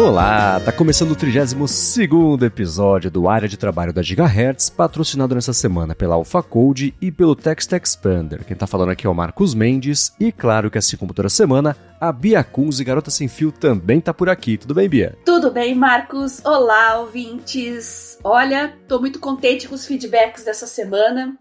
Olá, 0.00 0.58
tá 0.60 0.72
começando 0.72 1.10
o 1.10 1.14
32 1.14 2.40
episódio 2.40 3.10
do 3.10 3.28
Área 3.28 3.46
de 3.46 3.58
Trabalho 3.58 3.92
da 3.92 4.00
Gigahertz, 4.00 4.70
patrocinado 4.70 5.34
nessa 5.34 5.52
semana 5.52 5.94
pela 5.94 6.14
AlphaCode 6.14 6.94
e 7.02 7.12
pelo 7.12 7.36
Text 7.36 7.70
Expander. 7.70 8.42
Quem 8.46 8.56
tá 8.56 8.66
falando 8.66 8.92
aqui 8.92 9.06
é 9.06 9.10
o 9.10 9.14
Marcos 9.14 9.54
Mendes 9.54 10.14
e 10.18 10.32
claro 10.32 10.70
que 10.70 10.78
assim 10.78 10.96
como 10.96 11.12
toda 11.12 11.28
semana, 11.28 11.76
a 12.00 12.10
Bia 12.10 12.42
Kunz 12.42 12.80
e 12.80 12.84
Garota 12.84 13.10
Sem 13.10 13.28
Fio 13.28 13.52
também 13.52 14.00
tá 14.00 14.14
por 14.14 14.30
aqui. 14.30 14.56
Tudo 14.56 14.72
bem, 14.72 14.88
Bia? 14.88 15.18
Tudo 15.22 15.50
bem, 15.50 15.74
Marcos. 15.74 16.42
Olá, 16.46 16.98
ouvintes. 17.00 18.18
Olha, 18.24 18.74
tô 18.88 19.00
muito 19.00 19.18
contente 19.18 19.68
com 19.68 19.74
os 19.74 19.84
feedbacks 19.84 20.44
dessa 20.44 20.66
semana. 20.66 21.36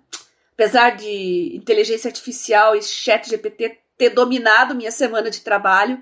Apesar 0.53 0.97
de 0.97 1.55
inteligência 1.55 2.09
artificial 2.09 2.75
e 2.75 2.83
chat 2.83 3.29
GPT 3.29 3.77
ter 3.99 4.11
dominado 4.11 4.73
minha 4.73 4.91
semana 4.91 5.29
de 5.29 5.41
trabalho. 5.41 6.01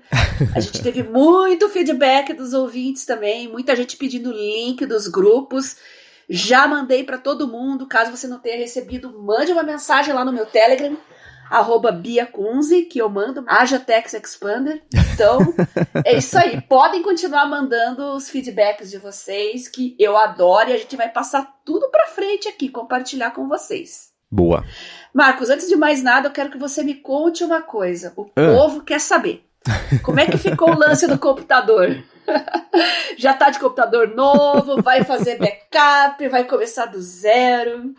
A 0.54 0.60
gente 0.60 0.80
teve 0.80 1.02
muito 1.10 1.68
feedback 1.68 2.32
dos 2.32 2.54
ouvintes 2.54 3.04
também, 3.04 3.48
muita 3.48 3.74
gente 3.74 3.96
pedindo 3.96 4.30
link 4.30 4.86
dos 4.86 5.08
grupos. 5.08 5.76
Já 6.30 6.68
mandei 6.68 7.02
para 7.02 7.18
todo 7.18 7.48
mundo. 7.48 7.88
Caso 7.88 8.16
você 8.16 8.28
não 8.28 8.38
tenha 8.38 8.56
recebido, 8.56 9.20
mande 9.20 9.50
uma 9.50 9.64
mensagem 9.64 10.14
lá 10.14 10.24
no 10.24 10.32
meu 10.32 10.46
Telegram, 10.46 10.96
arroba 11.50 11.90
Bia 11.90 12.24
Kunze, 12.24 12.82
que 12.82 13.00
eu 13.00 13.08
mando, 13.08 13.44
haja 13.48 13.80
Tex 13.80 14.14
Expander. 14.14 14.80
Então, 15.12 15.40
é 16.04 16.16
isso 16.16 16.38
aí. 16.38 16.60
Podem 16.60 17.02
continuar 17.02 17.46
mandando 17.46 18.14
os 18.14 18.30
feedbacks 18.30 18.90
de 18.90 18.98
vocês, 18.98 19.66
que 19.66 19.96
eu 19.98 20.16
adoro, 20.16 20.70
e 20.70 20.74
a 20.74 20.78
gente 20.78 20.96
vai 20.96 21.08
passar 21.08 21.52
tudo 21.64 21.90
para 21.90 22.06
frente 22.06 22.46
aqui, 22.46 22.68
compartilhar 22.68 23.32
com 23.32 23.48
vocês. 23.48 24.16
Boa. 24.30 24.64
Marcos, 25.12 25.50
antes 25.50 25.68
de 25.68 25.76
mais 25.76 26.02
nada, 26.02 26.28
eu 26.28 26.32
quero 26.32 26.50
que 26.50 26.58
você 26.58 26.82
me 26.82 26.94
conte 26.94 27.42
uma 27.42 27.62
coisa. 27.62 28.12
O 28.16 28.30
ah. 28.36 28.54
povo 28.54 28.82
quer 28.82 29.00
saber. 29.00 29.44
Como 30.02 30.20
é 30.20 30.26
que 30.26 30.38
ficou 30.38 30.70
o 30.70 30.78
lance 30.78 31.06
do 31.06 31.18
computador? 31.18 32.02
Já 33.18 33.34
tá 33.34 33.50
de 33.50 33.58
computador 33.58 34.14
novo, 34.14 34.82
vai 34.82 35.04
fazer 35.04 35.38
backup, 35.38 36.28
vai 36.28 36.44
começar 36.44 36.86
do 36.86 37.00
zero. 37.00 37.94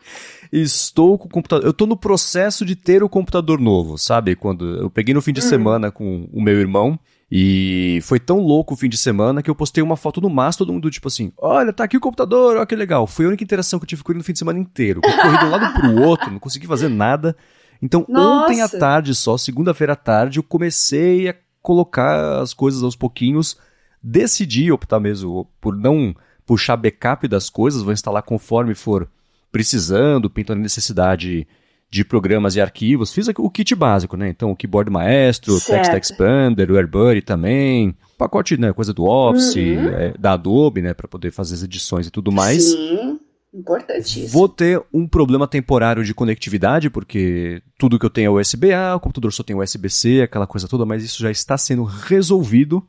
Estou 0.51 1.17
com 1.17 1.27
o 1.27 1.29
computador. 1.29 1.65
Eu 1.65 1.73
tô 1.73 1.85
no 1.85 1.97
processo 1.97 2.65
de 2.65 2.75
ter 2.75 3.03
o 3.03 3.09
computador 3.09 3.59
novo, 3.59 3.97
sabe? 3.97 4.35
Quando 4.35 4.77
eu 4.77 4.89
peguei 4.89 5.13
no 5.13 5.21
fim 5.21 5.33
de 5.33 5.41
hum. 5.41 5.49
semana 5.49 5.91
com 5.91 6.27
o 6.31 6.41
meu 6.41 6.59
irmão 6.59 6.99
e 7.31 7.99
foi 8.01 8.19
tão 8.19 8.39
louco 8.39 8.73
o 8.73 8.77
fim 8.77 8.89
de 8.89 8.97
semana 8.97 9.43
que 9.43 9.49
eu 9.49 9.55
postei 9.55 9.83
uma 9.83 9.95
foto 9.95 10.19
no 10.19 10.29
Mastodon 10.29 10.69
todo 10.69 10.73
mundo 10.73 10.89
tipo 10.89 11.07
assim: 11.07 11.31
olha, 11.37 11.71
tá 11.71 11.83
aqui 11.83 11.95
o 11.95 12.01
computador, 12.01 12.57
olha 12.57 12.65
que 12.65 12.75
legal. 12.75 13.05
Foi 13.05 13.25
a 13.25 13.27
única 13.27 13.43
interação 13.43 13.79
que 13.79 13.83
eu 13.83 13.87
tive 13.87 14.03
com 14.03 14.11
ele 14.11 14.17
no 14.17 14.23
fim 14.23 14.33
de 14.33 14.39
semana 14.39 14.57
inteiro. 14.57 15.01
Eu 15.03 15.17
corri 15.17 15.37
de 15.37 15.45
um 15.45 15.49
lado 15.49 15.73
pro 15.73 16.01
outro, 16.01 16.31
não 16.31 16.39
consegui 16.39 16.65
fazer 16.65 16.89
nada. 16.89 17.35
Então, 17.81 18.05
Nossa. 18.09 18.45
ontem 18.45 18.61
à 18.61 18.67
tarde 18.67 19.13
só, 19.13 19.37
segunda-feira 19.37 19.93
à 19.93 19.95
tarde, 19.95 20.39
eu 20.39 20.43
comecei 20.43 21.29
a 21.29 21.35
colocar 21.61 22.41
as 22.41 22.53
coisas 22.53 22.81
aos 22.81 22.95
pouquinhos. 22.95 23.57
Decidi 24.01 24.71
optar 24.71 24.99
mesmo 24.99 25.47
por 25.61 25.75
não 25.75 26.15
puxar 26.45 26.77
backup 26.77 27.27
das 27.27 27.49
coisas, 27.49 27.83
vou 27.83 27.93
instalar 27.93 28.23
conforme 28.23 28.73
for 28.73 29.07
precisando, 29.51 30.29
pintando 30.29 30.61
necessidade 30.61 31.47
de 31.89 32.05
programas 32.05 32.55
e 32.55 32.61
arquivos. 32.61 33.13
Fiz 33.13 33.27
o 33.27 33.49
kit 33.49 33.73
básico, 33.75 34.15
né? 34.15 34.29
Então, 34.29 34.51
o 34.51 34.55
Keyboard 34.55 34.91
Maestro, 34.91 35.59
certo. 35.59 35.91
Text 35.91 36.11
Expander, 36.11 36.71
o 36.71 36.77
AirBuddy 36.77 37.21
também, 37.21 37.95
pacote, 38.17 38.57
né, 38.57 38.73
coisa 38.73 38.93
do 38.93 39.05
Office, 39.05 39.55
uhum. 39.55 39.89
é, 39.89 40.13
da 40.17 40.33
Adobe, 40.33 40.81
né, 40.81 40.93
para 40.93 41.07
poder 41.07 41.31
fazer 41.31 41.55
as 41.55 41.63
edições 41.63 42.07
e 42.07 42.11
tudo 42.11 42.31
mais. 42.31 42.71
Sim. 42.71 43.19
Importantíssimo. 43.51 44.27
Vou 44.27 44.47
ter 44.47 44.79
um 44.93 45.07
problema 45.07 45.47
temporário 45.47 46.03
de 46.03 46.13
conectividade, 46.13 46.87
porque 46.87 47.63
tudo 47.79 47.97
que 47.97 48.05
eu 48.05 48.09
tenho 48.09 48.37
é 48.37 48.41
USB-A, 48.41 48.95
o 48.95 48.99
computador 48.99 49.33
só 49.33 49.41
tem 49.41 49.55
USB-C, 49.55 50.21
aquela 50.21 50.45
coisa 50.45 50.67
toda, 50.67 50.85
mas 50.85 51.03
isso 51.03 51.19
já 51.19 51.31
está 51.31 51.57
sendo 51.57 51.83
resolvido. 51.83 52.85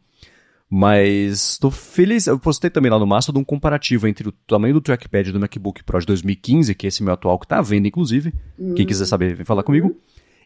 Mas 0.73 1.53
estou 1.53 1.71
feliz. 1.71 2.29
Eu 2.29 2.39
postei 2.39 2.71
também 2.71 2.93
lá 2.93 2.99
no 2.99 3.07
Mastodon 3.07 3.41
um 3.41 3.45
comparativo 3.45 4.07
entre 4.07 4.29
o 4.29 4.33
tamanho 4.33 4.75
do 4.75 4.81
trackpad 4.81 5.33
do 5.33 5.41
MacBook 5.41 5.83
Pro 5.83 5.99
de 5.99 6.07
2015, 6.07 6.73
que 6.77 6.87
é 6.87 6.89
esse 6.89 7.03
meu 7.03 7.13
atual 7.13 7.37
que 7.41 7.45
está 7.45 7.59
à 7.59 7.63
venda, 7.63 7.89
inclusive. 7.89 8.33
Uhum. 8.57 8.75
Quem 8.75 8.87
quiser 8.87 9.07
saber, 9.07 9.35
vem 9.35 9.45
falar 9.45 9.65
comigo. 9.65 9.97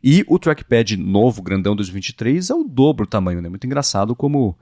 E 0.02 0.24
o 0.26 0.38
trackpad 0.38 0.96
novo, 0.96 1.42
grandão 1.42 1.76
2023, 1.76 2.48
é 2.48 2.54
o 2.54 2.64
dobro 2.64 3.04
o 3.04 3.08
tamanho, 3.08 3.42
né? 3.42 3.50
Muito 3.50 3.66
engraçado 3.66 4.16
como 4.16 4.56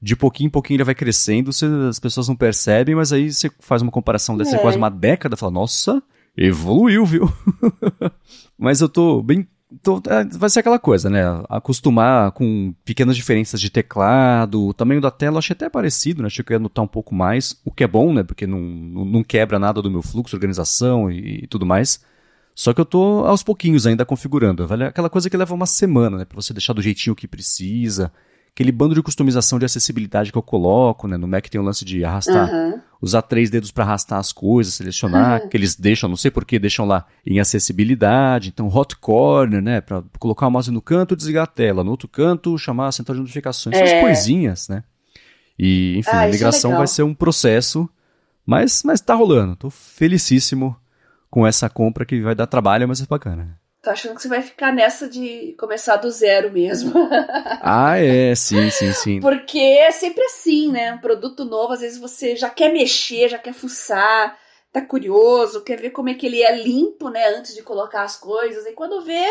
de 0.00 0.16
pouquinho 0.16 0.48
em 0.48 0.50
pouquinho 0.50 0.78
ele 0.78 0.84
vai 0.84 0.94
crescendo, 0.94 1.52
você, 1.52 1.66
as 1.88 2.00
pessoas 2.00 2.26
não 2.26 2.34
percebem, 2.34 2.94
mas 2.94 3.12
aí 3.12 3.32
você 3.32 3.50
faz 3.60 3.82
uma 3.82 3.92
comparação 3.92 4.36
dessa 4.36 4.56
é. 4.56 4.58
quase 4.58 4.76
uma 4.76 4.90
década, 4.90 5.36
fala, 5.36 5.52
nossa, 5.52 6.02
evoluiu, 6.36 7.06
viu? 7.06 7.32
mas 8.58 8.80
eu 8.80 8.88
tô 8.88 9.22
bem 9.22 9.46
então, 9.72 10.02
é, 10.06 10.24
vai 10.24 10.50
ser 10.50 10.60
aquela 10.60 10.78
coisa, 10.78 11.08
né? 11.08 11.22
Acostumar 11.48 12.32
com 12.32 12.74
pequenas 12.84 13.16
diferenças 13.16 13.60
de 13.60 13.70
teclado, 13.70 14.66
o 14.66 14.74
tamanho 14.74 15.00
da 15.00 15.10
tela, 15.10 15.38
achei 15.38 15.54
até 15.54 15.68
parecido, 15.68 16.22
né? 16.22 16.26
Achei 16.26 16.44
que 16.44 16.52
ia 16.52 16.58
notar 16.58 16.84
um 16.84 16.88
pouco 16.88 17.14
mais, 17.14 17.60
o 17.64 17.70
que 17.70 17.82
é 17.82 17.88
bom, 17.88 18.12
né? 18.12 18.22
Porque 18.22 18.46
não, 18.46 18.60
não, 18.60 19.24
quebra 19.24 19.58
nada 19.58 19.80
do 19.80 19.90
meu 19.90 20.02
fluxo, 20.02 20.36
organização 20.36 21.10
e, 21.10 21.44
e, 21.44 21.46
tudo 21.46 21.64
mais. 21.64 22.04
Só 22.54 22.74
que 22.74 22.80
eu 22.80 22.84
tô 22.84 23.24
aos 23.24 23.42
pouquinhos 23.42 23.86
ainda 23.86 24.04
configurando. 24.04 24.66
Vale 24.66 24.84
aquela 24.84 25.08
coisa 25.08 25.30
que 25.30 25.36
leva 25.36 25.54
uma 25.54 25.66
semana, 25.66 26.18
né? 26.18 26.24
Pra 26.24 26.36
você 26.36 26.52
deixar 26.52 26.74
do 26.74 26.82
jeitinho 26.82 27.16
que 27.16 27.26
precisa 27.26 28.12
aquele 28.54 28.70
bando 28.70 28.94
de 28.94 29.02
customização 29.02 29.58
de 29.58 29.64
acessibilidade 29.64 30.30
que 30.30 30.38
eu 30.38 30.42
coloco, 30.42 31.08
né? 31.08 31.16
No 31.16 31.26
Mac 31.26 31.48
tem 31.48 31.60
o 31.60 31.64
lance 31.64 31.84
de 31.84 32.04
arrastar, 32.04 32.50
uhum. 32.50 32.80
Usar 33.02 33.22
três 33.22 33.50
dedos 33.50 33.72
para 33.72 33.82
arrastar 33.82 34.20
as 34.20 34.32
coisas, 34.32 34.74
selecionar, 34.74 35.48
que 35.48 35.56
eles 35.56 35.74
deixam, 35.74 36.08
não 36.08 36.16
sei 36.16 36.30
por 36.30 36.44
que 36.44 36.56
deixam 36.56 36.86
lá 36.86 37.04
em 37.26 37.40
acessibilidade. 37.40 38.50
Então, 38.50 38.68
hot 38.68 38.94
corner, 38.96 39.60
né? 39.60 39.80
Para 39.80 40.04
colocar 40.20 40.46
o 40.46 40.50
mouse 40.50 40.70
no 40.70 40.80
canto, 40.80 41.16
desligar 41.16 41.42
a 41.42 41.48
tela, 41.48 41.82
no 41.82 41.90
outro 41.90 42.06
canto, 42.06 42.56
chamar 42.56 42.86
a 42.86 42.92
central 42.92 43.16
de 43.16 43.22
notificações, 43.22 43.76
é. 43.76 43.82
essas 43.82 44.00
coisinhas, 44.00 44.68
né? 44.68 44.84
E, 45.58 45.98
enfim, 45.98 46.10
ah, 46.12 46.20
a 46.20 46.28
é 46.28 46.30
migração 46.30 46.74
é 46.74 46.76
vai 46.76 46.86
ser 46.86 47.02
um 47.02 47.12
processo, 47.12 47.90
mas, 48.46 48.82
mas 48.84 49.00
tá 49.00 49.14
rolando. 49.14 49.56
Tô 49.56 49.68
felicíssimo 49.68 50.76
com 51.28 51.44
essa 51.44 51.68
compra 51.68 52.06
que 52.06 52.20
vai 52.20 52.36
dar 52.36 52.46
trabalho, 52.46 52.86
mas 52.86 53.02
é 53.02 53.06
bacana. 53.06 53.58
Tô 53.82 53.90
achando 53.90 54.14
que 54.14 54.22
você 54.22 54.28
vai 54.28 54.40
ficar 54.40 54.72
nessa 54.72 55.08
de 55.08 55.56
começar 55.58 55.96
do 55.96 56.08
zero 56.08 56.52
mesmo. 56.52 56.92
ah, 57.60 57.98
é, 57.98 58.32
sim, 58.32 58.70
sim, 58.70 58.92
sim. 58.92 59.20
Porque 59.20 59.58
é 59.58 59.90
sempre 59.90 60.22
assim, 60.22 60.70
né? 60.70 60.92
Um 60.92 60.98
produto 60.98 61.44
novo, 61.44 61.72
às 61.72 61.80
vezes 61.80 61.98
você 61.98 62.36
já 62.36 62.48
quer 62.48 62.72
mexer, 62.72 63.28
já 63.28 63.38
quer 63.38 63.52
fuçar, 63.52 64.38
tá 64.72 64.80
curioso, 64.80 65.64
quer 65.64 65.80
ver 65.80 65.90
como 65.90 66.10
é 66.10 66.14
que 66.14 66.26
ele 66.26 66.44
é 66.44 66.62
limpo, 66.62 67.08
né? 67.08 67.26
Antes 67.36 67.56
de 67.56 67.62
colocar 67.62 68.04
as 68.04 68.16
coisas. 68.16 68.64
E 68.66 68.72
quando 68.72 69.04
vê, 69.04 69.26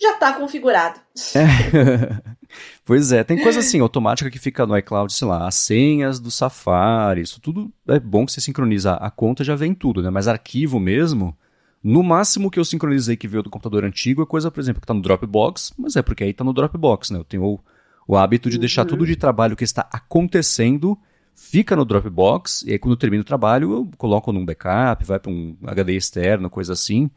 já 0.00 0.14
tá 0.14 0.32
configurado. 0.32 0.98
É. 1.36 2.32
pois 2.86 3.12
é, 3.12 3.22
tem 3.22 3.42
coisa 3.42 3.60
assim, 3.60 3.80
automática 3.80 4.30
que 4.30 4.38
fica 4.38 4.64
no 4.64 4.76
iCloud, 4.78 5.12
sei 5.12 5.28
lá, 5.28 5.46
as 5.46 5.56
senhas 5.56 6.18
do 6.18 6.30
Safari, 6.30 7.20
isso 7.20 7.42
tudo 7.42 7.70
é 7.86 8.00
bom 8.00 8.24
que 8.24 8.32
você 8.32 8.40
sincroniza 8.40 8.94
a 8.94 9.10
conta, 9.10 9.44
já 9.44 9.54
vem 9.54 9.74
tudo, 9.74 10.02
né? 10.02 10.08
Mas 10.08 10.28
arquivo 10.28 10.80
mesmo 10.80 11.36
no 11.82 12.02
máximo 12.02 12.50
que 12.50 12.60
eu 12.60 12.64
sincronizei 12.64 13.16
que 13.16 13.26
veio 13.26 13.42
do 13.42 13.50
computador 13.50 13.84
antigo 13.84 14.22
é 14.22 14.26
coisa, 14.26 14.50
por 14.50 14.60
exemplo, 14.60 14.80
que 14.80 14.84
está 14.84 14.94
no 14.94 15.02
Dropbox, 15.02 15.72
mas 15.76 15.96
é 15.96 16.02
porque 16.02 16.22
aí 16.22 16.30
está 16.30 16.44
no 16.44 16.52
Dropbox, 16.52 17.10
né? 17.10 17.18
Eu 17.18 17.24
tenho 17.24 17.44
o, 17.44 17.60
o 18.06 18.16
hábito 18.16 18.48
de 18.48 18.56
uhum. 18.56 18.60
deixar 18.60 18.84
tudo 18.84 19.04
de 19.04 19.16
trabalho 19.16 19.56
que 19.56 19.64
está 19.64 19.88
acontecendo, 19.92 20.96
fica 21.34 21.74
no 21.74 21.84
Dropbox, 21.84 22.62
e 22.62 22.72
aí 22.72 22.78
quando 22.78 22.92
eu 22.92 22.98
termino 22.98 23.22
o 23.22 23.26
trabalho 23.26 23.72
eu 23.72 23.90
coloco 23.96 24.32
num 24.32 24.44
backup, 24.44 25.04
vai 25.04 25.18
para 25.18 25.32
um 25.32 25.56
HD 25.64 25.96
externo, 25.96 26.48
coisa 26.48 26.72
assim. 26.72 27.10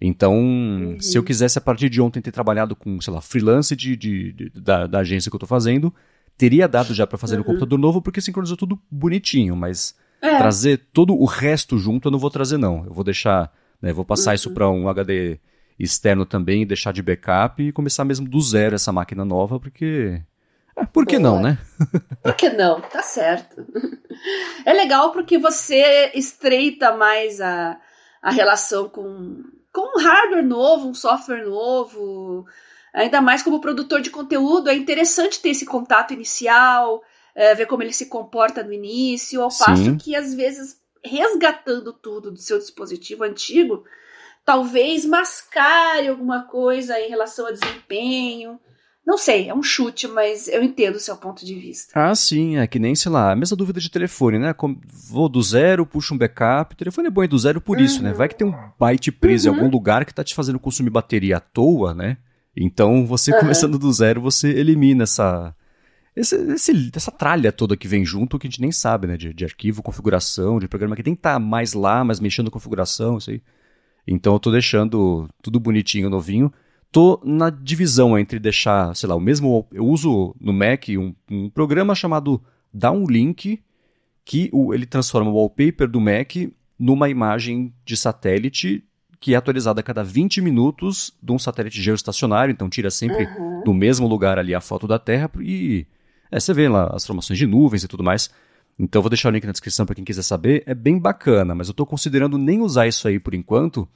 Então, 0.00 0.38
uhum. 0.38 1.00
se 1.00 1.18
eu 1.18 1.22
quisesse 1.22 1.58
a 1.58 1.60
partir 1.60 1.88
de 1.88 2.00
ontem 2.00 2.20
ter 2.20 2.30
trabalhado 2.30 2.76
com, 2.76 3.00
sei 3.00 3.12
lá, 3.12 3.20
freelance 3.20 3.74
de, 3.74 3.96
de, 3.96 4.32
de 4.32 4.50
da, 4.50 4.86
da, 4.86 4.98
agência 5.00 5.30
que 5.30 5.34
eu 5.34 5.38
estou 5.38 5.48
fazendo, 5.48 5.92
teria 6.36 6.68
dado 6.68 6.94
já 6.94 7.06
para 7.06 7.18
fazer 7.18 7.34
uhum. 7.34 7.40
no 7.40 7.44
computador 7.44 7.78
novo, 7.78 8.00
porque 8.00 8.20
sincronizou 8.20 8.56
tudo 8.56 8.78
bonitinho, 8.88 9.56
mas 9.56 9.96
é. 10.22 10.36
trazer 10.38 10.86
todo 10.92 11.14
o 11.14 11.24
resto 11.24 11.78
junto 11.78 12.06
eu 12.06 12.12
não 12.12 12.18
vou 12.18 12.30
trazer 12.30 12.58
não. 12.58 12.84
Eu 12.84 12.92
vou 12.92 13.02
deixar 13.02 13.50
né? 13.80 13.92
Vou 13.92 14.04
passar 14.04 14.30
uhum. 14.30 14.34
isso 14.34 14.50
para 14.52 14.68
um 14.70 14.88
HD 14.88 15.38
externo 15.78 16.24
também, 16.24 16.66
deixar 16.66 16.92
de 16.92 17.02
backup 17.02 17.62
e 17.62 17.72
começar 17.72 18.04
mesmo 18.04 18.28
do 18.28 18.40
zero 18.40 18.74
essa 18.74 18.92
máquina 18.92 19.24
nova, 19.24 19.58
porque. 19.58 20.22
É, 20.76 20.84
por 20.86 21.06
que 21.06 21.18
Boa. 21.18 21.30
não, 21.30 21.42
né? 21.42 21.58
por 22.22 22.34
que 22.34 22.50
não? 22.50 22.80
Tá 22.80 23.02
certo. 23.02 23.64
É 24.64 24.72
legal 24.72 25.12
porque 25.12 25.36
você 25.36 26.10
estreita 26.14 26.96
mais 26.96 27.40
a, 27.40 27.78
a 28.22 28.30
relação 28.30 28.88
com, 28.88 29.42
com 29.70 29.98
um 29.98 30.02
hardware 30.02 30.46
novo, 30.46 30.88
um 30.88 30.94
software 30.94 31.44
novo. 31.44 32.46
Ainda 32.94 33.20
mais 33.20 33.42
como 33.42 33.60
produtor 33.60 34.00
de 34.00 34.08
conteúdo, 34.08 34.70
é 34.70 34.74
interessante 34.74 35.42
ter 35.42 35.50
esse 35.50 35.66
contato 35.66 36.14
inicial, 36.14 37.02
é, 37.34 37.54
ver 37.54 37.66
como 37.66 37.82
ele 37.82 37.92
se 37.92 38.06
comporta 38.06 38.62
no 38.62 38.72
início, 38.72 39.42
ao 39.42 39.50
Sim. 39.50 39.64
passo 39.64 39.96
que 39.96 40.14
às 40.14 40.32
vezes 40.32 40.76
resgatando 41.04 41.92
tudo 41.92 42.30
do 42.30 42.38
seu 42.38 42.58
dispositivo 42.58 43.24
antigo, 43.24 43.84
talvez 44.44 45.04
mascare 45.04 46.08
alguma 46.08 46.42
coisa 46.42 46.98
em 46.98 47.08
relação 47.08 47.46
a 47.46 47.52
desempenho. 47.52 48.58
Não 49.06 49.18
sei, 49.18 49.50
é 49.50 49.54
um 49.54 49.62
chute, 49.62 50.08
mas 50.08 50.48
eu 50.48 50.62
entendo 50.62 50.94
o 50.96 51.00
seu 51.00 51.14
ponto 51.16 51.44
de 51.44 51.54
vista. 51.54 51.92
Ah, 51.94 52.14
sim, 52.14 52.56
é 52.56 52.66
que 52.66 52.78
nem, 52.78 52.94
sei 52.94 53.12
lá, 53.12 53.32
a 53.32 53.36
mesma 53.36 53.54
dúvida 53.54 53.78
de 53.78 53.90
telefone, 53.90 54.38
né? 54.38 54.54
Vou 55.10 55.28
do 55.28 55.42
zero, 55.42 55.84
puxo 55.84 56.14
um 56.14 56.18
backup. 56.18 56.72
O 56.72 56.76
telefone 56.76 57.08
é 57.08 57.10
bom 57.10 57.22
ir 57.22 57.28
do 57.28 57.38
zero 57.38 57.60
por 57.60 57.76
uhum. 57.76 57.84
isso, 57.84 58.02
né? 58.02 58.14
Vai 58.14 58.28
que 58.28 58.34
tem 58.34 58.46
um 58.46 58.54
byte 58.80 59.12
preso 59.12 59.50
uhum. 59.50 59.54
em 59.54 59.58
algum 59.58 59.70
lugar 59.70 60.06
que 60.06 60.14
tá 60.14 60.24
te 60.24 60.34
fazendo 60.34 60.58
consumir 60.58 60.88
bateria 60.88 61.36
à 61.36 61.40
toa, 61.40 61.92
né? 61.92 62.16
Então, 62.56 63.06
você 63.06 63.30
uhum. 63.32 63.40
começando 63.40 63.78
do 63.78 63.92
zero, 63.92 64.22
você 64.22 64.48
elimina 64.48 65.02
essa, 65.02 65.54
esse, 66.16 66.36
esse, 66.52 66.90
essa 66.94 67.10
tralha 67.10 67.50
toda 67.50 67.76
que 67.76 67.88
vem 67.88 68.04
junto, 68.04 68.38
que 68.38 68.46
a 68.46 68.50
gente 68.50 68.60
nem 68.60 68.70
sabe, 68.70 69.06
né? 69.06 69.16
De, 69.16 69.32
de 69.32 69.44
arquivo, 69.44 69.82
configuração, 69.82 70.58
de 70.58 70.68
programa 70.68 70.94
que 70.94 71.02
tem 71.02 71.14
que 71.14 71.18
estar 71.18 71.34
tá 71.34 71.38
mais 71.38 71.72
lá, 71.72 72.04
mas 72.04 72.20
mexendo 72.20 72.50
configuração, 72.50 73.18
isso 73.18 73.30
aí. 73.30 73.42
Então 74.06 74.34
eu 74.34 74.38
tô 74.38 74.50
deixando 74.50 75.28
tudo 75.42 75.58
bonitinho, 75.58 76.10
novinho. 76.10 76.52
Tô 76.92 77.20
na 77.24 77.50
divisão 77.50 78.16
entre 78.16 78.38
deixar, 78.38 78.94
sei 78.94 79.08
lá, 79.08 79.16
o 79.16 79.20
mesmo. 79.20 79.66
Eu 79.72 79.86
uso 79.86 80.36
no 80.40 80.52
Mac 80.52 80.88
um, 80.90 81.14
um 81.28 81.50
programa 81.50 81.94
chamado 81.94 82.40
Downlink, 82.72 83.60
que 84.24 84.48
o, 84.52 84.72
ele 84.72 84.86
transforma 84.86 85.30
o 85.30 85.34
wallpaper 85.34 85.88
do 85.88 86.00
Mac 86.00 86.36
numa 86.78 87.08
imagem 87.08 87.72
de 87.84 87.96
satélite 87.96 88.84
que 89.24 89.32
é 89.32 89.38
atualizada 89.38 89.80
a 89.80 89.82
cada 89.82 90.04
20 90.04 90.42
minutos 90.42 91.10
de 91.22 91.32
um 91.32 91.38
satélite 91.38 91.80
geoestacionário, 91.80 92.52
então 92.52 92.68
tira 92.68 92.90
sempre 92.90 93.24
uhum. 93.24 93.62
do 93.64 93.72
mesmo 93.72 94.06
lugar 94.06 94.38
ali 94.38 94.54
a 94.54 94.60
foto 94.60 94.86
da 94.86 94.98
Terra 94.98 95.30
e 95.40 95.86
é, 96.34 96.40
você 96.40 96.52
vê 96.52 96.68
lá 96.68 96.90
as 96.92 97.06
formações 97.06 97.38
de 97.38 97.46
nuvens 97.46 97.84
e 97.84 97.88
tudo 97.88 98.02
mais. 98.02 98.28
Então 98.76 99.00
vou 99.00 99.08
deixar 99.08 99.28
o 99.28 99.32
link 99.32 99.44
na 99.44 99.52
descrição 99.52 99.86
para 99.86 99.94
quem 99.94 100.04
quiser 100.04 100.22
saber. 100.22 100.64
É 100.66 100.74
bem 100.74 100.98
bacana, 100.98 101.54
mas 101.54 101.68
eu 101.68 101.72
estou 101.72 101.86
considerando 101.86 102.36
nem 102.36 102.60
usar 102.60 102.88
isso 102.88 103.06
aí 103.06 103.20
por 103.20 103.34
enquanto 103.34 103.88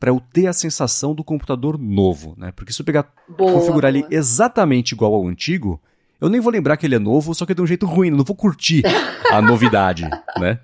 para 0.00 0.10
eu 0.10 0.20
ter 0.32 0.48
a 0.48 0.52
sensação 0.52 1.14
do 1.14 1.22
computador 1.22 1.78
novo, 1.78 2.34
né? 2.36 2.52
Porque 2.56 2.72
se 2.72 2.82
eu 2.82 2.84
pegar 2.84 3.06
boa, 3.28 3.52
configurar 3.52 3.92
boa. 3.92 4.04
ele 4.04 4.14
exatamente 4.14 4.92
igual 4.92 5.14
ao 5.14 5.26
antigo, 5.26 5.80
eu 6.20 6.28
nem 6.28 6.40
vou 6.40 6.52
lembrar 6.52 6.76
que 6.76 6.84
ele 6.84 6.96
é 6.96 6.98
novo, 6.98 7.32
só 7.32 7.46
que 7.46 7.54
de 7.54 7.62
um 7.62 7.66
jeito 7.66 7.86
ruim, 7.86 8.10
não 8.10 8.24
vou 8.24 8.34
curtir 8.34 8.82
a 9.30 9.40
novidade, 9.40 10.02
né? 10.36 10.58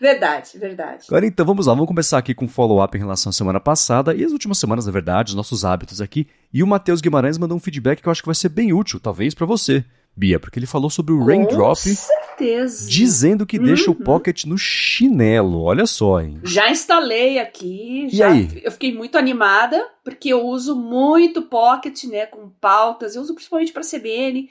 Verdade, 0.00 0.58
verdade. 0.58 1.04
Agora 1.08 1.26
então, 1.26 1.46
vamos 1.46 1.66
lá, 1.66 1.72
vamos 1.72 1.88
começar 1.88 2.18
aqui 2.18 2.34
com 2.34 2.46
follow-up 2.46 2.96
em 2.96 3.00
relação 3.00 3.30
à 3.30 3.32
semana 3.32 3.58
passada 3.58 4.14
e 4.14 4.22
as 4.22 4.32
últimas 4.32 4.58
semanas, 4.58 4.84
na 4.84 4.92
verdade, 4.92 5.30
os 5.30 5.34
nossos 5.34 5.64
hábitos 5.64 6.00
aqui. 6.00 6.26
E 6.52 6.62
o 6.62 6.66
Matheus 6.66 7.00
Guimarães 7.00 7.38
mandou 7.38 7.56
um 7.56 7.60
feedback 7.60 8.02
que 8.02 8.08
eu 8.08 8.12
acho 8.12 8.22
que 8.22 8.28
vai 8.28 8.34
ser 8.34 8.50
bem 8.50 8.72
útil, 8.72 9.00
talvez 9.00 9.34
para 9.34 9.46
você, 9.46 9.84
Bia, 10.14 10.38
porque 10.38 10.58
ele 10.58 10.66
falou 10.66 10.90
sobre 10.90 11.14
o 11.14 11.18
com 11.18 11.24
Raindrop. 11.24 11.76
certeza. 11.76 12.88
Dizendo 12.88 13.46
que 13.46 13.58
uhum. 13.58 13.64
deixa 13.64 13.90
o 13.90 13.94
uhum. 13.94 14.04
Pocket 14.04 14.44
no 14.44 14.58
chinelo. 14.58 15.62
Olha 15.62 15.86
só, 15.86 16.20
hein? 16.20 16.38
Já 16.44 16.70
instalei 16.70 17.38
aqui. 17.38 18.08
E 18.12 18.22
aí? 18.22 18.60
Eu 18.62 18.70
fiquei 18.72 18.94
muito 18.94 19.16
animada, 19.16 19.82
porque 20.04 20.28
eu 20.28 20.44
uso 20.46 20.76
muito 20.76 21.42
Pocket, 21.42 22.04
né, 22.04 22.26
com 22.26 22.50
pautas. 22.60 23.16
Eu 23.16 23.22
uso 23.22 23.34
principalmente 23.34 23.72
para 23.72 23.82
CBN 23.82 24.50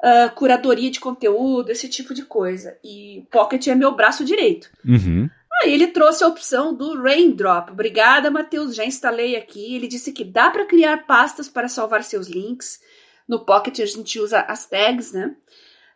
uh, 0.00 0.34
curadoria 0.34 0.90
de 0.90 1.00
conteúdo, 1.00 1.70
esse 1.70 1.88
tipo 1.88 2.12
de 2.12 2.24
coisa. 2.24 2.76
E 2.84 3.24
Pocket 3.30 3.66
é 3.68 3.74
meu 3.74 3.94
braço 3.94 4.24
direito. 4.24 4.70
Uhum. 4.84 5.28
Aí 5.62 5.74
ele 5.74 5.88
trouxe 5.88 6.24
a 6.24 6.28
opção 6.28 6.74
do 6.74 7.00
Raindrop. 7.02 7.70
Obrigada, 7.70 8.30
Matheus. 8.30 8.74
Já 8.74 8.84
instalei 8.84 9.36
aqui. 9.36 9.74
Ele 9.74 9.88
disse 9.88 10.12
que 10.12 10.24
dá 10.24 10.50
para 10.50 10.64
criar 10.64 11.06
pastas 11.06 11.48
para 11.48 11.68
salvar 11.68 12.02
seus 12.02 12.28
links. 12.28 12.80
No 13.30 13.44
Pocket 13.44 13.78
a 13.78 13.86
gente 13.86 14.18
usa 14.18 14.40
as 14.40 14.66
tags, 14.66 15.12
né? 15.12 15.36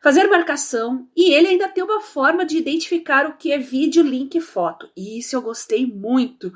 Fazer 0.01 0.29
marcação. 0.29 1.09
E 1.17 1.33
ele 1.33 1.49
ainda 1.49 1.69
tem 1.69 1.83
uma 1.83 2.01
forma 2.01 2.47
de 2.47 2.57
identificar 2.57 3.27
o 3.27 3.37
que 3.37 3.51
é 3.51 3.59
vídeo, 3.59 4.05
link 4.05 4.37
e 4.37 4.41
foto. 4.41 4.89
E 4.97 5.19
isso 5.19 5.35
eu 5.35 5.43
gostei 5.43 5.85
muito. 5.85 6.53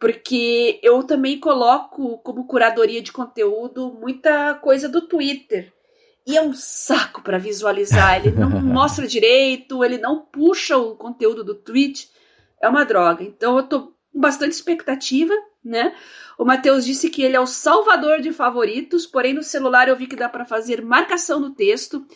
Porque 0.00 0.80
eu 0.82 1.02
também 1.02 1.38
coloco 1.38 2.16
como 2.22 2.46
curadoria 2.46 3.02
de 3.02 3.12
conteúdo 3.12 3.92
muita 4.00 4.54
coisa 4.54 4.88
do 4.88 5.02
Twitter. 5.02 5.70
E 6.26 6.38
é 6.38 6.40
um 6.40 6.54
saco 6.54 7.20
para 7.20 7.36
visualizar. 7.36 8.16
Ele 8.16 8.34
não 8.34 8.48
mostra 8.64 9.06
direito, 9.06 9.84
ele 9.84 9.98
não 9.98 10.20
puxa 10.20 10.78
o 10.78 10.96
conteúdo 10.96 11.44
do 11.44 11.54
tweet. 11.54 12.08
É 12.62 12.66
uma 12.66 12.86
droga. 12.86 13.22
Então 13.22 13.58
eu 13.58 13.64
tô 13.64 13.88
com 14.10 14.20
bastante 14.20 14.52
expectativa, 14.52 15.34
né? 15.64 15.94
O 16.38 16.44
Matheus 16.44 16.84
disse 16.84 17.08
que 17.08 17.22
ele 17.22 17.36
é 17.36 17.40
o 17.40 17.46
salvador 17.46 18.20
de 18.20 18.32
favoritos, 18.32 19.06
porém 19.06 19.32
no 19.32 19.42
celular 19.42 19.88
eu 19.88 19.96
vi 19.96 20.06
que 20.06 20.16
dá 20.16 20.28
para 20.28 20.44
fazer 20.44 20.82
marcação 20.82 21.40
no 21.40 21.54
texto. 21.54 22.06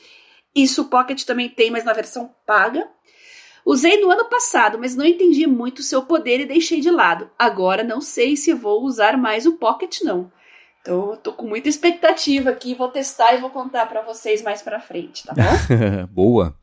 Isso 0.55 0.83
o 0.83 0.85
Pocket 0.87 1.25
também 1.25 1.49
tem, 1.49 1.71
mas 1.71 1.85
na 1.85 1.93
versão 1.93 2.35
paga. 2.47 2.89
Usei 3.65 4.01
no 4.01 4.11
ano 4.11 4.25
passado, 4.27 4.79
mas 4.79 4.97
não 4.97 5.05
entendi 5.05 5.47
muito 5.47 5.81
o 5.81 5.83
seu 5.83 6.03
poder 6.03 6.41
e 6.41 6.47
deixei 6.47 6.81
de 6.81 6.91
lado. 6.91 7.31
Agora 7.39 7.85
não 7.85 8.01
sei 8.01 8.37
se 8.37 8.55
vou 8.55 8.83
usar 8.83 9.17
mais 9.17 9.47
o 9.47 9.57
Pocket 9.57 10.01
não. 10.03 10.33
Então, 10.81 11.17
tô 11.23 11.33
com 11.33 11.47
muita 11.47 11.69
expectativa 11.69 12.51
aqui, 12.51 12.75
vou 12.75 12.89
testar 12.89 13.35
e 13.35 13.41
vou 13.41 13.51
contar 13.51 13.87
para 13.87 14.01
vocês 14.01 14.41
mais 14.43 14.63
para 14.63 14.81
frente, 14.81 15.25
tá 15.25 15.35
bom? 15.35 15.43
Boa. 16.11 16.57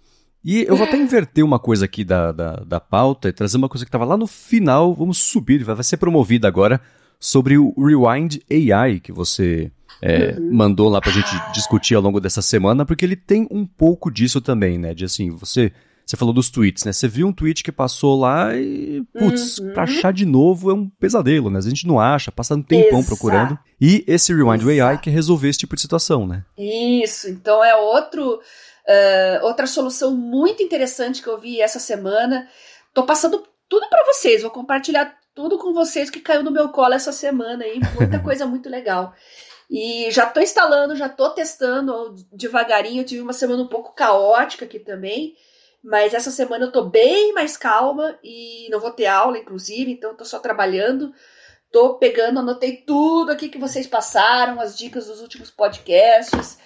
E 0.45 0.61
eu 0.61 0.75
vou 0.75 0.85
até 0.85 0.95
inverter 0.95 1.43
uma 1.43 1.57
coisa 1.57 1.85
aqui 1.85 2.03
da, 2.03 2.31
da, 2.31 2.57
da 2.57 2.79
pauta 2.79 3.27
e 3.27 3.33
trazer 3.33 3.57
uma 3.57 3.67
coisa 3.67 3.83
que 3.83 3.89
estava 3.89 4.05
lá 4.05 4.15
no 4.15 4.27
final, 4.27 4.93
vamos 4.93 5.17
subir, 5.17 5.63
vai 5.63 5.83
ser 5.83 5.97
promovida 5.97 6.47
agora, 6.47 6.79
sobre 7.19 7.57
o 7.57 7.73
Rewind 7.75 8.37
AI 8.51 8.99
que 8.99 9.11
você 9.11 9.71
é, 9.99 10.35
uhum. 10.37 10.53
mandou 10.53 10.87
lá 10.87 11.01
pra 11.01 11.11
gente 11.11 11.31
discutir 11.51 11.95
ao 11.95 12.01
longo 12.03 12.19
dessa 12.19 12.43
semana, 12.43 12.85
porque 12.85 13.03
ele 13.03 13.15
tem 13.15 13.47
um 13.49 13.65
pouco 13.65 14.11
disso 14.11 14.39
também, 14.39 14.77
né? 14.77 14.93
De 14.93 15.03
assim, 15.03 15.31
você 15.31 15.71
você 16.05 16.15
falou 16.15 16.31
dos 16.31 16.51
tweets, 16.51 16.83
né? 16.83 16.93
Você 16.93 17.07
viu 17.07 17.27
um 17.27 17.33
tweet 17.33 17.63
que 17.63 17.71
passou 17.71 18.19
lá 18.19 18.55
e, 18.55 19.03
putz, 19.17 19.57
uhum. 19.57 19.73
pra 19.73 19.83
achar 19.83 20.13
de 20.13 20.23
novo 20.23 20.69
é 20.69 20.73
um 20.75 20.87
pesadelo, 20.87 21.49
né? 21.49 21.57
A 21.57 21.61
gente 21.63 21.87
não 21.87 21.99
acha, 21.99 22.31
passa 22.31 22.53
um 22.53 22.61
tempão 22.61 22.99
Exato. 22.99 23.07
procurando. 23.07 23.59
E 23.81 24.03
esse 24.05 24.31
Rewind 24.31 24.61
Exato. 24.61 24.83
AI 24.83 24.97
quer 24.99 25.09
resolver 25.09 25.49
esse 25.49 25.57
tipo 25.57 25.73
de 25.73 25.81
situação, 25.81 26.27
né? 26.27 26.43
Isso, 26.55 27.27
então 27.27 27.65
é 27.65 27.75
outro, 27.75 28.39
uh, 28.87 29.45
outra 29.45 29.67
solução 29.67 30.15
muito 30.15 30.63
interessante 30.63 31.21
que 31.21 31.27
eu 31.27 31.37
vi 31.37 31.61
essa 31.61 31.79
semana. 31.79 32.49
Tô 32.93 33.03
passando 33.03 33.45
tudo 33.67 33.87
para 33.89 34.05
vocês, 34.05 34.41
vou 34.41 34.51
compartilhar 34.51 35.17
tudo 35.33 35.57
com 35.57 35.73
vocês 35.73 36.09
que 36.09 36.21
caiu 36.21 36.43
no 36.43 36.51
meu 36.51 36.69
colo 36.69 36.93
essa 36.93 37.11
semana 37.11 37.65
aí, 37.65 37.79
muita 37.99 38.19
coisa 38.23 38.45
muito 38.45 38.69
legal. 38.69 39.13
E 39.69 40.09
já 40.11 40.25
tô 40.25 40.39
instalando, 40.39 40.95
já 40.95 41.09
tô 41.09 41.29
testando 41.31 42.15
devagarinho. 42.31 43.01
Eu 43.01 43.05
tive 43.05 43.21
uma 43.21 43.33
semana 43.33 43.63
um 43.63 43.67
pouco 43.67 43.95
caótica 43.95 44.65
aqui 44.65 44.79
também. 44.79 45.35
Mas 45.83 46.13
essa 46.13 46.31
semana 46.31 46.65
eu 46.65 46.71
tô 46.71 46.83
bem 46.83 47.33
mais 47.33 47.57
calma 47.57 48.17
e 48.23 48.67
não 48.71 48.79
vou 48.79 48.91
ter 48.91 49.05
aula, 49.05 49.37
inclusive, 49.37 49.91
então 49.91 50.15
tô 50.15 50.25
só 50.25 50.39
trabalhando. 50.39 51.13
Tô 51.71 51.95
pegando, 51.95 52.39
anotei 52.39 52.77
tudo 52.77 53.31
aqui 53.31 53.49
que 53.49 53.57
vocês 53.59 53.85
passaram, 53.85 54.59
as 54.59 54.77
dicas 54.77 55.07
dos 55.07 55.21
últimos 55.21 55.51
podcasts. 55.51 56.57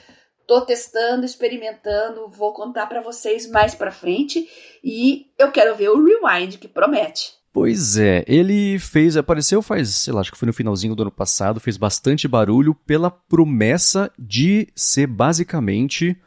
Tô 0.50 0.62
testando, 0.62 1.28
experimentando, 1.28 2.28
vou 2.28 2.52
contar 2.54 2.88
para 2.88 3.02
vocês 3.02 3.48
mais 3.52 3.76
para 3.76 3.92
frente 3.92 4.50
e 4.84 5.28
eu 5.38 5.52
quero 5.52 5.76
ver 5.76 5.90
o 5.90 6.04
rewind 6.04 6.58
que 6.58 6.68
promete. 6.68 7.34
Pois 7.54 8.00
é, 8.00 8.26
ele 8.28 8.80
fez, 8.80 9.16
apareceu 9.16 9.62
faz, 9.62 9.90
sei 9.90 10.12
lá, 10.12 10.22
acho 10.22 10.32
que 10.32 10.38
foi 10.40 10.48
no 10.48 10.54
finalzinho 10.54 10.96
do 10.96 11.04
ano 11.04 11.12
passado, 11.12 11.60
fez 11.60 11.78
bastante 11.78 12.28
barulho 12.28 12.74
pela 12.74 13.12
promessa 13.12 14.12
de 14.18 14.68
ser 14.76 15.06
basicamente 15.06 16.18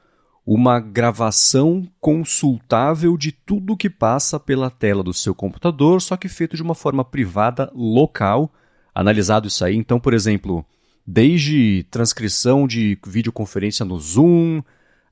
uma 0.46 0.78
gravação 0.78 1.84
consultável 2.00 3.16
de 3.16 3.32
tudo 3.32 3.76
que 3.76 3.90
passa 3.90 4.38
pela 4.38 4.70
tela 4.70 5.02
do 5.02 5.12
seu 5.12 5.34
computador, 5.34 6.00
só 6.00 6.16
que 6.16 6.28
feito 6.28 6.54
de 6.54 6.62
uma 6.62 6.76
forma 6.76 7.04
privada, 7.04 7.72
local. 7.74 8.52
Analisado 8.94 9.48
isso 9.48 9.64
aí, 9.64 9.74
então, 9.74 9.98
por 9.98 10.14
exemplo, 10.14 10.64
desde 11.06 11.84
transcrição 11.90 12.66
de 12.66 12.98
videoconferência 13.06 13.84
no 13.84 13.98
Zoom, 13.98 14.62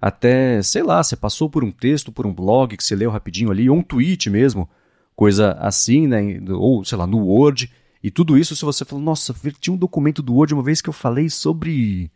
até, 0.01 0.63
sei 0.63 0.83
lá, 0.83 1.03
você 1.03 1.17
passou 1.17 1.51
por 1.51 1.63
um 1.63 1.71
texto, 1.71 2.13
por 2.13 2.27
um 2.27 2.33
blog 2.33 2.77
que 2.77 2.85
você 2.85 2.95
leu 2.95 3.11
rapidinho 3.11 3.51
ali, 3.51 3.69
ou 3.69 3.77
um 3.77 3.83
tweet 3.83 4.31
mesmo, 4.31 4.69
coisa 5.15 5.53
assim, 5.53 6.07
né? 6.07 6.41
Ou, 6.51 6.85
sei 6.85 6.97
lá, 6.97 7.07
no 7.07 7.19
Word. 7.19 7.71
E 8.03 8.11
tudo 8.11 8.39
isso, 8.39 8.57
se 8.57 8.65
você 8.65 8.85
falou, 8.85 9.05
nossa, 9.05 9.35
tinha 9.61 9.75
um 9.75 9.77
documento 9.77 10.23
do 10.23 10.35
Word 10.35 10.55
uma 10.55 10.63
vez 10.63 10.81
que 10.81 10.89
eu 10.89 10.93
falei 10.95 11.29
sobre 11.29 12.11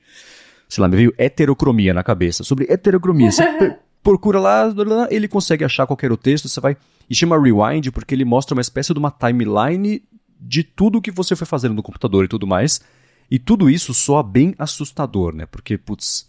sei 0.68 0.82
lá, 0.82 0.88
me 0.88 0.96
veio 0.96 1.14
heterocromia 1.16 1.94
na 1.94 2.02
cabeça. 2.02 2.42
Sobre 2.42 2.66
heterocromia. 2.70 3.30
Você 3.30 3.44
procura 4.02 4.40
lá, 4.40 4.74
ele 5.10 5.28
consegue 5.28 5.64
achar 5.64 5.86
qualquer 5.86 6.12
o 6.12 6.16
texto, 6.16 6.48
você 6.48 6.60
vai. 6.60 6.76
E 7.08 7.14
chama 7.14 7.40
Rewind 7.40 7.90
porque 7.92 8.14
ele 8.14 8.24
mostra 8.24 8.54
uma 8.54 8.60
espécie 8.60 8.92
de 8.92 8.98
uma 8.98 9.10
timeline 9.10 10.02
de 10.40 10.62
tudo 10.62 11.00
que 11.00 11.10
você 11.10 11.36
foi 11.36 11.46
fazendo 11.46 11.74
no 11.74 11.82
computador 11.82 12.24
e 12.24 12.28
tudo 12.28 12.46
mais. 12.46 12.80
E 13.30 13.38
tudo 13.38 13.68
isso 13.70 13.92
soa 13.94 14.22
bem 14.22 14.54
assustador, 14.58 15.34
né? 15.34 15.46
Porque, 15.46 15.76
putz, 15.78 16.28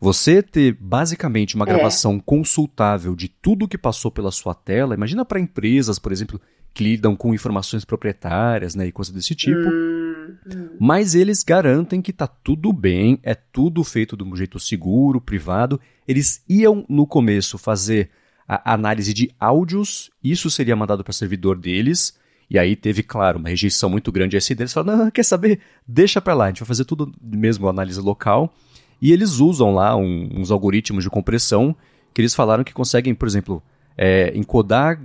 você 0.00 0.42
ter 0.42 0.76
basicamente 0.78 1.54
uma 1.54 1.64
é. 1.64 1.68
gravação 1.68 2.16
é. 2.16 2.22
consultável 2.24 3.14
de 3.16 3.28
tudo 3.28 3.68
que 3.68 3.78
passou 3.78 4.10
pela 4.10 4.30
sua 4.30 4.54
tela, 4.54 4.94
imagina 4.94 5.24
para 5.24 5.40
empresas, 5.40 5.98
por 5.98 6.12
exemplo, 6.12 6.40
que 6.74 6.84
lidam 6.84 7.14
com 7.14 7.32
informações 7.32 7.84
proprietárias, 7.84 8.74
né, 8.74 8.86
e 8.86 8.92
coisas 8.92 9.14
desse 9.14 9.34
tipo. 9.34 9.56
Hum, 9.56 10.36
hum. 10.46 10.68
Mas 10.78 11.14
eles 11.14 11.42
garantem 11.42 12.02
que 12.02 12.12
tá 12.12 12.26
tudo 12.26 12.72
bem, 12.72 13.18
é 13.22 13.34
tudo 13.34 13.84
feito 13.84 14.16
de 14.16 14.24
um 14.24 14.34
jeito 14.34 14.58
seguro, 14.58 15.20
privado. 15.20 15.80
Eles 16.06 16.42
iam 16.48 16.84
no 16.88 17.06
começo 17.06 17.56
fazer 17.56 18.10
a 18.46 18.74
análise 18.74 19.14
de 19.14 19.30
áudios, 19.40 20.10
isso 20.22 20.50
seria 20.50 20.76
mandado 20.76 21.02
para 21.02 21.12
o 21.12 21.14
servidor 21.14 21.56
deles. 21.56 22.18
E 22.50 22.58
aí 22.58 22.76
teve, 22.76 23.02
claro, 23.02 23.38
uma 23.38 23.48
rejeição 23.48 23.88
muito 23.88 24.12
grande 24.12 24.36
a 24.36 24.38
esse 24.38 24.54
deles. 24.54 24.72
Falaram, 24.72 25.04
não, 25.04 25.10
quer 25.10 25.24
saber? 25.24 25.60
Deixa 25.86 26.20
para 26.20 26.34
lá, 26.34 26.44
a 26.44 26.48
gente 26.48 26.60
vai 26.60 26.68
fazer 26.68 26.84
tudo 26.84 27.12
mesmo 27.20 27.68
análise 27.68 28.00
local. 28.00 28.52
E 29.00 29.12
eles 29.12 29.38
usam 29.38 29.74
lá 29.74 29.96
um, 29.96 30.28
uns 30.34 30.50
algoritmos 30.50 31.04
de 31.04 31.10
compressão 31.10 31.76
que 32.12 32.20
eles 32.20 32.34
falaram 32.34 32.62
que 32.62 32.72
conseguem, 32.72 33.14
por 33.14 33.26
exemplo, 33.26 33.62
é, 33.96 34.32
encodar 34.36 35.00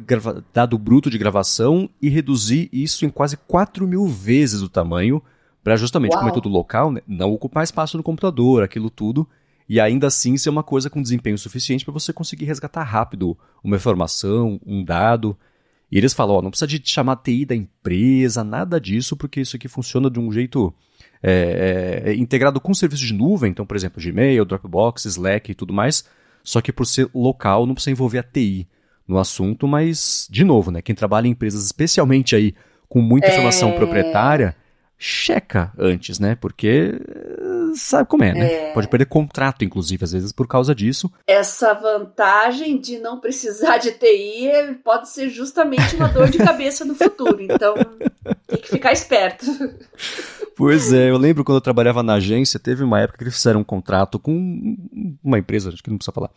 dado 0.53 0.77
bruto 0.77 1.09
de 1.09 1.17
gravação 1.17 1.89
e 2.01 2.09
reduzir 2.09 2.69
isso 2.71 3.05
em 3.05 3.09
quase 3.09 3.37
4 3.37 3.87
mil 3.87 4.07
vezes 4.07 4.61
o 4.61 4.69
tamanho, 4.69 5.21
para 5.63 5.75
justamente, 5.75 6.11
Uau. 6.13 6.19
como 6.19 6.31
é 6.31 6.33
tudo 6.33 6.49
local, 6.49 6.91
né, 6.91 7.01
não 7.07 7.31
ocupar 7.31 7.63
espaço 7.63 7.97
no 7.97 8.03
computador, 8.03 8.63
aquilo 8.63 8.89
tudo. 8.89 9.27
e 9.67 9.79
ainda 9.79 10.07
assim 10.07 10.35
ser 10.35 10.49
uma 10.49 10.63
coisa 10.63 10.89
com 10.89 11.01
desempenho 11.01 11.37
suficiente 11.37 11.85
para 11.85 11.93
você 11.93 12.11
conseguir 12.11 12.45
resgatar 12.45 12.81
rápido 12.83 13.37
uma 13.63 13.75
informação, 13.75 14.59
um 14.65 14.83
dado. 14.83 15.37
E 15.91 15.97
eles 15.97 16.13
falam, 16.13 16.35
ó, 16.35 16.41
não 16.41 16.51
precisa 16.51 16.67
de 16.67 16.81
chamar 16.83 17.13
a 17.13 17.15
TI 17.15 17.45
da 17.45 17.55
empresa, 17.55 18.43
nada 18.43 18.79
disso, 18.79 19.17
porque 19.17 19.41
isso 19.41 19.55
aqui 19.55 19.67
funciona 19.67 20.09
de 20.09 20.19
um 20.19 20.31
jeito 20.31 20.73
é, 21.21 22.03
é, 22.05 22.15
integrado 22.15 22.61
com 22.61 22.73
serviços 22.73 23.05
de 23.05 23.13
nuvem, 23.13 23.51
então, 23.51 23.65
por 23.65 23.75
exemplo, 23.75 24.01
Gmail, 24.01 24.45
Dropbox, 24.45 25.05
Slack 25.05 25.51
e 25.51 25.55
tudo 25.55 25.73
mais, 25.73 26.05
só 26.43 26.61
que 26.61 26.71
por 26.71 26.85
ser 26.85 27.09
local 27.13 27.65
não 27.65 27.73
precisa 27.73 27.91
envolver 27.91 28.19
a 28.19 28.23
TI 28.23 28.67
no 29.07 29.17
assunto, 29.17 29.67
mas, 29.67 30.27
de 30.29 30.43
novo, 30.43 30.69
né, 30.71 30.81
quem 30.81 30.93
trabalha 30.93 31.27
em 31.27 31.31
empresas 31.31 31.65
especialmente 31.65 32.35
aí 32.35 32.53
com 32.87 33.01
muita 33.01 33.27
é. 33.27 33.31
informação 33.31 33.71
proprietária, 33.71 34.55
checa 34.97 35.73
antes, 35.77 36.19
né, 36.19 36.35
porque 36.35 36.93
sabe 37.75 38.07
como 38.07 38.23
é, 38.23 38.33
né? 38.33 38.53
É... 38.53 38.73
Pode 38.73 38.87
perder 38.87 39.05
contrato, 39.05 39.63
inclusive, 39.63 40.03
às 40.03 40.11
vezes, 40.11 40.31
por 40.31 40.47
causa 40.47 40.73
disso. 40.73 41.11
Essa 41.27 41.73
vantagem 41.73 42.79
de 42.79 42.99
não 42.99 43.19
precisar 43.19 43.77
de 43.77 43.91
TI 43.91 44.79
pode 44.83 45.09
ser 45.09 45.29
justamente 45.29 45.95
uma 45.95 46.07
dor 46.07 46.29
de 46.29 46.37
cabeça 46.39 46.85
no 46.85 46.95
futuro. 46.95 47.41
Então, 47.41 47.75
tem 48.47 48.59
que 48.59 48.69
ficar 48.69 48.91
esperto. 48.91 49.45
Pois 50.55 50.91
é, 50.91 51.09
eu 51.09 51.17
lembro 51.17 51.43
quando 51.43 51.57
eu 51.57 51.61
trabalhava 51.61 52.03
na 52.03 52.15
agência, 52.15 52.59
teve 52.59 52.83
uma 52.83 52.99
época 52.99 53.19
que 53.19 53.23
eles 53.23 53.35
fizeram 53.35 53.61
um 53.61 53.63
contrato 53.63 54.19
com 54.19 54.77
uma 55.23 55.39
empresa, 55.39 55.69
acho 55.69 55.81
que 55.81 55.89
não 55.89 55.97
precisa 55.97 56.13
falar. 56.13 56.29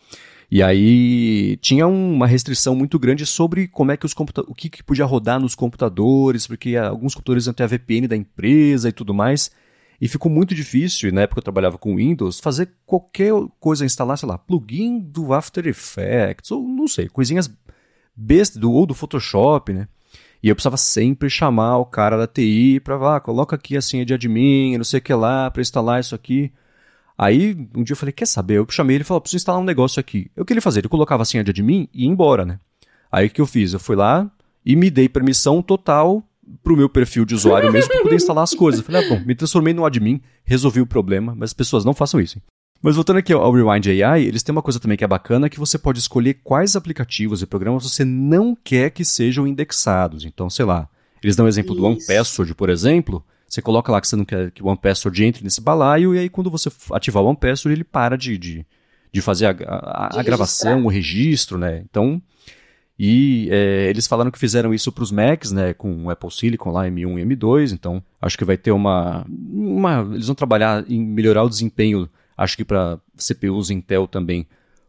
E 0.49 0.61
aí 0.61 1.57
tinha 1.57 1.87
uma 1.87 2.27
restrição 2.27 2.75
muito 2.75 2.99
grande 2.99 3.25
sobre 3.25 3.67
como 3.67 3.91
é 3.91 3.97
que 3.97 4.05
os 4.05 4.13
computadores, 4.13 4.51
o 4.51 4.55
que, 4.55 4.69
que 4.69 4.83
podia 4.83 5.03
rodar 5.03 5.39
nos 5.39 5.55
computadores, 5.55 6.45
porque 6.45 6.77
alguns 6.77 7.15
computadores 7.15 7.47
iam 7.47 7.53
ter 7.53 7.63
a 7.63 7.67
VPN 7.67 8.07
da 8.07 8.15
empresa 8.15 8.87
e 8.87 8.91
tudo 8.91 9.13
mais. 9.13 9.51
E 10.03 10.07
ficou 10.09 10.29
muito 10.29 10.53
difícil, 10.53 11.13
na 11.13 11.21
época 11.21 11.39
eu 11.39 11.43
trabalhava 11.43 11.77
com 11.77 11.95
Windows, 11.95 12.37
fazer 12.41 12.73
qualquer 12.85 13.31
coisa, 13.57 13.85
instalar, 13.85 14.17
sei 14.17 14.27
lá, 14.27 14.37
plugin 14.37 14.99
do 14.99 15.33
After 15.33 15.65
Effects, 15.65 16.51
ou 16.51 16.61
não 16.61 16.89
sei, 16.89 17.07
coisinhas 17.07 17.49
bestas, 18.13 18.57
do, 18.57 18.69
ou 18.69 18.85
do 18.85 18.93
Photoshop, 18.93 19.71
né? 19.71 19.87
E 20.43 20.49
eu 20.49 20.55
precisava 20.55 20.75
sempre 20.75 21.29
chamar 21.29 21.77
o 21.77 21.85
cara 21.85 22.17
da 22.17 22.27
TI 22.27 22.81
para 22.81 23.15
ah, 23.15 23.21
coloca 23.21 23.55
aqui 23.55 23.77
a 23.77 23.81
senha 23.81 24.05
de 24.05 24.13
admin, 24.13 24.75
não 24.75 24.83
sei 24.83 24.99
o 24.99 25.01
que 25.01 25.13
lá, 25.13 25.49
para 25.49 25.61
instalar 25.61 26.01
isso 26.01 26.13
aqui. 26.13 26.51
Aí, 27.17 27.53
um 27.73 27.81
dia 27.81 27.93
eu 27.93 27.97
falei, 27.97 28.11
quer 28.11 28.27
saber? 28.27 28.57
Eu 28.57 28.67
chamei 28.69 28.97
ele 28.97 29.03
e 29.03 29.07
falei, 29.07 29.21
preciso 29.21 29.37
instalar 29.39 29.61
um 29.61 29.63
negócio 29.63 30.01
aqui. 30.01 30.29
Eu 30.35 30.43
o 30.43 30.45
que 30.45 30.51
ele 30.51 30.59
fazia? 30.59 30.81
Ele 30.81 30.89
colocava 30.89 31.23
a 31.23 31.25
senha 31.25 31.45
de 31.45 31.51
admin 31.51 31.87
e 31.93 32.03
ia 32.03 32.09
embora, 32.09 32.43
né? 32.43 32.59
Aí 33.09 33.27
o 33.27 33.29
que 33.29 33.39
eu 33.39 33.47
fiz? 33.47 33.71
Eu 33.71 33.79
fui 33.79 33.95
lá 33.95 34.29
e 34.65 34.75
me 34.75 34.89
dei 34.89 35.07
permissão 35.07 35.61
total 35.61 36.21
pro 36.61 36.77
meu 36.77 36.89
perfil 36.89 37.25
de 37.25 37.35
usuário 37.35 37.71
mesmo 37.71 37.91
para 37.91 38.01
poder 38.03 38.15
instalar 38.15 38.43
as 38.43 38.53
coisas. 38.53 38.81
Eu 38.81 38.85
falei, 38.85 39.05
ah, 39.05 39.09
bom, 39.09 39.25
me 39.25 39.35
transformei 39.35 39.73
no 39.73 39.85
admin, 39.85 40.21
resolvi 40.43 40.81
o 40.81 40.85
problema, 40.85 41.33
mas 41.35 41.49
as 41.49 41.53
pessoas 41.53 41.85
não 41.85 41.93
façam 41.93 42.19
isso. 42.19 42.37
Hein? 42.37 42.43
Mas 42.81 42.95
voltando 42.95 43.17
aqui 43.17 43.31
ao 43.31 43.51
Rewind 43.51 43.87
AI, 43.87 44.25
eles 44.25 44.43
têm 44.43 44.51
uma 44.51 44.61
coisa 44.61 44.77
também 44.77 44.97
que 44.97 45.05
é 45.05 45.07
bacana, 45.07 45.49
que 45.49 45.57
você 45.57 45.77
pode 45.77 45.99
escolher 45.99 46.41
quais 46.43 46.75
aplicativos 46.75 47.41
e 47.41 47.45
programas 47.45 47.83
você 47.83 48.03
não 48.03 48.57
quer 48.61 48.89
que 48.89 49.05
sejam 49.05 49.47
indexados. 49.47 50.25
Então, 50.25 50.49
sei 50.49 50.65
lá, 50.65 50.89
eles 51.23 51.37
dão 51.37 51.45
o 51.45 51.49
exemplo 51.49 51.71
Isso. 51.71 51.79
do 51.79 51.87
OnePassword, 51.87 52.53
por 52.55 52.69
exemplo, 52.69 53.23
você 53.47 53.61
coloca 53.61 53.89
lá 53.89 54.01
que 54.01 54.07
você 54.07 54.17
não 54.17 54.25
quer 54.25 54.51
que 54.51 54.61
o 54.61 54.67
OnePassword 54.67 55.23
entre 55.23 55.43
nesse 55.45 55.61
balaio, 55.61 56.13
e 56.13 56.19
aí 56.19 56.29
quando 56.29 56.51
você 56.51 56.69
ativar 56.91 57.23
o 57.23 57.27
OnePassword, 57.27 57.73
ele 57.73 57.85
para 57.85 58.17
de, 58.17 58.37
de, 58.37 58.65
de 59.13 59.21
fazer 59.21 59.45
a, 59.45 59.51
a, 59.65 60.19
a 60.19 60.23
gravação, 60.23 60.83
o 60.83 60.89
registro, 60.89 61.57
né? 61.57 61.83
Então, 61.89 62.21
e 63.05 63.49
é, 63.51 63.89
eles 63.89 64.07
falaram 64.07 64.31
que 64.31 64.39
fizeram 64.39 64.73
isso 64.73 64.89
para 64.89 65.03
os 65.03 65.11
Macs, 65.11 65.51
né, 65.51 65.73
com 65.73 66.05
o 66.05 66.09
Apple 66.09 66.31
Silicon 66.31 66.71
lá 66.71 66.85
M1 66.85 67.19
e 67.19 67.25
M2, 67.25 67.73
então 67.73 68.01
acho 68.21 68.37
que 68.37 68.45
vai 68.45 68.55
ter 68.55 68.71
uma, 68.71 69.25
uma 69.27 70.07
eles 70.13 70.27
vão 70.27 70.35
trabalhar 70.35 70.89
em 70.89 71.05
melhorar 71.05 71.43
o 71.43 71.49
desempenho, 71.49 72.09
acho 72.37 72.55
que 72.55 72.63
para 72.63 72.97
CPUs 73.17 73.69
Intel 73.69 74.07
também 74.07 74.47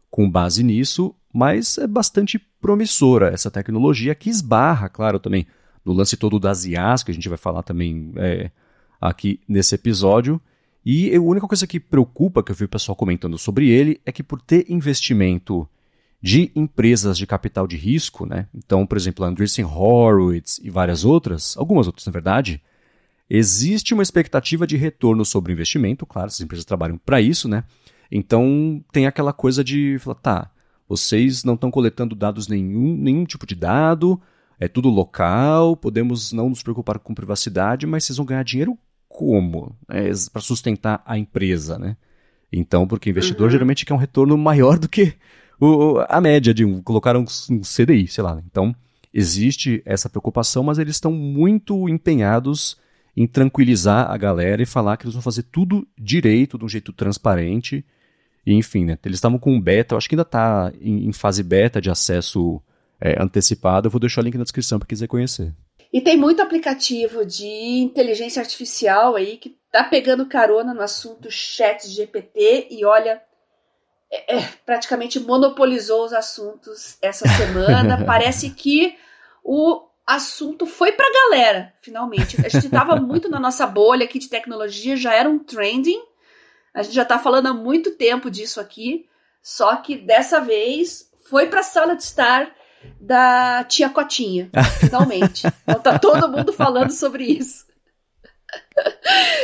com 0.09 0.31
base 0.31 0.63
nisso, 0.63 1.13
mas 1.33 1.77
é 1.77 1.85
bastante 1.85 2.39
promissora 2.61 3.33
essa 3.33 3.51
tecnologia 3.51 4.15
que 4.15 4.29
esbarra, 4.29 4.87
claro, 4.87 5.19
também 5.19 5.45
no 5.83 5.91
lance 5.91 6.15
todo 6.15 6.39
das 6.39 6.63
IAs, 6.63 7.03
que 7.03 7.11
a 7.11 7.13
gente 7.13 7.27
vai 7.27 7.37
falar 7.37 7.63
também 7.63 8.13
é, 8.15 8.49
aqui 9.01 9.41
nesse 9.45 9.75
episódio. 9.75 10.39
E 10.85 11.13
a 11.13 11.19
única 11.19 11.47
coisa 11.47 11.67
que 11.67 11.81
preocupa, 11.81 12.41
que 12.41 12.53
eu 12.53 12.55
vi 12.55 12.63
o 12.63 12.69
pessoal 12.69 12.95
comentando 12.95 13.37
sobre 13.37 13.67
ele, 13.67 13.99
é 14.05 14.11
que 14.13 14.23
por 14.23 14.39
ter 14.39 14.65
investimento 14.69 15.67
de 16.21 16.51
empresas 16.55 17.17
de 17.17 17.27
capital 17.27 17.67
de 17.67 17.77
risco, 17.77 18.25
né? 18.25 18.47
Então, 18.53 18.85
por 18.85 18.97
exemplo, 18.97 19.23
a 19.23 19.27
Andreessen 19.27 19.65
Horowitz 19.65 20.59
e 20.63 20.69
várias 20.69 21.05
outras, 21.05 21.55
algumas 21.57 21.87
outras 21.87 22.05
na 22.05 22.11
verdade, 22.11 22.61
existe 23.29 23.93
uma 23.93 24.03
expectativa 24.03 24.65
de 24.65 24.77
retorno 24.77 25.23
sobre 25.23 25.51
o 25.51 25.53
investimento, 25.53 26.05
claro, 26.05 26.27
essas 26.27 26.41
empresas 26.41 26.65
trabalham 26.65 26.97
para 26.97 27.21
isso, 27.21 27.47
né? 27.47 27.63
Então, 28.11 28.83
tem 28.91 29.07
aquela 29.07 29.33
coisa 29.33 29.63
de 29.63 29.97
falar, 29.99 30.15
tá, 30.15 30.51
vocês 30.87 31.43
não 31.43 31.55
estão 31.55 31.71
coletando 31.71 32.15
dados 32.15 32.47
nenhum, 32.47 32.95
nenhum 32.95 33.25
tipo 33.25 33.45
de 33.45 33.55
dado, 33.55 34.21
é 34.59 34.67
tudo 34.67 34.89
local, 34.89 35.75
podemos 35.75 36.31
não 36.31 36.49
nos 36.49 36.63
preocupar 36.63 36.99
com 36.99 37.13
privacidade, 37.13 37.85
mas 37.85 38.03
vocês 38.03 38.17
vão 38.17 38.25
ganhar 38.25 38.43
dinheiro 38.43 38.77
como? 39.07 39.75
É, 39.89 40.09
para 40.31 40.41
sustentar 40.41 41.01
a 41.05 41.17
empresa, 41.17 41.77
né? 41.77 41.97
Então, 42.51 42.87
porque 42.87 43.09
o 43.09 43.11
investidor 43.11 43.45
uhum. 43.45 43.51
geralmente 43.51 43.85
quer 43.85 43.93
um 43.93 43.97
retorno 43.97 44.37
maior 44.37 44.77
do 44.77 44.87
que 44.87 45.13
o, 45.59 45.99
a 46.07 46.19
média 46.19 46.53
de 46.53 46.65
um, 46.65 46.81
colocar 46.81 47.15
um, 47.15 47.25
CDI, 47.25 48.07
sei 48.07 48.23
lá. 48.23 48.41
Então, 48.45 48.75
existe 49.13 49.81
essa 49.85 50.09
preocupação, 50.09 50.63
mas 50.63 50.77
eles 50.77 50.95
estão 50.95 51.11
muito 51.11 51.87
empenhados 51.87 52.77
em 53.15 53.25
tranquilizar 53.25 54.11
a 54.11 54.17
galera 54.17 54.61
e 54.61 54.65
falar 54.65 54.97
que 54.97 55.05
eles 55.05 55.13
vão 55.13 55.21
fazer 55.21 55.43
tudo 55.43 55.87
direito, 55.97 56.57
de 56.57 56.65
um 56.65 56.69
jeito 56.69 56.91
transparente. 56.91 57.85
E, 58.45 58.53
enfim, 58.53 58.85
né? 58.85 58.97
Eles 59.05 59.17
estavam 59.17 59.39
com 59.39 59.53
um 59.53 59.61
beta, 59.61 59.93
eu 59.93 59.97
acho 59.97 60.09
que 60.09 60.15
ainda 60.15 60.23
está 60.23 60.71
em, 60.81 61.07
em, 61.07 61.13
fase 61.13 61.41
beta 61.41 61.81
de 61.81 61.89
acesso 61.89 62.61
é, 62.99 63.21
antecipado. 63.21 63.87
Eu 63.87 63.91
vou 63.91 63.99
deixar 63.99 64.21
o 64.21 64.23
link 64.23 64.37
na 64.37 64.43
descrição 64.43 64.77
para 64.77 64.87
quem 64.87 64.95
quiser 64.95 65.07
conhecer. 65.07 65.53
E 65.91 66.01
tem 66.01 66.17
muito 66.17 66.41
aplicativo 66.41 67.25
de 67.25 67.47
inteligência 67.47 68.41
artificial 68.41 69.15
aí 69.15 69.37
que 69.37 69.57
tá 69.71 69.83
pegando 69.83 70.25
carona 70.25 70.73
no 70.73 70.81
assunto 70.81 71.31
chat 71.31 71.87
GPT 71.87 72.67
e 72.69 72.83
olha, 72.83 73.21
é, 74.11 74.37
é, 74.37 74.49
praticamente 74.65 75.19
monopolizou 75.19 76.05
os 76.05 76.13
assuntos 76.13 76.97
essa 77.01 77.27
semana. 77.27 78.03
Parece 78.05 78.49
que 78.49 78.95
o 79.43 79.83
assunto 80.05 80.65
foi 80.65 80.91
pra 80.91 81.11
galera, 81.11 81.73
finalmente. 81.81 82.37
A 82.45 82.49
gente 82.49 82.67
estava 82.67 82.95
muito 82.95 83.29
na 83.29 83.39
nossa 83.39 83.65
bolha 83.65 84.05
aqui 84.05 84.19
de 84.19 84.29
tecnologia, 84.29 84.95
já 84.95 85.13
era 85.13 85.29
um 85.29 85.39
trending. 85.39 86.01
A 86.73 86.83
gente 86.83 86.93
já 86.93 87.03
está 87.03 87.17
falando 87.17 87.47
há 87.47 87.53
muito 87.53 87.91
tempo 87.91 88.29
disso 88.29 88.59
aqui. 88.59 89.07
Só 89.41 89.75
que 89.77 89.95
dessa 89.97 90.39
vez 90.41 91.09
foi 91.29 91.47
pra 91.47 91.63
sala 91.63 91.95
de 91.95 92.03
estar 92.03 92.51
da 92.99 93.63
tia 93.63 93.89
Cotinha, 93.89 94.49
finalmente. 94.79 95.47
Então 95.63 95.79
tá 95.79 95.99
todo 95.99 96.29
mundo 96.29 96.53
falando 96.53 96.91
sobre 96.91 97.23
isso 97.23 97.64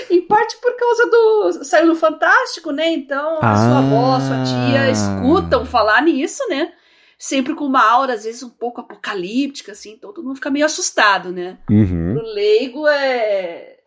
em 0.09 0.21
parte 0.27 0.57
por 0.57 0.75
causa 0.75 1.05
do. 1.07 1.63
Saiu 1.63 1.87
no 1.87 1.95
Fantástico, 1.95 2.71
né? 2.71 2.89
Então 2.89 3.39
a 3.41 3.51
ah. 3.51 3.55
sua 3.55 3.77
avó, 3.79 4.19
sua 4.19 4.43
tia 4.43 4.89
escutam 4.89 5.65
falar 5.65 6.01
nisso, 6.01 6.43
né? 6.49 6.73
Sempre 7.17 7.53
com 7.53 7.65
uma 7.65 7.87
aura, 7.87 8.13
às 8.13 8.23
vezes, 8.23 8.41
um 8.41 8.49
pouco 8.49 8.81
apocalíptica, 8.81 9.73
assim, 9.73 9.91
então 9.91 10.11
todo 10.11 10.25
mundo 10.25 10.37
fica 10.37 10.49
meio 10.49 10.65
assustado, 10.65 11.31
né? 11.31 11.59
Uhum. 11.69 12.15
Pro 12.15 12.25
leigo, 12.25 12.87
é... 12.87 13.77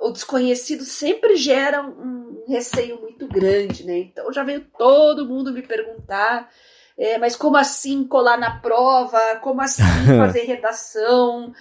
o 0.00 0.12
desconhecido 0.12 0.84
sempre 0.84 1.34
gera 1.34 1.82
um 1.82 2.44
receio 2.48 3.00
muito 3.00 3.26
grande, 3.26 3.84
né? 3.84 3.98
Então 3.98 4.32
já 4.32 4.44
veio 4.44 4.64
todo 4.78 5.26
mundo 5.26 5.52
me 5.52 5.62
perguntar. 5.62 6.48
É, 6.96 7.18
mas 7.18 7.34
como 7.34 7.56
assim 7.56 8.06
colar 8.06 8.38
na 8.38 8.60
prova? 8.60 9.36
Como 9.42 9.60
assim 9.60 9.82
fazer 10.16 10.42
redação? 10.42 11.52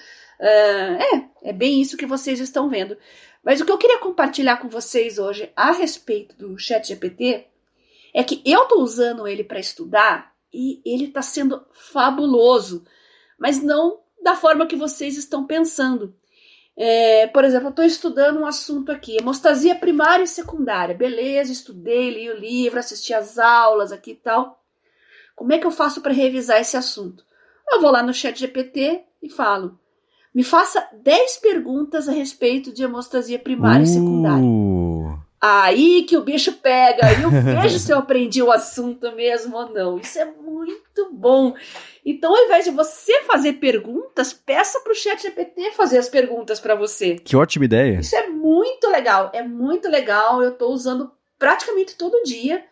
Uh, 0.44 1.00
é, 1.02 1.50
é 1.52 1.54
bem 1.54 1.82
isso 1.82 1.96
que 1.96 2.06
vocês 2.06 2.42
estão 2.42 2.68
vendo. 2.68 2.98
Mas 3.42 3.62
o 3.62 3.66
que 3.66 3.72
eu 3.72 3.78
queria 3.78 4.00
compartilhar 4.00 4.58
com 4.58 4.68
vocês 4.68 5.18
hoje 5.18 5.50
a 5.56 5.72
respeito 5.72 6.36
do 6.36 6.60
Chat 6.60 6.86
GPT 6.86 7.48
é 8.14 8.24
que 8.26 8.42
eu 8.46 8.64
estou 8.64 8.82
usando 8.82 9.26
ele 9.26 9.46
para 9.46 9.60
estudar 9.60 10.34
e 10.54 10.82
ele 10.86 11.06
está 11.06 11.22
sendo 11.22 11.66
fabuloso, 11.72 12.86
mas 13.40 13.64
não 13.64 14.02
da 14.22 14.36
forma 14.36 14.68
que 14.68 14.76
vocês 14.76 15.18
estão 15.18 15.46
pensando. 15.46 16.14
É, 16.76 17.28
por 17.28 17.46
exemplo, 17.46 17.68
eu 17.68 17.70
estou 17.70 17.86
estudando 17.86 18.42
um 18.42 18.46
assunto 18.46 18.92
aqui, 18.92 19.16
hemostasia 19.18 19.76
primária 19.76 20.24
e 20.24 20.28
secundária. 20.28 20.94
Beleza, 20.94 21.54
estudei, 21.54 22.10
li 22.10 22.30
o 22.30 22.38
livro, 22.38 22.80
assisti 22.80 23.14
as 23.14 23.40
aulas 23.40 23.94
aqui 23.94 24.12
e 24.12 24.16
tal. 24.16 24.62
Como 25.36 25.54
é 25.54 25.58
que 25.58 25.66
eu 25.66 25.72
faço 25.72 26.02
para 26.02 26.12
revisar 26.12 26.60
esse 26.60 26.76
assunto? 26.76 27.26
Eu 27.72 27.80
vou 27.80 27.92
lá 27.92 28.04
no 28.04 28.14
chat 28.14 28.38
GPT 28.38 29.04
e 29.22 29.30
falo: 29.30 29.80
me 30.34 30.44
faça 30.44 30.88
10 31.04 31.38
perguntas 31.38 32.10
a 32.10 32.12
respeito 32.12 32.74
de 32.74 32.84
hemostasia 32.84 33.38
primária 33.38 33.82
uh. 33.82 33.84
e 33.84 33.88
secundária. 33.88 35.24
Aí 35.46 36.04
que 36.04 36.16
o 36.16 36.24
bicho 36.24 36.54
pega, 36.54 37.06
aí 37.06 37.22
eu 37.22 37.30
vejo 37.62 37.78
se 37.78 37.92
eu 37.92 37.98
aprendi 37.98 38.42
o 38.42 38.50
assunto 38.50 39.12
mesmo 39.12 39.58
ou 39.58 39.70
não. 39.70 39.98
Isso 39.98 40.18
é 40.18 40.24
muito 40.24 41.12
bom. 41.12 41.54
Então, 42.06 42.34
ao 42.34 42.46
invés 42.46 42.64
de 42.64 42.72
você 42.72 43.24
fazer 43.24 43.54
perguntas, 43.54 44.32
peça 44.32 44.80
para 44.80 44.94
o 44.94 44.96
chat 44.96 45.22
GPT 45.22 45.72
fazer 45.72 45.98
as 45.98 46.08
perguntas 46.08 46.62
para 46.62 46.76
você. 46.76 47.16
Que 47.16 47.36
ótima 47.36 47.66
ideia. 47.66 48.00
Isso 48.00 48.16
é 48.16 48.28
muito 48.28 48.90
legal, 48.90 49.32
é 49.34 49.44
muito 49.44 49.90
legal. 49.90 50.42
Eu 50.42 50.52
estou 50.52 50.72
usando 50.72 51.12
praticamente 51.38 51.98
todo 51.98 52.24
dia. 52.24 52.64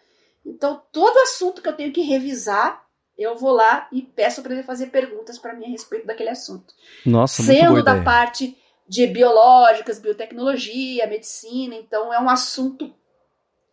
Então, 0.45 0.81
todo 0.93 1.19
assunto 1.19 1.61
que 1.61 1.67
eu 1.67 1.75
tenho 1.75 1.91
que 1.91 2.01
revisar, 2.01 2.81
eu 3.21 3.35
vou 3.35 3.51
lá 3.51 3.87
e 3.91 4.01
peço 4.01 4.41
para 4.41 4.53
ele 4.53 4.63
fazer 4.63 4.87
perguntas 4.87 5.37
para 5.37 5.53
mim 5.53 5.65
a 5.65 5.69
respeito 5.69 6.07
daquele 6.07 6.29
assunto. 6.29 6.73
Nossa, 7.05 7.43
Sendo 7.43 7.83
da 7.83 7.91
ideia. 7.91 8.03
parte 8.03 8.57
de 8.87 9.07
biológicas, 9.07 9.99
biotecnologia, 9.99 11.07
medicina, 11.07 11.75
então 11.75 12.13
é 12.13 12.19
um 12.19 12.29
assunto 12.29 12.93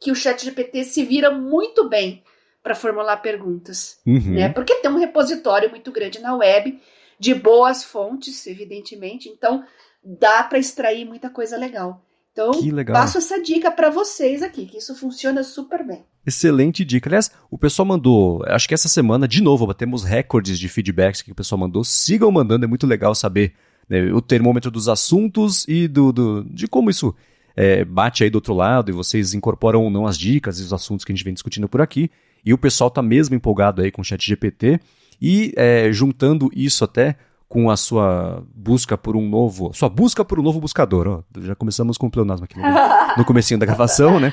que 0.00 0.10
o 0.12 0.14
chat 0.14 0.44
GPT 0.44 0.84
se 0.84 1.04
vira 1.04 1.30
muito 1.30 1.88
bem 1.88 2.22
para 2.62 2.74
formular 2.74 3.16
perguntas, 3.18 4.00
Uhum. 4.06 4.34
né? 4.34 4.48
Porque 4.48 4.74
tem 4.76 4.90
um 4.90 4.98
repositório 4.98 5.70
muito 5.70 5.90
grande 5.90 6.20
na 6.20 6.36
web 6.36 6.80
de 7.18 7.34
boas 7.34 7.82
fontes, 7.82 8.46
evidentemente, 8.46 9.28
então 9.28 9.64
dá 10.04 10.44
para 10.44 10.58
extrair 10.58 11.04
muita 11.04 11.30
coisa 11.30 11.56
legal. 11.56 12.00
Então, 12.38 12.52
passo 12.92 13.18
essa 13.18 13.42
dica 13.42 13.70
para 13.70 13.90
vocês 13.90 14.42
aqui, 14.42 14.66
que 14.66 14.78
isso 14.78 14.94
funciona 14.94 15.42
super 15.42 15.84
bem. 15.86 16.04
Excelente 16.26 16.84
dica. 16.84 17.08
Aliás, 17.08 17.30
o 17.50 17.58
pessoal 17.58 17.86
mandou, 17.86 18.42
acho 18.46 18.68
que 18.68 18.74
essa 18.74 18.88
semana, 18.88 19.26
de 19.26 19.42
novo, 19.42 19.66
batemos 19.66 20.04
recordes 20.04 20.58
de 20.58 20.68
feedbacks 20.68 21.22
que 21.22 21.32
o 21.32 21.34
pessoal 21.34 21.58
mandou. 21.58 21.82
Sigam 21.82 22.30
mandando, 22.30 22.64
é 22.64 22.68
muito 22.68 22.86
legal 22.86 23.14
saber 23.14 23.54
né, 23.88 24.12
o 24.12 24.20
termômetro 24.20 24.70
dos 24.70 24.88
assuntos 24.88 25.66
e 25.66 25.88
do, 25.88 26.12
do- 26.12 26.44
de 26.44 26.68
como 26.68 26.90
isso 26.90 27.14
é, 27.56 27.84
bate 27.84 28.22
aí 28.22 28.30
do 28.30 28.36
outro 28.36 28.54
lado 28.54 28.90
e 28.90 28.94
vocês 28.94 29.34
incorporam 29.34 29.82
ou 29.82 29.90
não 29.90 30.06
as 30.06 30.16
dicas 30.18 30.60
e 30.60 30.62
os 30.62 30.72
assuntos 30.72 31.04
que 31.04 31.10
a 31.10 31.14
gente 31.14 31.24
vem 31.24 31.34
discutindo 31.34 31.68
por 31.68 31.80
aqui. 31.80 32.10
E 32.44 32.52
o 32.54 32.58
pessoal 32.58 32.90
tá 32.90 33.02
mesmo 33.02 33.34
empolgado 33.34 33.82
aí 33.82 33.90
com 33.90 34.00
o 34.02 34.04
chat 34.04 34.24
GPT 34.24 34.78
e 35.20 35.52
é, 35.56 35.90
juntando 35.92 36.48
isso 36.54 36.84
até 36.84 37.16
com 37.48 37.70
a 37.70 37.76
sua 37.76 38.44
busca 38.54 38.98
por 38.98 39.16
um 39.16 39.26
novo, 39.26 39.72
sua 39.72 39.88
busca 39.88 40.24
por 40.24 40.38
um 40.38 40.42
novo 40.42 40.60
buscador. 40.60 41.08
Ó, 41.08 41.40
já 41.40 41.54
começamos 41.54 41.96
com 41.96 42.06
o 42.06 42.10
pleonasmo 42.10 42.44
aqui 42.44 42.58
no, 42.58 42.64
no 43.16 43.24
comecinho 43.24 43.58
da 43.58 43.64
gravação, 43.64 44.20
né? 44.20 44.32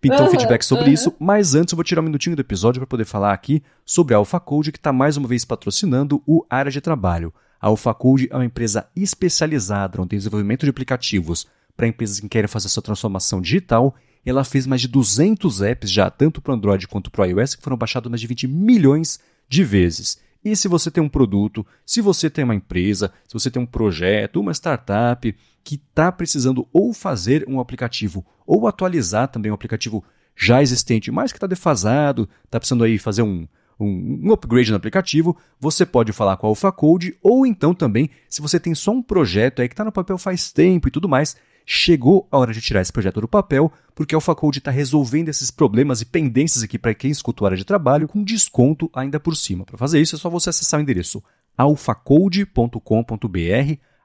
Pintou 0.00 0.20
um 0.20 0.24
Uhum, 0.24 0.30
feedback 0.30 0.62
sobre 0.62 0.86
uhum. 0.86 0.92
isso, 0.92 1.14
mas 1.18 1.54
antes 1.54 1.72
eu 1.72 1.76
vou 1.76 1.84
tirar 1.84 2.00
um 2.00 2.04
minutinho 2.04 2.36
do 2.36 2.40
episódio 2.40 2.80
para 2.80 2.86
poder 2.86 3.04
falar 3.04 3.32
aqui 3.32 3.62
sobre 3.84 4.14
a 4.14 4.18
AlphaCode, 4.18 4.72
que 4.72 4.78
está 4.78 4.92
mais 4.92 5.16
uma 5.16 5.26
vez 5.26 5.44
patrocinando 5.44 6.22
o 6.26 6.44
Área 6.50 6.70
de 6.70 6.80
Trabalho. 6.80 7.32
A 7.60 7.68
AlphaCode 7.68 8.28
é 8.30 8.36
uma 8.36 8.44
empresa 8.44 8.86
especializada 8.94 9.98
no 9.98 10.06
desenvolvimento 10.06 10.64
de 10.64 10.70
aplicativos 10.70 11.46
para 11.76 11.86
empresas 11.86 12.20
que 12.20 12.28
querem 12.28 12.48
fazer 12.48 12.66
essa 12.66 12.82
transformação 12.82 13.40
digital. 13.40 13.94
Ela 14.24 14.44
fez 14.44 14.66
mais 14.66 14.80
de 14.80 14.88
200 14.88 15.62
apps 15.62 15.90
já, 15.90 16.10
tanto 16.10 16.42
para 16.42 16.54
Android 16.54 16.86
quanto 16.88 17.10
para 17.10 17.26
iOS, 17.26 17.54
que 17.54 17.62
foram 17.62 17.76
baixados 17.76 18.10
mais 18.10 18.20
de 18.20 18.26
20 18.26 18.48
milhões 18.48 19.18
de 19.48 19.64
vezes. 19.64 20.18
E 20.46 20.54
se 20.54 20.68
você 20.68 20.92
tem 20.92 21.02
um 21.02 21.08
produto, 21.08 21.66
se 21.84 22.00
você 22.00 22.30
tem 22.30 22.44
uma 22.44 22.54
empresa, 22.54 23.12
se 23.26 23.34
você 23.34 23.50
tem 23.50 23.60
um 23.60 23.66
projeto, 23.66 24.38
uma 24.38 24.54
startup 24.54 25.34
que 25.64 25.74
está 25.74 26.12
precisando 26.12 26.68
ou 26.72 26.92
fazer 26.92 27.44
um 27.48 27.58
aplicativo 27.58 28.24
ou 28.46 28.68
atualizar 28.68 29.26
também 29.26 29.50
um 29.50 29.56
aplicativo 29.56 30.04
já 30.36 30.62
existente, 30.62 31.10
mas 31.10 31.32
que 31.32 31.36
está 31.36 31.48
defasado, 31.48 32.28
está 32.44 32.60
precisando 32.60 32.84
aí 32.84 32.96
fazer 32.96 33.22
um, 33.22 33.48
um, 33.76 34.20
um 34.22 34.32
upgrade 34.32 34.70
no 34.70 34.76
aplicativo, 34.76 35.36
você 35.58 35.84
pode 35.84 36.12
falar 36.12 36.36
com 36.36 36.46
a 36.46 36.50
AlphaCode 36.50 37.16
ou 37.20 37.44
então 37.44 37.74
também, 37.74 38.08
se 38.28 38.40
você 38.40 38.60
tem 38.60 38.72
só 38.72 38.92
um 38.92 39.02
projeto 39.02 39.60
aí 39.60 39.66
que 39.66 39.74
está 39.74 39.84
no 39.84 39.90
papel 39.90 40.16
faz 40.16 40.52
tempo 40.52 40.86
e 40.86 40.92
tudo 40.92 41.08
mais, 41.08 41.36
chegou 41.68 42.28
a 42.30 42.38
hora 42.38 42.52
de 42.52 42.60
tirar 42.60 42.80
esse 42.80 42.92
projeto 42.92 43.20
do 43.20 43.26
papel, 43.26 43.72
porque 43.92 44.14
a 44.14 44.18
AlphaCode 44.18 44.58
está 44.58 44.70
resolvendo 44.70 45.28
esses 45.28 45.50
problemas 45.50 46.00
e 46.00 46.06
pendências 46.06 46.62
aqui 46.62 46.78
para 46.78 46.94
quem 46.94 47.10
escuta 47.10 47.42
o 47.42 47.46
área 47.46 47.58
de 47.58 47.64
trabalho 47.64 48.06
com 48.06 48.22
desconto 48.22 48.88
ainda 48.94 49.18
por 49.18 49.34
cima. 49.34 49.64
Para 49.64 49.76
fazer 49.76 50.00
isso 50.00 50.14
é 50.14 50.18
só 50.18 50.30
você 50.30 50.50
acessar 50.50 50.78
o 50.78 50.82
endereço 50.82 51.20
alphacode.com.br, 51.58 52.78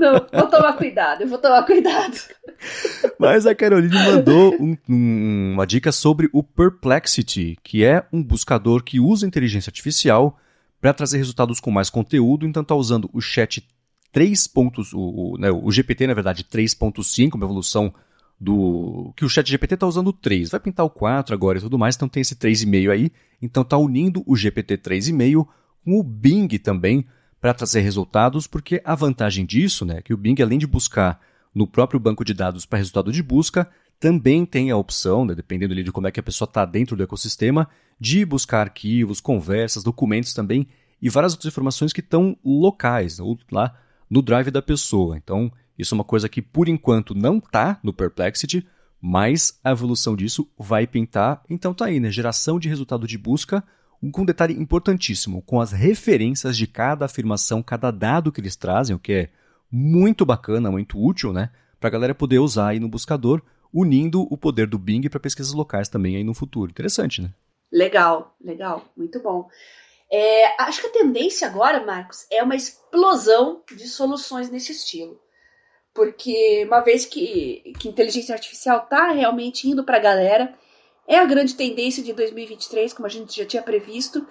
Não, 0.00 0.26
vou 0.40 0.50
tomar 0.50 0.72
cuidado, 0.72 1.22
eu 1.22 1.28
vou 1.28 1.38
tomar 1.38 1.62
cuidado. 1.62 2.16
Mas 3.16 3.46
a 3.46 3.54
Caroline 3.54 3.94
mandou 3.94 4.54
um- 4.60 4.76
um- 4.88 5.52
uma 5.54 5.66
dica 5.66 5.92
sobre 5.92 6.28
o 6.32 6.42
Perplexity, 6.42 7.56
que 7.62 7.84
é 7.84 8.04
um 8.12 8.20
buscador 8.22 8.82
que 8.82 8.98
usa 8.98 9.24
inteligência 9.26 9.70
artificial 9.70 10.36
para 10.80 10.92
trazer 10.92 11.18
resultados 11.18 11.60
com 11.60 11.70
mais 11.70 11.88
conteúdo. 11.90 12.44
Então, 12.44 12.62
está 12.62 12.74
usando 12.74 13.08
o 13.12 13.20
chat 13.20 13.64
3. 14.12 14.46
pontos- 14.46 14.92
o, 14.92 15.00
o, 15.00 15.38
né, 15.38 15.50
o 15.50 15.70
GPT, 15.70 16.06
na 16.06 16.14
verdade, 16.14 16.44
3.5, 16.44 17.34
uma 17.34 17.44
evolução 17.44 17.92
do. 18.40 19.12
que 19.16 19.24
o 19.24 19.28
chat 19.28 19.48
GPT 19.48 19.74
está 19.74 19.86
usando 19.86 20.08
o 20.08 20.12
3. 20.12 20.50
Vai 20.50 20.60
pintar 20.60 20.86
o 20.86 20.90
4 20.90 21.34
agora 21.34 21.58
e 21.58 21.60
tudo 21.60 21.78
mais, 21.78 21.96
então 21.96 22.08
tem 22.08 22.20
esse 22.22 22.34
3,5 22.34 22.90
aí. 22.90 23.12
Então, 23.42 23.62
está 23.62 23.76
unindo 23.76 24.22
o 24.26 24.36
GPT 24.36 24.78
3,5 24.78 25.46
com 25.84 25.98
o 25.98 26.02
Bing 26.02 26.48
também 26.58 27.06
para 27.40 27.54
trazer 27.54 27.80
resultados, 27.80 28.46
porque 28.46 28.82
a 28.84 28.94
vantagem 28.94 29.46
disso 29.46 29.84
né, 29.84 29.98
é 29.98 30.02
que 30.02 30.12
o 30.12 30.16
Bing, 30.16 30.40
além 30.42 30.58
de 30.58 30.66
buscar 30.66 31.20
no 31.54 31.66
próprio 31.66 31.98
banco 31.98 32.24
de 32.24 32.34
dados 32.34 32.66
para 32.66 32.78
resultado 32.78 33.10
de 33.10 33.22
busca, 33.22 33.68
também 33.98 34.44
tem 34.44 34.70
a 34.70 34.76
opção, 34.76 35.24
né, 35.24 35.34
dependendo 35.34 35.74
de 35.74 35.90
como 35.90 36.06
é 36.06 36.10
que 36.10 36.20
a 36.20 36.22
pessoa 36.22 36.46
está 36.46 36.64
dentro 36.64 36.96
do 36.96 37.02
ecossistema, 37.02 37.68
de 37.98 38.24
buscar 38.24 38.60
arquivos, 38.60 39.20
conversas, 39.20 39.82
documentos 39.82 40.32
também 40.32 40.66
e 41.00 41.08
várias 41.08 41.32
outras 41.32 41.50
informações 41.52 41.92
que 41.92 42.00
estão 42.00 42.36
locais, 42.44 43.18
ou 43.18 43.38
lá 43.50 43.74
no 44.10 44.20
drive 44.20 44.50
da 44.50 44.60
pessoa. 44.60 45.16
Então, 45.16 45.52
isso 45.78 45.94
é 45.94 45.96
uma 45.96 46.04
coisa 46.04 46.28
que 46.28 46.42
por 46.42 46.68
enquanto 46.68 47.14
não 47.14 47.38
está 47.38 47.78
no 47.82 47.92
Perplexity, 47.92 48.66
mas 49.00 49.58
a 49.64 49.70
evolução 49.70 50.14
disso 50.14 50.46
vai 50.58 50.86
pintar. 50.86 51.42
Então 51.48 51.72
tá 51.72 51.86
aí, 51.86 51.98
né? 51.98 52.10
Geração 52.10 52.58
de 52.58 52.68
resultado 52.68 53.06
de 53.06 53.16
busca 53.16 53.64
com 54.12 54.22
um 54.22 54.26
detalhe 54.26 54.54
importantíssimo, 54.54 55.42
com 55.42 55.60
as 55.60 55.72
referências 55.72 56.56
de 56.56 56.66
cada 56.66 57.04
afirmação, 57.04 57.62
cada 57.62 57.90
dado 57.90 58.32
que 58.32 58.40
eles 58.40 58.56
trazem, 58.56 58.96
o 58.96 58.98
que 58.98 59.12
é 59.12 59.30
muito 59.70 60.24
bacana, 60.24 60.70
muito 60.70 60.98
útil, 60.98 61.32
né? 61.32 61.50
Para 61.78 61.88
a 61.88 61.92
galera 61.92 62.14
poder 62.14 62.38
usar 62.38 62.68
aí 62.68 62.80
no 62.80 62.88
buscador, 62.88 63.42
unindo 63.72 64.22
o 64.30 64.36
poder 64.36 64.66
do 64.66 64.78
Bing 64.78 65.08
para 65.08 65.20
pesquisas 65.20 65.52
locais 65.52 65.88
também 65.88 66.16
aí 66.16 66.24
no 66.24 66.34
futuro. 66.34 66.70
Interessante, 66.70 67.22
né? 67.22 67.30
Legal, 67.70 68.34
legal, 68.42 68.84
muito 68.96 69.22
bom. 69.22 69.48
É, 70.12 70.62
acho 70.62 70.80
que 70.80 70.88
a 70.88 71.02
tendência 71.02 71.46
agora, 71.46 71.84
Marcos, 71.84 72.26
é 72.30 72.42
uma 72.42 72.56
explosão 72.56 73.62
de 73.70 73.86
soluções 73.86 74.50
nesse 74.50 74.72
estilo. 74.72 75.20
Porque 75.94 76.64
uma 76.66 76.80
vez 76.80 77.04
que, 77.04 77.74
que 77.78 77.88
inteligência 77.88 78.34
artificial 78.34 78.78
está 78.78 79.10
realmente 79.10 79.68
indo 79.68 79.84
para 79.84 79.98
a 79.98 80.00
galera, 80.00 80.54
é 81.06 81.18
a 81.18 81.24
grande 81.24 81.54
tendência 81.54 82.02
de 82.02 82.12
2023, 82.12 82.92
como 82.92 83.06
a 83.06 83.10
gente 83.10 83.36
já 83.36 83.44
tinha 83.44 83.62
previsto, 83.62 84.26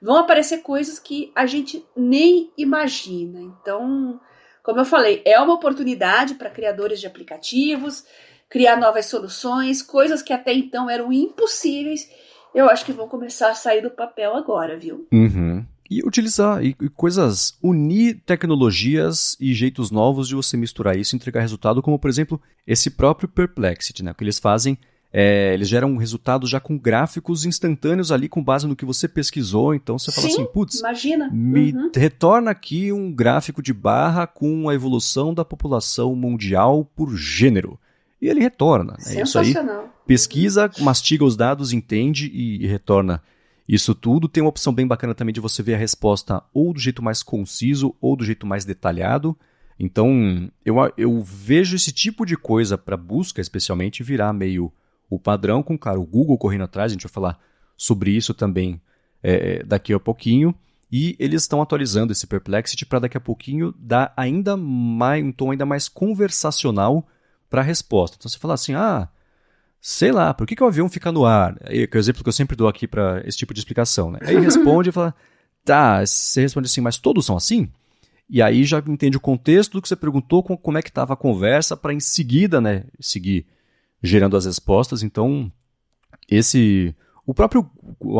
vão 0.00 0.16
aparecer 0.16 0.58
coisas 0.58 0.98
que 0.98 1.32
a 1.34 1.46
gente 1.46 1.84
nem 1.96 2.52
imagina. 2.56 3.40
Então, 3.40 4.20
como 4.62 4.80
eu 4.80 4.84
falei, 4.84 5.22
é 5.24 5.38
uma 5.40 5.54
oportunidade 5.54 6.34
para 6.34 6.50
criadores 6.50 7.00
de 7.00 7.06
aplicativos, 7.06 8.04
criar 8.48 8.76
novas 8.76 9.06
soluções, 9.06 9.82
coisas 9.82 10.22
que 10.22 10.32
até 10.32 10.52
então 10.52 10.88
eram 10.90 11.12
impossíveis 11.12 12.08
eu 12.54 12.68
acho 12.68 12.84
que 12.84 12.92
vão 12.92 13.08
começar 13.08 13.50
a 13.50 13.54
sair 13.54 13.80
do 13.82 13.90
papel 13.90 14.34
agora, 14.34 14.76
viu? 14.76 15.06
Uhum. 15.12 15.64
E 15.88 16.02
utilizar 16.02 16.64
e, 16.64 16.74
e 16.80 16.88
coisas, 16.88 17.56
unir 17.62 18.20
tecnologias 18.26 19.36
e 19.40 19.54
jeitos 19.54 19.90
novos 19.90 20.26
de 20.28 20.34
você 20.34 20.56
misturar 20.56 20.96
isso 20.96 21.14
e 21.14 21.16
entregar 21.16 21.40
resultado, 21.40 21.80
como 21.82 21.98
por 21.98 22.10
exemplo 22.10 22.40
esse 22.66 22.90
próprio 22.90 23.28
Perplexity, 23.28 24.02
né? 24.02 24.10
O 24.10 24.14
que 24.14 24.24
eles 24.24 24.38
fazem 24.38 24.76
É, 25.12 25.54
eles 25.54 25.68
geram 25.68 25.96
resultados 25.96 26.50
já 26.50 26.60
com 26.60 26.76
gráficos 26.76 27.46
instantâneos 27.46 28.10
ali 28.12 28.28
com 28.28 28.42
base 28.42 28.66
no 28.66 28.76
que 28.76 28.84
você 28.84 29.08
pesquisou. 29.08 29.72
Então 29.74 29.98
você 29.98 30.12
fala 30.12 30.26
Sim, 30.26 30.32
assim, 30.34 30.46
putz, 30.52 30.80
Imagina. 30.80 31.30
me 31.32 31.72
Uhum. 31.72 31.90
retorna 31.94 32.50
aqui 32.50 32.92
um 32.92 33.10
gráfico 33.14 33.62
de 33.62 33.72
barra 33.72 34.26
com 34.26 34.68
a 34.68 34.74
evolução 34.74 35.32
da 35.32 35.44
população 35.44 36.14
mundial 36.14 36.84
por 36.94 37.16
gênero. 37.16 37.78
E 38.20 38.28
ele 38.28 38.40
retorna. 38.40 38.92
Né? 38.92 39.22
Isso 39.22 39.38
aí 39.38 39.46
Sensacional. 39.46 39.94
pesquisa, 40.06 40.70
mastiga 40.80 41.24
os 41.24 41.36
dados, 41.36 41.72
entende 41.72 42.30
e, 42.32 42.64
e 42.64 42.66
retorna 42.66 43.22
isso 43.68 43.94
tudo. 43.94 44.28
Tem 44.28 44.42
uma 44.42 44.50
opção 44.50 44.72
bem 44.72 44.86
bacana 44.86 45.14
também 45.14 45.32
de 45.32 45.40
você 45.40 45.62
ver 45.62 45.74
a 45.74 45.78
resposta 45.78 46.42
ou 46.52 46.72
do 46.72 46.80
jeito 46.80 47.02
mais 47.02 47.22
conciso 47.22 47.94
ou 48.00 48.16
do 48.16 48.24
jeito 48.24 48.46
mais 48.46 48.64
detalhado. 48.64 49.36
Então, 49.78 50.50
eu, 50.64 50.76
eu 50.96 51.22
vejo 51.22 51.76
esse 51.76 51.92
tipo 51.92 52.24
de 52.24 52.36
coisa 52.36 52.78
para 52.78 52.96
busca, 52.96 53.40
especialmente, 53.40 54.02
virar 54.02 54.32
meio 54.32 54.72
o 55.08 55.18
padrão, 55.18 55.62
com, 55.62 55.76
claro, 55.76 56.00
o 56.00 56.06
Google 56.06 56.38
correndo 56.38 56.64
atrás, 56.64 56.90
a 56.90 56.94
gente 56.94 57.04
vai 57.04 57.12
falar 57.12 57.38
sobre 57.76 58.10
isso 58.10 58.34
também 58.34 58.80
é, 59.22 59.62
daqui 59.62 59.92
a 59.92 60.00
pouquinho. 60.00 60.54
E 60.90 61.16
eles 61.18 61.42
estão 61.42 61.60
atualizando 61.60 62.12
esse 62.12 62.26
Perplexity 62.26 62.86
para 62.86 63.00
daqui 63.00 63.16
a 63.16 63.20
pouquinho 63.20 63.74
dar 63.78 64.12
ainda 64.16 64.56
mais, 64.56 65.24
um 65.24 65.32
tom 65.32 65.50
ainda 65.50 65.66
mais 65.66 65.88
conversacional 65.88 67.06
para 67.56 67.62
a 67.62 67.64
resposta. 67.64 68.16
Então 68.18 68.28
você 68.30 68.38
fala 68.38 68.52
assim, 68.52 68.74
ah, 68.74 69.08
sei 69.80 70.12
lá, 70.12 70.34
por 70.34 70.46
que, 70.46 70.54
que 70.54 70.62
o 70.62 70.66
avião 70.66 70.90
fica 70.90 71.10
no 71.10 71.24
ar? 71.24 71.56
Aí, 71.64 71.86
que 71.86 71.96
é 71.96 71.98
o 71.98 72.00
exemplo 72.00 72.22
que 72.22 72.28
eu 72.28 72.32
sempre 72.32 72.54
dou 72.54 72.68
aqui 72.68 72.86
para 72.86 73.22
esse 73.26 73.38
tipo 73.38 73.54
de 73.54 73.60
explicação, 73.60 74.10
né? 74.10 74.18
Aí 74.22 74.38
responde 74.38 74.90
e 74.90 74.92
fala, 74.92 75.14
tá, 75.64 76.04
você 76.04 76.42
responde 76.42 76.66
assim, 76.66 76.82
mas 76.82 76.98
todos 76.98 77.24
são 77.24 77.34
assim? 77.34 77.70
E 78.28 78.42
aí 78.42 78.62
já 78.64 78.78
entende 78.86 79.16
o 79.16 79.20
contexto 79.20 79.72
do 79.72 79.80
que 79.80 79.88
você 79.88 79.96
perguntou, 79.96 80.42
com- 80.42 80.56
como 80.56 80.76
é 80.76 80.82
que 80.82 80.90
estava 80.90 81.14
a 81.14 81.16
conversa, 81.16 81.74
para 81.78 81.94
em 81.94 82.00
seguida, 82.00 82.60
né, 82.60 82.84
seguir 83.00 83.46
gerando 84.02 84.36
as 84.36 84.44
respostas. 84.44 85.02
Então, 85.02 85.50
esse 86.28 86.94
o 87.24 87.32
próprio 87.32 87.70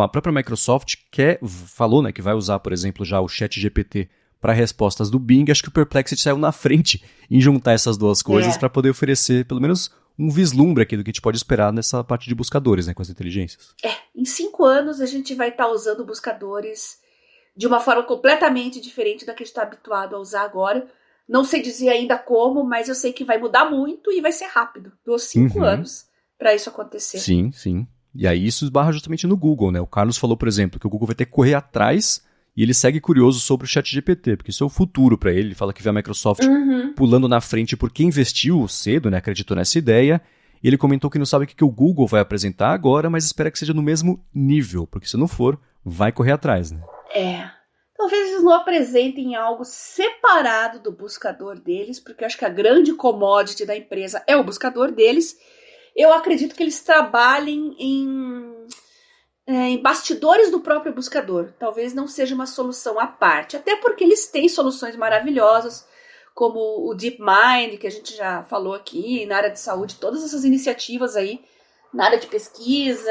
a 0.03 0.09
própria 0.09 0.33
Microsoft 0.33 0.95
quer 1.11 1.39
falou, 1.45 2.03
né, 2.03 2.11
que 2.11 2.23
vai 2.23 2.33
usar, 2.33 2.59
por 2.61 2.73
exemplo, 2.73 3.05
já 3.05 3.21
o 3.21 3.29
Chat 3.29 3.61
GPT 3.61 4.09
para 4.41 4.53
respostas 4.53 5.11
do 5.11 5.19
Bing. 5.19 5.51
Acho 5.51 5.63
que 5.63 5.69
o 5.69 5.73
Perplexity 5.73 6.21
saiu 6.23 6.39
na 6.39 6.53
frente 6.53 7.03
em 7.31 7.41
juntar 7.41 7.73
essas 7.73 7.97
duas 7.97 8.23
coisas 8.23 8.57
É. 8.57 8.59
para 8.59 8.69
poder 8.71 8.91
oferecer 8.91 9.45
pelo 9.47 9.61
menos 9.61 9.91
um 10.19 10.31
vislumbre 10.31 10.83
aqui 10.83 10.97
do 10.97 11.05
que 11.05 11.11
a 11.11 11.13
gente 11.13 11.21
pode 11.21 11.37
esperar 11.37 11.73
nessa 11.73 12.03
parte 12.03 12.27
de 12.29 12.35
buscadores, 12.35 12.87
né, 12.87 12.95
com 12.95 13.03
as 13.03 13.11
inteligências. 13.11 13.75
É, 13.85 13.91
em 14.15 14.25
cinco 14.25 14.65
anos 14.65 15.01
a 15.01 15.07
gente 15.07 15.35
vai 15.35 15.51
estar 15.51 15.69
usando 15.69 16.05
buscadores 16.07 16.99
de 17.57 17.67
uma 17.67 17.81
forma 17.81 18.03
completamente 18.03 18.81
diferente 18.81 19.25
da 19.27 19.33
que 19.35 19.43
a 19.43 19.45
gente 19.47 19.53
está 19.53 19.63
habituado 19.63 20.17
a 20.17 20.19
usar 20.19 20.43
agora. 20.43 20.87
Não 21.29 21.45
sei 21.45 21.61
dizer 21.61 21.89
ainda 21.89 22.17
como, 22.17 22.65
mas 22.65 22.89
eu 22.89 22.95
sei 22.95 23.13
que 23.13 23.25
vai 23.25 23.37
mudar 23.39 23.71
muito 23.71 24.11
e 24.13 24.21
vai 24.21 24.33
ser 24.33 24.47
rápido. 24.47 24.93
Dos 25.05 25.25
cinco 25.25 25.59
Uhum. 25.59 25.65
anos 25.65 26.05
para 26.39 26.55
isso 26.55 26.69
acontecer. 26.69 27.19
Sim, 27.19 27.51
sim. 27.53 27.87
E 28.15 28.27
aí 28.27 28.47
isso 28.47 28.65
esbarra 28.65 28.93
justamente 28.93 29.27
no 29.27 29.37
Google, 29.37 29.71
né? 29.73 29.81
O 29.81 29.87
Carlos 29.87 30.17
falou, 30.17 30.37
por 30.37 30.49
exemplo, 30.49 30.79
que 30.81 30.87
o 30.87 30.91
Google 30.91 31.09
vai 31.09 31.17
ter 31.17 31.27
que 31.27 31.33
correr 31.33 31.55
atrás 31.55 32.23
e 32.57 32.63
ele 32.63 32.73
segue 32.73 33.01
curioso 33.01 33.39
sobre 33.39 33.67
o 33.67 33.69
Chat 33.69 33.93
GPT, 33.93 34.37
porque 34.37 34.51
isso 34.51 34.65
é 34.65 34.67
o 34.67 34.71
futuro 34.71 35.19
para 35.19 35.31
ele. 35.31 35.49
Ele 35.49 35.55
fala 35.55 35.73
que 35.73 35.83
vê 35.83 35.91
a 35.91 35.93
Microsoft 35.93 36.43
Uhum. 36.45 36.95
pulando 36.95 37.29
na 37.29 37.41
frente 37.41 37.77
porque 37.77 38.03
investiu 38.03 38.67
cedo, 38.67 39.11
né? 39.11 39.19
Acreditou 39.19 39.57
nessa 39.57 39.79
ideia. 39.79 40.23
E 40.63 40.67
ele 40.69 40.79
comentou 40.79 41.11
que 41.11 41.19
não 41.19 41.27
sabe 41.27 41.45
o 41.45 41.49
que 41.49 41.63
o 41.63 41.71
Google 41.71 42.07
vai 42.07 42.21
apresentar 42.21 42.71
agora, 42.71 43.11
mas 43.11 43.25
espera 43.27 43.51
que 43.51 43.59
seja 43.59 43.75
no 43.75 43.83
mesmo 43.83 44.25
nível, 44.35 44.87
porque 44.87 45.07
se 45.07 45.17
não 45.17 45.29
for, 45.29 45.61
vai 45.85 46.11
correr 46.11 46.33
atrás, 46.33 46.71
né? 46.71 46.81
É. 47.15 47.49
Talvez 47.97 48.29
eles 48.29 48.43
não 48.43 48.53
apresentem 48.53 49.37
algo 49.37 49.65
separado 49.65 50.81
do 50.81 50.93
buscador 50.93 51.59
deles, 51.61 52.01
porque 52.01 52.25
eu 52.25 52.27
acho 52.27 52.39
que 52.39 52.45
a 52.45 52.49
grande 52.51 52.93
commodity 52.95 53.65
da 53.65 53.77
empresa 53.77 54.23
é 54.27 54.37
o 54.37 54.45
buscador 54.45 54.93
deles. 54.93 55.37
Eu 55.95 56.13
acredito 56.13 56.55
que 56.55 56.63
eles 56.63 56.81
trabalhem 56.81 57.75
em, 57.79 58.67
em 59.47 59.81
bastidores 59.81 60.51
do 60.51 60.61
próprio 60.61 60.93
buscador. 60.93 61.53
Talvez 61.59 61.95
não 61.95 62.09
seja 62.09 62.35
uma 62.35 62.47
solução 62.47 62.99
à 62.99 63.07
parte, 63.07 63.57
até 63.57 63.77
porque 63.77 64.03
eles 64.03 64.27
têm 64.27 64.49
soluções 64.49 64.97
maravilhosas, 64.97 65.87
como 66.35 66.89
o 66.89 66.95
DeepMind, 66.95 67.79
que 67.79 67.87
a 67.87 67.91
gente 67.91 68.15
já 68.15 68.43
falou 68.45 68.75
aqui, 68.75 69.25
na 69.27 69.37
área 69.37 69.51
de 69.51 69.61
saúde, 69.61 69.97
todas 69.97 70.25
essas 70.25 70.45
iniciativas 70.45 71.17
aí 71.17 71.41
na 71.97 72.05
área 72.05 72.19
de 72.19 72.27
pesquisa, 72.27 73.11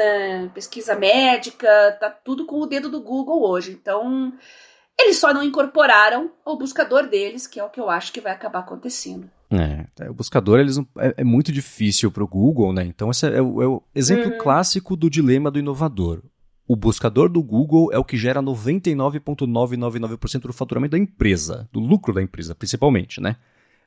pesquisa 0.54 0.94
médica, 0.94 1.96
tá 1.98 2.08
tudo 2.08 2.46
com 2.46 2.60
o 2.60 2.66
dedo 2.66 2.88
do 2.88 3.00
Google 3.00 3.42
hoje. 3.42 3.72
Então, 3.72 4.32
eles 4.98 5.18
só 5.18 5.32
não 5.32 5.42
incorporaram 5.42 6.30
o 6.44 6.56
buscador 6.56 7.06
deles, 7.08 7.46
que 7.46 7.60
é 7.60 7.64
o 7.64 7.68
que 7.70 7.80
eu 7.80 7.90
acho 7.90 8.12
que 8.12 8.20
vai 8.20 8.32
acabar 8.32 8.60
acontecendo. 8.60 9.28
É, 9.50 9.86
o 10.10 10.14
buscador 10.14 10.58
eles 10.58 10.76
não- 10.76 10.86
é, 10.98 11.14
é 11.18 11.24
muito 11.24 11.52
difícil 11.52 12.10
para 12.10 12.24
o 12.24 12.26
Google, 12.26 12.72
né? 12.72 12.84
Então 12.84 13.10
esse 13.10 13.26
é 13.26 13.40
o, 13.40 13.62
é 13.62 13.66
o 13.66 13.82
exemplo 13.94 14.32
Uhum. 14.32 14.38
clássico 14.38 14.96
do 14.96 15.08
dilema 15.08 15.50
do 15.50 15.58
inovador. 15.58 16.22
O 16.66 16.74
buscador 16.74 17.28
do 17.28 17.40
Google 17.42 17.92
é 17.92 17.98
o 17.98 18.04
que 18.04 18.16
gera 18.16 18.42
99,999% 18.42 20.40
do 20.48 20.52
faturamento 20.52 20.92
da 20.92 20.98
empresa, 20.98 21.68
do 21.72 21.78
lucro 21.80 22.12
da 22.12 22.22
empresa, 22.22 22.54
principalmente, 22.54 23.20
né? 23.20 23.36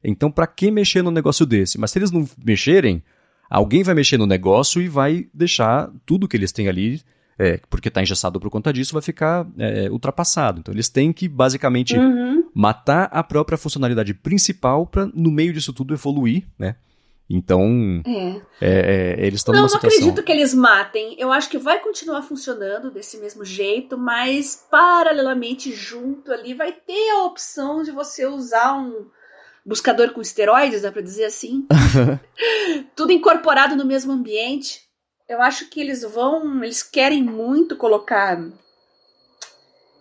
Então, 0.04 0.32
para 0.32 0.48
que 0.48 0.72
mexer 0.72 1.02
no 1.02 1.12
negócio 1.12 1.46
desse? 1.46 1.78
Mas 1.78 1.92
se 1.92 2.00
eles 2.00 2.10
não 2.12 2.26
mexerem, 2.42 3.04
alguém 3.50 3.84
vai 3.84 3.94
mexer 3.94 4.18
no 4.18 4.26
negócio 4.26 4.82
e 4.82 4.88
vai 4.88 5.28
deixar 5.34 5.92
tudo 6.06 6.28
que 6.28 6.38
eles 6.38 6.54
têm 6.54 6.70
ali, 6.70 7.02
é, 7.40 7.60
porque 7.70 7.88
está 7.88 8.02
engessado 8.02 8.40
por 8.40 8.50
conta 8.50 8.72
disso, 8.74 8.92
vai 8.94 9.02
ficar 9.02 9.48
é, 9.58 9.90
ultrapassado. 9.90 10.60
Então, 10.60 10.74
eles 10.74 10.90
têm 10.90 11.14
que 11.14 11.28
basicamente 11.28 11.98
Uhum. 11.98 12.44
matar 12.54 13.10
a 13.14 13.24
própria 13.24 13.58
funcionalidade 13.58 14.14
principal 14.14 14.86
para, 14.86 15.06
no 15.14 15.32
meio 15.32 15.54
disso 15.54 15.72
tudo, 15.74 15.94
evoluir, 15.94 16.46
né? 16.58 16.76
Então, 17.32 18.02
É. 18.08 18.42
é, 18.60 19.16
é, 19.20 19.26
eles 19.28 19.40
estão 19.42 19.54
Não, 19.54 19.62
numa 19.62 19.68
não 19.68 19.70
situação. 19.70 20.00
acredito 20.00 20.26
que 20.26 20.32
eles 20.32 20.52
matem. 20.54 21.16
Eu 21.20 21.32
acho 21.32 21.48
que 21.48 21.60
vai 21.60 21.80
continuar 21.80 22.24
funcionando 22.24 22.90
desse 22.92 23.18
mesmo 23.20 23.46
jeito, 23.46 23.96
mas 23.98 24.66
paralelamente 24.72 25.72
junto 25.72 26.32
ali 26.34 26.56
vai 26.56 26.72
ter 26.74 27.10
a 27.12 27.24
opção 27.26 27.84
de 27.84 27.92
você 27.92 28.26
usar 28.26 28.74
um 28.74 29.06
buscador 29.64 30.10
com 30.12 30.22
esteroides, 30.22 30.82
dá 30.82 30.92
pra 30.92 31.04
dizer 31.04 31.26
assim. 31.26 31.68
Tudo 32.96 33.12
incorporado 33.14 33.76
no 33.76 33.86
mesmo 33.86 34.12
ambiente. 34.12 34.89
Eu 35.30 35.44
acho 35.44 35.70
que 35.70 35.80
eles 35.80 36.02
vão, 36.02 36.64
eles 36.64 36.82
querem 36.82 37.22
muito 37.24 37.78
colocar 37.78 38.42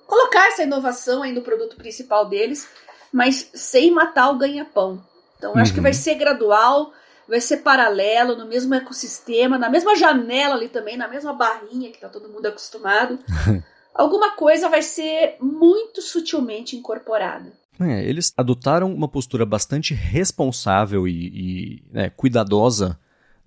colocar 0.07 0.49
essa 0.49 0.63
inovação 0.63 1.23
aí 1.23 1.33
no 1.33 1.43
produto 1.43 1.77
principal 1.77 2.27
deles, 2.27 2.67
mas 3.13 3.51
sem 3.53 3.91
matar 3.91 4.31
o 4.31 4.39
ganha-pão. 4.39 5.05
Então 5.37 5.53
eu 5.53 5.59
acho 5.59 5.73
que 5.75 5.81
Uhum. 5.81 5.83
vai 5.83 5.93
ser 5.93 6.15
gradual, 6.15 6.95
vai 7.29 7.43
ser 7.43 7.59
paralelo, 7.59 8.35
no 8.35 8.47
mesmo 8.47 8.75
ecossistema, 8.75 9.59
na 9.59 9.69
mesma 9.69 9.95
janela 9.95 10.55
ali 10.55 10.71
também, 10.71 10.97
na 10.97 11.07
mesma 11.07 11.35
barrinha 11.35 11.93
que 11.93 12.01
tá 12.01 12.09
todo 12.09 12.31
mundo 12.31 12.47
acostumado. 12.47 13.19
Alguma 13.95 14.31
coisa 14.31 14.71
vai 14.71 14.81
ser 14.81 15.37
muito 15.41 16.01
sutilmente 16.01 16.75
incorporada. 16.75 17.53
É, 17.79 18.03
eles 18.03 18.33
adotaram 18.35 18.93
uma 18.93 19.09
postura 19.09 19.45
bastante 19.45 19.93
responsável 19.93 21.07
e, 21.07 21.13
e, 21.13 21.85
né, 21.93 22.11
cuidadosa 22.11 22.99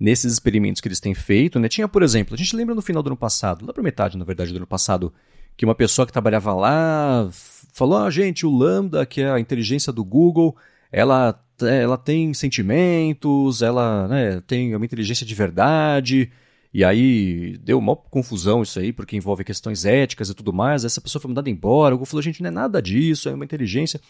nesses 0.02 0.34
experimentos 0.34 0.82
que 0.82 0.88
eles 0.88 1.00
têm 1.00 1.14
feito. 1.14 1.60
Né? 1.60 1.70
Tinha, 1.70 1.88
por 1.88 2.02
exemplo, 2.02 2.34
a 2.34 2.38
gente 2.38 2.56
lembra 2.56 2.74
no 2.74 2.82
final 2.82 3.04
do 3.04 3.08
ano 3.10 3.16
passado, 3.16 3.64
lá 3.64 3.72
para 3.72 3.84
metade, 3.84 4.18
na 4.18 4.26
verdade, 4.26 4.52
do 4.52 4.58
ano 4.58 4.66
passado, 4.66 5.14
que 5.56 5.64
uma 5.64 5.76
pessoa 5.76 6.08
que 6.08 6.12
trabalhava 6.12 6.52
lá 6.56 7.30
falou: 7.72 8.00
ah, 8.00 8.10
gente, 8.10 8.44
o 8.44 8.50
Lambda, 8.50 9.06
que 9.06 9.22
é 9.22 9.30
a 9.30 9.40
inteligência 9.40 9.94
do 9.94 10.04
Google, 10.04 10.58
ela, 10.92 11.40
ela 11.62 12.00
tem 12.00 12.34
sentimentos, 12.34 13.62
ela 13.62 14.08
né, 14.08 14.42
tem 14.48 14.76
uma 14.76 14.86
inteligência 14.86 15.24
de 15.24 15.36
verdade. 15.36 16.32
E 16.74 16.84
aí 16.84 17.58
deu 17.58 17.78
uma 17.78 17.96
confusão 17.96 18.64
isso 18.64 18.80
aí, 18.80 18.92
porque 18.92 19.16
envolve 19.16 19.44
questões 19.44 19.86
éticas 19.86 20.30
e 20.30 20.34
tudo 20.34 20.52
mais. 20.52 20.84
Essa 20.84 21.02
pessoa 21.02 21.22
foi 21.22 21.30
mandada 21.30 21.50
embora. 21.50 21.94
O 21.94 21.98
Google 21.98 22.08
falou, 22.08 22.24
gente, 22.24 22.42
não 22.42 22.48
é 22.48 22.52
nada 22.52 22.82
disso, 22.82 23.30
é 23.30 23.34
uma 23.34 23.46
inteligência. 23.46 24.02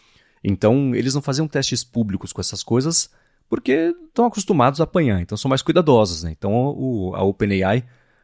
Então, 0.44 0.96
eles 0.96 1.14
não 1.14 1.22
faziam 1.22 1.48
testes 1.48 1.84
públicos 1.84 2.32
com 2.32 2.40
essas 2.40 2.64
coisas 2.64 3.10
porque 3.52 3.94
estão 4.08 4.24
acostumados 4.24 4.80
a 4.80 4.86
apanhar, 4.86 5.20
então 5.22 5.38
são 5.38 5.50
mais 5.50 5.62
cuidadosos, 5.62 6.24
né? 6.24 6.32
Então, 6.32 6.54
o, 6.54 7.14
a 7.14 7.22
OpenAI 7.22 7.84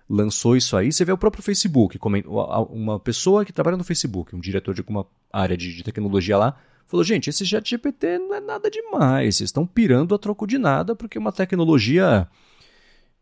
lançou 0.09 0.55
isso 0.55 0.77
aí. 0.77 0.89
Você 0.89 1.03
vê 1.03 1.11
o 1.11 1.17
próprio 1.17 1.43
Facebook, 1.43 1.99
uma 2.69 2.97
pessoa 2.97 3.43
que 3.43 3.51
trabalha 3.51 3.75
no 3.75 3.83
Facebook, 3.83 4.33
um 4.33 4.39
diretor 4.39 4.73
de 4.73 4.79
alguma 4.79 5.05
área 5.29 5.57
de, 5.57 5.75
de 5.75 5.83
tecnologia 5.83 6.37
lá, 6.37 6.55
falou, 6.85 7.03
gente, 7.03 7.29
esse 7.29 7.45
chat 7.45 7.69
GPT 7.69 8.19
não 8.19 8.35
é 8.35 8.39
nada 8.39 8.71
demais, 8.71 9.35
vocês 9.35 9.49
estão 9.49 9.67
pirando 9.67 10.15
a 10.15 10.17
troco 10.17 10.47
de 10.47 10.57
nada, 10.57 10.95
porque 10.95 11.17
é 11.17 11.19
uma 11.19 11.33
tecnologia 11.33 12.25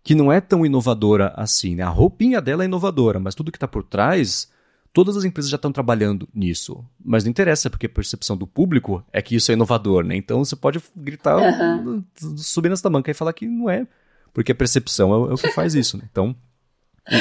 que 0.03 0.13
não 0.13 0.31
é 0.31 0.39
tão 0.39 0.63
inovadora 0.63 1.33
assim. 1.35 1.73
Né? 1.73 1.81
A 1.81 1.89
roupinha 1.89 2.39
dela 2.39 2.61
é 2.61 2.65
inovadora, 2.65 3.19
mas 3.19 3.33
tudo 3.33 3.51
que 3.51 3.57
está 3.57 3.67
por 3.67 3.81
trás, 3.81 4.47
todas 4.95 5.17
as 5.17 5.25
empresas 5.25 5.51
já 5.51 5.57
estão 5.57 5.73
trabalhando 5.73 6.25
nisso. 6.33 6.83
Mas 7.03 7.25
não 7.25 7.29
interessa, 7.29 7.69
porque 7.69 7.85
a 7.85 7.89
percepção 7.89 8.37
do 8.37 8.47
público 8.47 9.03
é 9.11 9.21
que 9.21 9.35
isso 9.35 9.51
é 9.51 9.53
inovador, 9.53 10.05
né? 10.05 10.15
Então 10.15 10.43
você 10.43 10.55
pode 10.55 10.81
gritar, 10.95 11.35
Uhum. 11.37 12.01
subir 12.37 12.69
nessa 12.69 12.89
banca 12.89 13.11
e 13.11 13.13
falar 13.13 13.33
que 13.33 13.45
não 13.45 13.69
é, 13.69 13.85
porque 14.33 14.53
a 14.53 14.55
percepção 14.55 15.13
é, 15.13 15.17
o- 15.17 15.29
é 15.31 15.33
o 15.33 15.37
que 15.37 15.51
faz 15.51 15.75
isso, 15.75 15.97
né? 15.97 16.07
Então, 16.09 16.33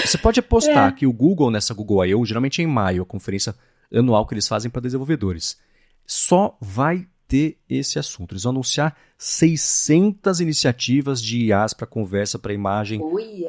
você 0.06 0.16
pode 0.16 0.38
apostar 0.38 0.90
É. 0.90 0.92
que 0.92 1.04
o 1.06 1.12
Google, 1.12 1.50
nessa 1.50 1.74
Google 1.74 2.04
I.O., 2.06 2.24
geralmente 2.24 2.60
é 2.62 2.64
em 2.64 2.68
maio, 2.68 3.02
a 3.02 3.06
conferência 3.06 3.54
anual 3.92 4.24
que 4.26 4.34
eles 4.34 4.46
fazem 4.48 4.70
para 4.70 4.80
desenvolvedores, 4.80 5.58
só 6.06 6.56
vai 6.60 7.06
ter 7.26 7.58
esse 7.68 7.98
assunto. 7.98 8.32
Eles 8.34 8.44
vão 8.44 8.52
anunciar 8.52 8.96
600 9.18 10.40
iniciativas 10.40 11.20
de 11.20 11.46
IAs 11.46 11.74
para 11.74 11.87
conversa, 11.87 12.38
para 12.38 12.52
imagem, 12.52 13.00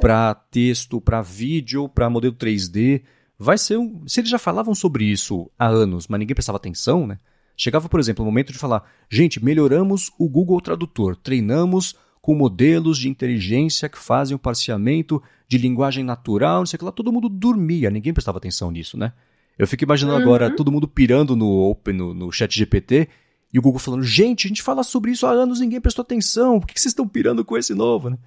para 0.02 0.34
texto, 0.34 1.00
para 1.00 1.22
vídeo, 1.22 1.88
para 1.88 2.10
modelo 2.10 2.34
3D. 2.34 3.04
Vai 3.38 3.58
ser 3.58 3.78
um. 3.78 4.08
Se 4.08 4.22
eles 4.22 4.30
já 4.30 4.40
falavam 4.40 4.74
sobre 4.74 5.06
isso 5.06 5.50
há 5.60 5.68
anos, 5.68 6.08
mas 6.08 6.20
ninguém 6.20 6.36
prestava 6.36 6.58
atenção, 6.58 7.06
né? 7.06 7.20
Chegava, 7.58 7.88
por 7.88 8.00
exemplo, 8.00 8.24
o 8.24 8.26
momento 8.26 8.52
de 8.52 8.60
falar: 8.60 8.90
gente, 9.10 9.44
melhoramos 9.44 10.12
o 10.18 10.28
Google 10.28 10.62
Tradutor, 10.62 11.16
treinamos 11.16 11.96
com 12.22 12.34
modelos 12.34 12.98
de 12.98 13.10
inteligência 13.10 13.88
que 13.88 13.98
fazem 13.98 14.36
o 14.36 14.40
parciamento 14.40 15.22
de 15.48 15.58
linguagem 15.58 16.04
natural, 16.04 16.60
não 16.60 16.66
sei 16.66 16.78
o 16.78 16.80
que 16.80 16.86
lá. 16.86 16.92
Todo 16.92 17.12
mundo 17.12 17.30
dormia, 17.30 17.90
ninguém 17.90 18.14
prestava 18.14 18.38
atenção 18.38 18.72
nisso, 18.72 18.98
né? 18.98 19.14
Eu 19.58 19.68
fico 19.68 19.84
imaginando 19.84 20.18
uhum. 20.18 20.24
agora 20.24 20.54
todo 20.54 20.72
mundo 20.72 20.88
pirando 20.88 21.36
no 21.36 21.48
Open, 21.70 21.94
no, 21.94 22.14
no 22.14 22.32
chat 22.32 22.58
GPT, 22.58 23.08
e 23.54 23.60
o 23.60 23.62
Google 23.62 23.80
falando, 23.80 24.04
gente, 24.04 24.48
a 24.48 24.50
gente 24.50 24.62
fala 24.62 24.84
sobre 24.84 25.12
isso 25.12 25.26
há 25.26 25.32
anos, 25.32 25.60
ninguém 25.62 25.80
prestou 25.80 26.04
atenção, 26.04 26.60
por 26.60 26.68
que 26.68 26.80
vocês 26.80 26.92
estão 26.92 27.08
pirando 27.08 27.46
com 27.46 27.58
esse 27.58 27.74
novo, 27.74 28.10
né? 28.10 28.18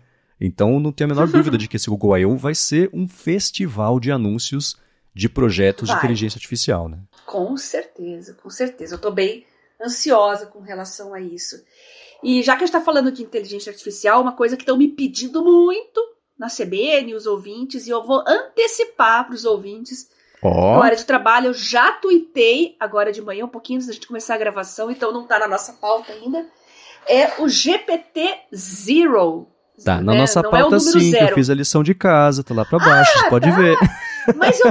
Então 0.40 0.78
não 0.78 0.92
tenho 0.92 1.10
a 1.10 1.14
menor 1.14 1.28
dúvida 1.28 1.58
de 1.58 1.68
que 1.68 1.76
esse 1.76 1.90
Google 1.90 2.16
I.O. 2.16 2.36
vai 2.36 2.54
ser 2.54 2.88
um 2.94 3.06
festival 3.06 4.00
de 4.00 4.10
anúncios 4.10 4.76
de 5.18 5.28
projetos 5.28 5.88
vai. 5.88 5.96
de 5.96 6.04
inteligência 6.04 6.38
artificial, 6.38 6.88
né? 6.88 7.00
Com 7.26 7.56
certeza, 7.56 8.34
com 8.40 8.48
certeza. 8.48 8.94
Eu 8.94 8.98
estou 8.98 9.10
bem 9.10 9.44
ansiosa 9.82 10.46
com 10.46 10.60
relação 10.60 11.12
a 11.12 11.20
isso. 11.20 11.56
E 12.22 12.40
já 12.40 12.52
que 12.52 12.62
a 12.62 12.66
gente 12.66 12.74
está 12.76 12.80
falando 12.80 13.10
de 13.10 13.24
inteligência 13.24 13.70
artificial, 13.70 14.22
uma 14.22 14.36
coisa 14.36 14.56
que 14.56 14.62
estão 14.62 14.78
me 14.78 14.86
pedindo 14.86 15.42
muito 15.42 16.00
na 16.38 16.46
CBN, 16.46 17.14
os 17.14 17.26
ouvintes, 17.26 17.88
e 17.88 17.90
eu 17.90 18.04
vou 18.04 18.22
antecipar 18.28 19.26
para 19.26 19.34
os 19.34 19.44
ouvintes 19.44 20.08
Oh. 20.40 20.78
Na 20.78 20.84
área 20.84 20.96
de 20.96 21.04
trabalho, 21.04 21.46
eu 21.46 21.52
já 21.52 21.90
tuitei 21.90 22.76
agora 22.78 23.10
de 23.10 23.20
manhã, 23.20 23.44
um 23.44 23.48
pouquinho 23.48 23.78
antes 23.78 23.88
da 23.88 23.92
gente 23.92 24.06
começar 24.06 24.36
a 24.36 24.38
gravação, 24.38 24.88
então 24.88 25.12
não 25.12 25.22
está 25.22 25.36
na 25.36 25.48
nossa 25.48 25.72
pauta 25.72 26.12
ainda. 26.12 26.46
É 27.08 27.42
o 27.42 27.48
GPT 27.48 28.36
Zero. 28.54 29.48
Tá, 29.84 30.00
na 30.00 30.14
é, 30.14 30.18
nossa 30.18 30.40
não 30.40 30.48
pauta 30.48 30.76
é 30.76 30.78
sim, 30.78 31.10
que 31.10 31.16
eu 31.16 31.34
fiz 31.34 31.50
a 31.50 31.54
lição 31.54 31.82
de 31.82 31.92
casa, 31.92 32.44
tá 32.44 32.54
lá 32.54 32.64
pra 32.64 32.78
baixo, 32.78 33.18
ah, 33.18 33.30
pode 33.30 33.50
tá. 33.50 33.56
ver. 33.56 33.76
Mas 34.36 34.60
eu, 34.60 34.66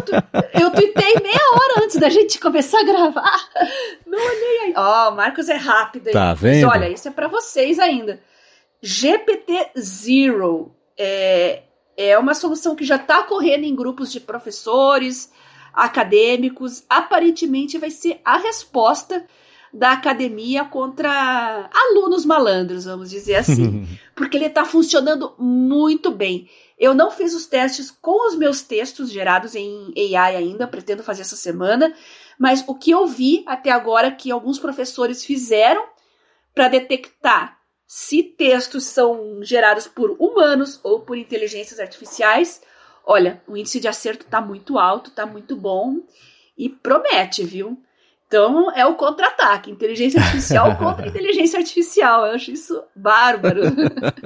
eu 0.60 0.72
tuitei 0.72 1.16
meia 1.22 1.52
hora 1.54 1.84
antes 1.84 1.98
da 1.98 2.10
gente 2.10 2.40
começar 2.40 2.80
a 2.80 2.84
gravar. 2.84 3.50
Não 4.06 4.18
olhei 4.18 4.60
aí. 4.66 4.74
Ó, 4.76 5.08
oh, 5.08 5.12
Marcos 5.16 5.50
é 5.50 5.56
rápido 5.56 6.08
aí. 6.08 6.14
Tá 6.14 6.34
vendo? 6.34 6.68
Mas 6.68 6.76
olha, 6.76 6.90
isso 6.90 7.08
é 7.08 7.12
para 7.12 7.28
vocês 7.28 7.80
ainda. 7.80 8.20
GPT 8.82 9.72
Zero 9.80 10.72
é, 10.98 11.64
é 11.96 12.18
uma 12.18 12.34
solução 12.34 12.76
que 12.76 12.86
já 12.86 12.96
está 12.96 13.24
correndo 13.24 13.64
em 13.64 13.76
grupos 13.76 14.12
de 14.12 14.20
professores, 14.20 15.32
acadêmicos, 15.74 16.84
aparentemente 16.90 17.78
vai 17.78 17.92
ser 17.92 18.20
a 18.26 18.38
resposta 18.38 19.26
da 19.74 19.92
academia 19.92 20.66
contra 20.66 21.70
alunos 21.72 22.26
malandros, 22.26 22.86
vamos 22.86 23.10
dizer 23.10 23.36
assim. 23.36 23.88
porque 24.16 24.38
ele 24.38 24.46
está 24.46 24.66
funcionando 24.66 25.34
muito 25.38 26.12
bem. 26.12 26.50
Eu 26.78 26.94
não 26.94 27.10
fiz 27.10 27.34
os 27.34 27.48
testes 27.48 27.90
com 27.90 28.28
os 28.28 28.36
meus 28.36 28.62
textos 28.62 29.12
gerados 29.12 29.56
em 29.56 29.94
AI 30.16 30.36
ainda, 30.36 30.68
pretendo 30.68 31.02
fazer 31.02 31.24
essa 31.24 31.36
semana, 31.36 31.94
mas 32.38 32.64
o 32.68 32.76
que 32.76 32.92
eu 32.92 33.08
vi 33.08 33.44
até 33.48 33.72
agora 33.72 34.12
que 34.12 34.30
alguns 34.30 34.60
professores 34.60 35.26
fizeram 35.26 35.84
para 36.54 36.68
detectar 36.68 37.58
se 37.88 38.22
textos 38.22 38.84
são 38.84 39.42
gerados 39.42 39.88
por 39.88 40.16
humanos 40.20 40.80
ou 40.84 41.00
por 41.00 41.18
inteligências 41.18 41.80
artificiais, 41.80 42.62
olha, 43.06 43.42
o 43.48 43.56
índice 43.56 43.80
de 43.80 43.88
acerto 43.88 44.26
está 44.26 44.42
muito 44.42 44.78
alto, 44.78 45.10
está 45.10 45.26
muito 45.26 45.56
bom 45.56 46.02
e 46.58 46.68
promete, 46.68 47.46
viu? 47.46 47.82
Então 48.28 48.70
é 48.74 48.86
o 48.86 48.96
contra-ataque, 48.96 49.72
inteligência 49.72 50.20
artificial 50.20 50.76
contra 50.76 51.08
inteligência 51.08 51.58
artificial. 51.58 52.26
Eu 52.26 52.36
acho 52.36 52.52
isso 52.52 52.84
bárbaro. 52.94 53.62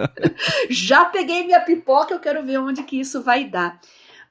Já 0.70 1.06
peguei 1.06 1.46
minha 1.46 1.62
pipoca, 1.62 2.14
eu 2.14 2.20
quero 2.20 2.44
ver 2.44 2.58
onde 2.58 2.84
que 2.84 3.00
isso 3.00 3.22
vai 3.22 3.46
dar. 3.46 3.80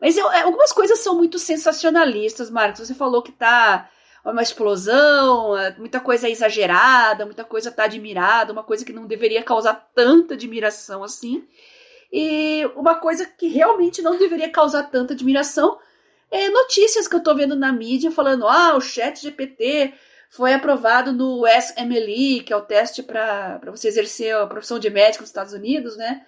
Mas 0.00 0.16
eu, 0.16 0.30
é, 0.33 0.42
algumas 0.42 0.72
coisas 0.72 0.98
são 0.98 1.16
muito 1.16 1.38
sensacionalistas, 1.38 2.50
Marcos. 2.50 2.80
Você 2.80 2.94
falou 2.94 3.22
que 3.22 3.30
tá 3.30 3.88
uma 4.24 4.42
explosão, 4.42 5.56
é, 5.56 5.74
muita 5.78 6.00
coisa 6.00 6.28
exagerada, 6.28 7.24
muita 7.24 7.44
coisa 7.44 7.70
tá 7.70 7.85
admirada, 7.85 8.52
uma 8.52 8.64
coisa 8.64 8.85
que 8.85 8.92
não 8.92 9.06
deveria 9.06 9.42
causar 9.42 9.88
tanta 9.94 10.35
admiração 10.35 11.04
assim. 11.04 11.46
E 12.12 12.68
uma 12.74 12.96
coisa 12.96 13.24
que 13.24 13.46
realmente 13.46 14.02
não 14.02 14.18
deveria 14.18 14.50
causar 14.50 14.83
tanta 14.85 15.14
admiração 15.14 15.78
é 16.30 16.48
notícias 16.48 17.08
que 17.08 17.16
eu 17.16 17.22
tô 17.22 17.34
vendo 17.34 17.56
na 17.56 17.72
mídia 17.72 18.10
falando: 18.10 18.46
ah, 18.46 18.76
o 18.76 18.80
chat 18.80 19.20
GPT 19.20 19.92
foi 20.30 20.54
aprovado 20.54 21.12
no 21.12 21.44
SMLE, 21.46 22.42
que 22.44 22.52
é 22.52 22.56
o 22.56 22.64
teste 22.64 23.02
para 23.02 23.60
você 23.66 23.88
exercer 23.88 24.34
a 24.34 24.46
profissão 24.46 24.78
de 24.78 24.88
médico 24.88 25.22
nos 25.22 25.30
Estados 25.30 25.52
Unidos, 25.52 25.96
né? 25.96 26.24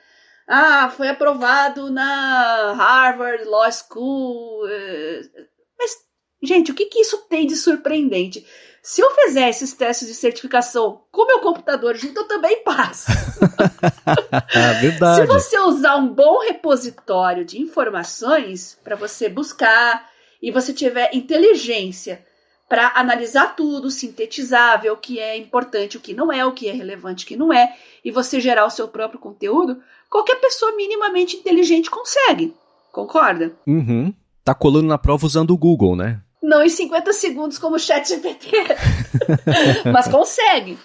Ah, 0.47 0.91
foi 0.91 1.09
aprovado 1.09 1.91
na 1.91 2.73
Harvard 2.73 3.45
Law 3.45 3.71
School. 3.71 4.67
É, 4.69 5.23
mas, 5.79 5.97
gente, 6.43 6.73
o 6.73 6.75
que, 6.75 6.87
que 6.87 7.01
isso 7.01 7.19
tem 7.29 7.47
de 7.47 7.55
surpreendente? 7.55 8.45
Se 8.83 9.01
eu 9.01 9.09
fizer 9.13 9.49
esses 9.49 9.73
testes 9.75 10.09
de 10.09 10.15
certificação 10.15 11.03
com 11.13 11.25
meu 11.25 11.39
computador 11.39 11.95
junto, 11.95 12.19
eu 12.19 12.27
também 12.27 12.65
passo. 12.65 13.13
Verdade. 14.81 15.21
Se 15.21 15.27
você 15.27 15.57
usar 15.61 15.95
um 15.95 16.13
bom 16.13 16.41
repositório 16.41 17.45
de 17.45 17.61
informações 17.61 18.77
para 18.83 18.97
você 18.97 19.29
buscar 19.29 20.11
e 20.43 20.51
você 20.51 20.73
tiver 20.75 21.15
inteligência 21.15 22.27
para 22.69 22.91
analisar 22.97 23.55
tudo, 23.55 23.89
sintetizar, 23.89 24.83
ver 24.83 24.91
o 24.91 24.97
que 24.97 25.21
é 25.21 25.37
importante, 25.37 25.97
o 25.97 26.01
que 26.01 26.13
não 26.13 26.33
é, 26.33 26.45
o 26.45 26.53
que 26.53 26.69
é 26.69 26.73
relevante, 26.73 27.25
o 27.25 27.29
que 27.29 27.37
não 27.37 27.53
é, 27.53 27.77
e 28.05 28.11
você 28.11 28.41
gerar 28.41 28.67
o 28.67 28.71
seu 28.71 28.89
próprio 28.89 29.21
conteúdo, 29.21 29.81
qualquer 30.11 30.41
pessoa 30.41 30.75
minimamente 30.75 31.37
inteligente 31.37 31.89
consegue. 31.89 32.53
Concorda? 32.91 33.53
Uhum. 33.65 34.13
Tá 34.45 34.55
colando 34.55 34.89
na 34.89 34.99
prova 34.99 35.25
usando 35.25 35.53
o 35.53 35.57
Google, 35.57 35.95
né? 35.95 36.21
Não 36.43 36.63
em 36.63 36.69
50 36.69 37.13
segundos 37.13 37.59
como 37.59 37.77
o 37.77 37.79
chat 37.79 38.09
GPT, 38.09 38.51
mas 39.93 40.09
consegue. 40.09 40.79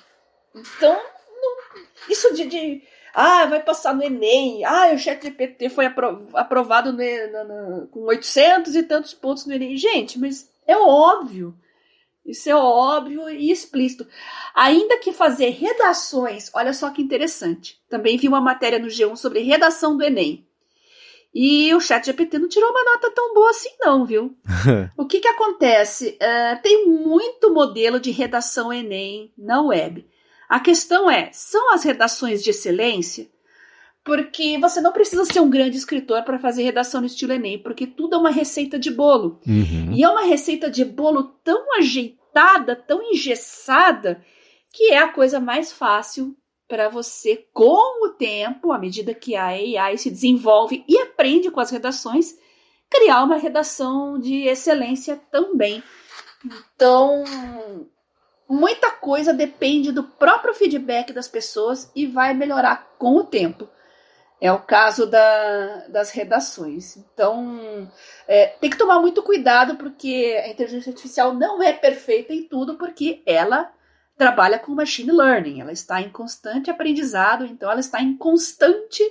Então, 0.55 0.93
não, 0.93 1.81
isso 2.09 2.33
de, 2.33 2.45
de, 2.45 2.83
ah, 3.13 3.45
vai 3.47 3.61
passar 3.63 3.95
no 3.95 4.03
Enem, 4.03 4.63
ah, 4.63 4.91
o 4.93 4.97
chat 4.97 5.21
GPT 5.21 5.69
foi 5.69 5.85
aprovado 6.33 6.93
no, 6.93 6.97
no, 6.97 7.79
no, 7.79 7.87
com 7.87 8.01
800 8.01 8.75
e 8.75 8.83
tantos 8.83 9.13
pontos 9.13 9.45
no 9.45 9.53
Enem. 9.53 9.75
Gente, 9.75 10.19
mas 10.19 10.49
é 10.67 10.77
óbvio. 10.77 11.57
Isso 12.25 12.49
é 12.49 12.55
óbvio 12.55 13.29
e 13.29 13.49
explícito. 13.49 14.05
Ainda 14.53 14.97
que 14.97 15.13
fazer 15.13 15.49
redações, 15.49 16.51
olha 16.53 16.73
só 16.73 16.89
que 16.89 17.01
interessante. 17.01 17.81
Também 17.89 18.17
vi 18.17 18.27
uma 18.27 18.41
matéria 18.41 18.77
no 18.77 18.87
G1 18.87 19.15
sobre 19.15 19.39
redação 19.39 19.95
do 19.95 20.03
Enem. 20.03 20.46
E 21.33 21.73
o 21.73 21.79
chat 21.79 22.05
GPT 22.05 22.39
não 22.39 22.47
tirou 22.47 22.69
uma 22.69 22.83
nota 22.83 23.11
tão 23.11 23.33
boa 23.33 23.49
assim, 23.49 23.69
não, 23.79 24.05
viu? 24.05 24.35
o 24.97 25.05
que, 25.05 25.19
que 25.19 25.27
acontece? 25.27 26.17
Uh, 26.21 26.61
tem 26.61 26.87
muito 26.87 27.53
modelo 27.53 27.99
de 27.99 28.11
redação 28.11 28.73
Enem 28.73 29.31
na 29.37 29.61
web. 29.61 30.07
A 30.49 30.59
questão 30.59 31.09
é: 31.09 31.29
são 31.33 31.73
as 31.73 31.83
redações 31.83 32.43
de 32.43 32.49
excelência? 32.49 33.27
Porque 34.03 34.57
você 34.57 34.79
não 34.79 34.93
precisa 34.93 35.25
ser 35.25 35.41
um 35.41 35.49
grande 35.49 35.77
escritor 35.77 36.23
para 36.23 36.39
fazer 36.39 36.63
redação 36.63 37.01
no 37.01 37.07
estilo 37.07 37.33
Enem, 37.33 37.59
porque 37.59 37.85
tudo 37.85 38.15
é 38.15 38.17
uma 38.17 38.31
receita 38.31 38.79
de 38.79 38.89
bolo. 38.89 39.39
Uhum. 39.45 39.91
E 39.93 40.01
é 40.01 40.09
uma 40.09 40.23
receita 40.23 40.71
de 40.71 40.85
bolo 40.85 41.23
tão 41.43 41.77
ajeitada, 41.77 42.73
tão 42.73 43.03
engessada, 43.03 44.23
que 44.71 44.93
é 44.93 44.99
a 44.99 45.11
coisa 45.11 45.41
mais 45.41 45.73
fácil 45.73 46.37
para 46.67 46.89
você, 46.89 47.47
com 47.53 48.05
o 48.05 48.09
tempo, 48.09 48.71
à 48.71 48.77
medida 48.77 49.13
que 49.13 49.35
a 49.35 49.45
AI 49.47 49.97
se 49.97 50.09
desenvolve 50.09 50.83
e 50.87 50.97
aprende 50.99 51.49
com 51.49 51.59
as 51.59 51.71
redações, 51.71 52.37
criar 52.89 53.23
uma 53.23 53.37
redação 53.37 54.19
de 54.19 54.43
excelência 54.47 55.19
também. 55.31 55.81
Então, 56.45 57.23
muita 58.47 58.91
coisa 58.91 59.33
depende 59.33 59.91
do 59.91 60.03
próprio 60.03 60.53
feedback 60.53 61.13
das 61.13 61.27
pessoas 61.27 61.89
e 61.95 62.05
vai 62.05 62.33
melhorar 62.33 62.95
com 62.97 63.15
o 63.15 63.23
tempo. 63.23 63.69
É 64.39 64.51
o 64.51 64.59
caso 64.59 65.07
da, 65.07 65.87
das 65.87 66.11
redações. 66.11 66.95
Então, 66.95 67.89
é, 68.27 68.47
tem 68.47 68.69
que 68.69 68.77
tomar 68.77 68.99
muito 68.99 69.23
cuidado, 69.23 69.77
porque 69.77 70.39
a 70.43 70.49
inteligência 70.49 70.91
artificial 70.91 71.33
não 71.33 71.63
é 71.63 71.73
perfeita 71.73 72.33
em 72.33 72.43
tudo, 72.43 72.75
porque 72.75 73.23
ela 73.25 73.71
trabalha 74.17 74.57
com 74.57 74.73
machine 74.73 75.11
learning, 75.11 75.61
ela 75.61 75.71
está 75.71 76.01
em 76.01 76.09
constante 76.09 76.69
aprendizado, 76.69 77.45
então 77.45 77.69
ela 77.69 77.79
está 77.79 78.01
em 78.01 78.17
constante 78.17 79.03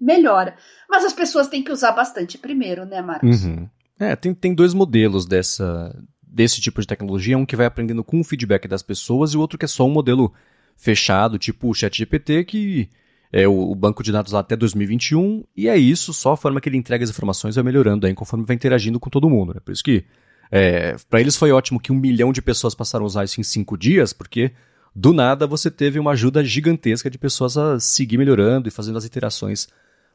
melhora. 0.00 0.56
Mas 0.88 1.04
as 1.04 1.12
pessoas 1.12 1.48
têm 1.48 1.62
que 1.62 1.72
usar 1.72 1.92
bastante 1.92 2.36
primeiro, 2.36 2.84
né, 2.84 3.00
Marcos? 3.00 3.44
Uhum. 3.44 3.68
É, 3.98 4.16
tem, 4.16 4.34
tem 4.34 4.54
dois 4.54 4.74
modelos 4.74 5.26
dessa, 5.26 5.96
desse 6.22 6.60
tipo 6.60 6.80
de 6.80 6.86
tecnologia, 6.86 7.38
um 7.38 7.46
que 7.46 7.56
vai 7.56 7.66
aprendendo 7.66 8.02
com 8.02 8.20
o 8.20 8.24
feedback 8.24 8.66
das 8.66 8.82
pessoas 8.82 9.32
e 9.32 9.36
o 9.36 9.40
outro 9.40 9.58
que 9.58 9.64
é 9.64 9.68
só 9.68 9.86
um 9.86 9.90
modelo 9.90 10.32
fechado, 10.76 11.38
tipo 11.38 11.68
o 11.68 11.74
ChatGPT, 11.74 12.44
que 12.44 12.88
é 13.32 13.46
o, 13.46 13.70
o, 13.70 13.74
banco 13.74 14.02
de 14.02 14.12
dados 14.12 14.32
lá 14.32 14.40
até 14.40 14.56
2021, 14.56 15.44
e 15.56 15.68
é 15.68 15.76
isso, 15.76 16.12
só 16.12 16.32
a 16.32 16.36
forma 16.36 16.60
que 16.60 16.68
ele 16.68 16.76
entrega 16.76 17.04
as 17.04 17.10
informações 17.10 17.56
vai 17.56 17.64
melhorando 17.64 18.06
aí 18.06 18.14
conforme 18.14 18.46
vai 18.46 18.56
interagindo 18.56 18.98
com 18.98 19.10
todo 19.10 19.28
mundo. 19.28 19.54
Né? 19.54 19.60
Por 19.64 19.72
isso 19.72 19.82
que 19.82 20.04
é, 20.50 20.96
para 21.08 21.20
eles 21.20 21.36
foi 21.36 21.52
ótimo 21.52 21.80
que 21.80 21.92
um 21.92 21.96
milhão 21.96 22.32
de 22.32 22.42
pessoas 22.42 22.74
passaram 22.74 23.04
a 23.04 23.06
usar 23.06 23.24
isso 23.24 23.40
em 23.40 23.44
cinco 23.44 23.76
dias, 23.76 24.12
porque 24.12 24.52
do 24.94 25.12
nada 25.12 25.46
você 25.46 25.70
teve 25.70 25.98
uma 25.98 26.12
ajuda 26.12 26.44
gigantesca 26.44 27.10
de 27.10 27.18
pessoas 27.18 27.56
a 27.56 27.78
seguir 27.78 28.18
melhorando 28.18 28.68
e 28.68 28.70
fazendo 28.70 28.98
as 28.98 29.04
iterações 29.04 29.68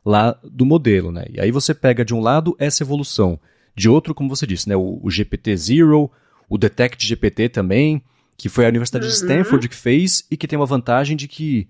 lá 0.06 0.38
do 0.44 0.66
modelo, 0.66 1.12
né? 1.12 1.26
E 1.30 1.40
aí 1.40 1.52
você 1.52 1.74
pega 1.74 2.04
de 2.04 2.14
um 2.14 2.20
lado 2.20 2.56
essa 2.60 2.84
evolução, 2.84 3.40
de 3.76 3.88
outro, 3.90 4.14
como 4.14 4.30
você 4.30 4.46
disse, 4.46 4.68
né, 4.68 4.76
o, 4.76 5.00
o 5.02 5.10
GPT 5.10 5.56
Zero, 5.56 6.12
o 6.50 6.58
Detect 6.58 7.06
GPT 7.08 7.50
também, 7.50 8.04
que 8.38 8.50
foi 8.50 8.66
a 8.66 8.70
Universidade 8.70 9.06
uhum. 9.06 9.12
de 9.12 9.18
Stanford 9.18 9.70
que 9.70 9.76
fez 9.76 10.26
e 10.30 10.38
que 10.38 10.48
tem 10.48 10.58
uma 10.58 10.66
vantagem 10.66 11.16
de 11.16 11.28
que 11.28 11.68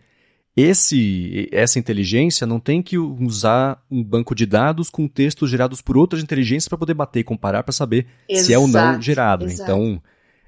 esse, 0.55 1.49
essa 1.51 1.79
inteligência 1.79 2.45
não 2.45 2.59
tem 2.59 2.81
que 2.81 2.97
usar 2.97 3.83
um 3.89 4.03
banco 4.03 4.35
de 4.35 4.45
dados 4.45 4.89
com 4.89 5.07
textos 5.07 5.49
gerados 5.49 5.81
por 5.81 5.97
outras 5.97 6.21
inteligências 6.21 6.67
para 6.67 6.77
poder 6.77 6.93
bater 6.93 7.21
e 7.21 7.23
comparar 7.23 7.63
para 7.63 7.73
saber 7.73 8.05
exato, 8.29 8.45
se 8.45 8.53
é 8.53 8.59
ou 8.59 8.67
não 8.67 9.01
gerado. 9.01 9.45
Exato. 9.45 9.63
Então, 9.63 10.01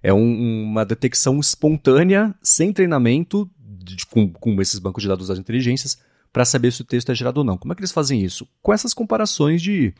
é 0.04 0.13
um, 0.13 0.63
uma 0.63 0.86
detecção 0.86 1.39
espontânea, 1.39 2.36
sem 2.39 2.72
treinamento, 2.72 3.50
de, 3.58 4.06
com, 4.06 4.32
com 4.32 4.62
esses 4.62 4.78
bancos 4.78 5.02
de 5.02 5.10
dados 5.10 5.30
das 5.30 5.39
inteligências, 5.39 5.98
para 6.32 6.46
saber 6.46 6.72
se 6.72 6.82
o 6.82 6.86
texto 6.86 7.12
é 7.12 7.15
gerado 7.15 7.39
ou 7.39 7.44
não. 7.44 7.58
Como 7.58 7.74
é 7.74 7.76
que 7.76 7.82
eles 7.82 7.91
fazem 7.91 8.22
isso? 8.22 8.48
Com 8.62 8.72
essas 8.72 8.94
comparações 8.94 9.60
de 9.60 9.91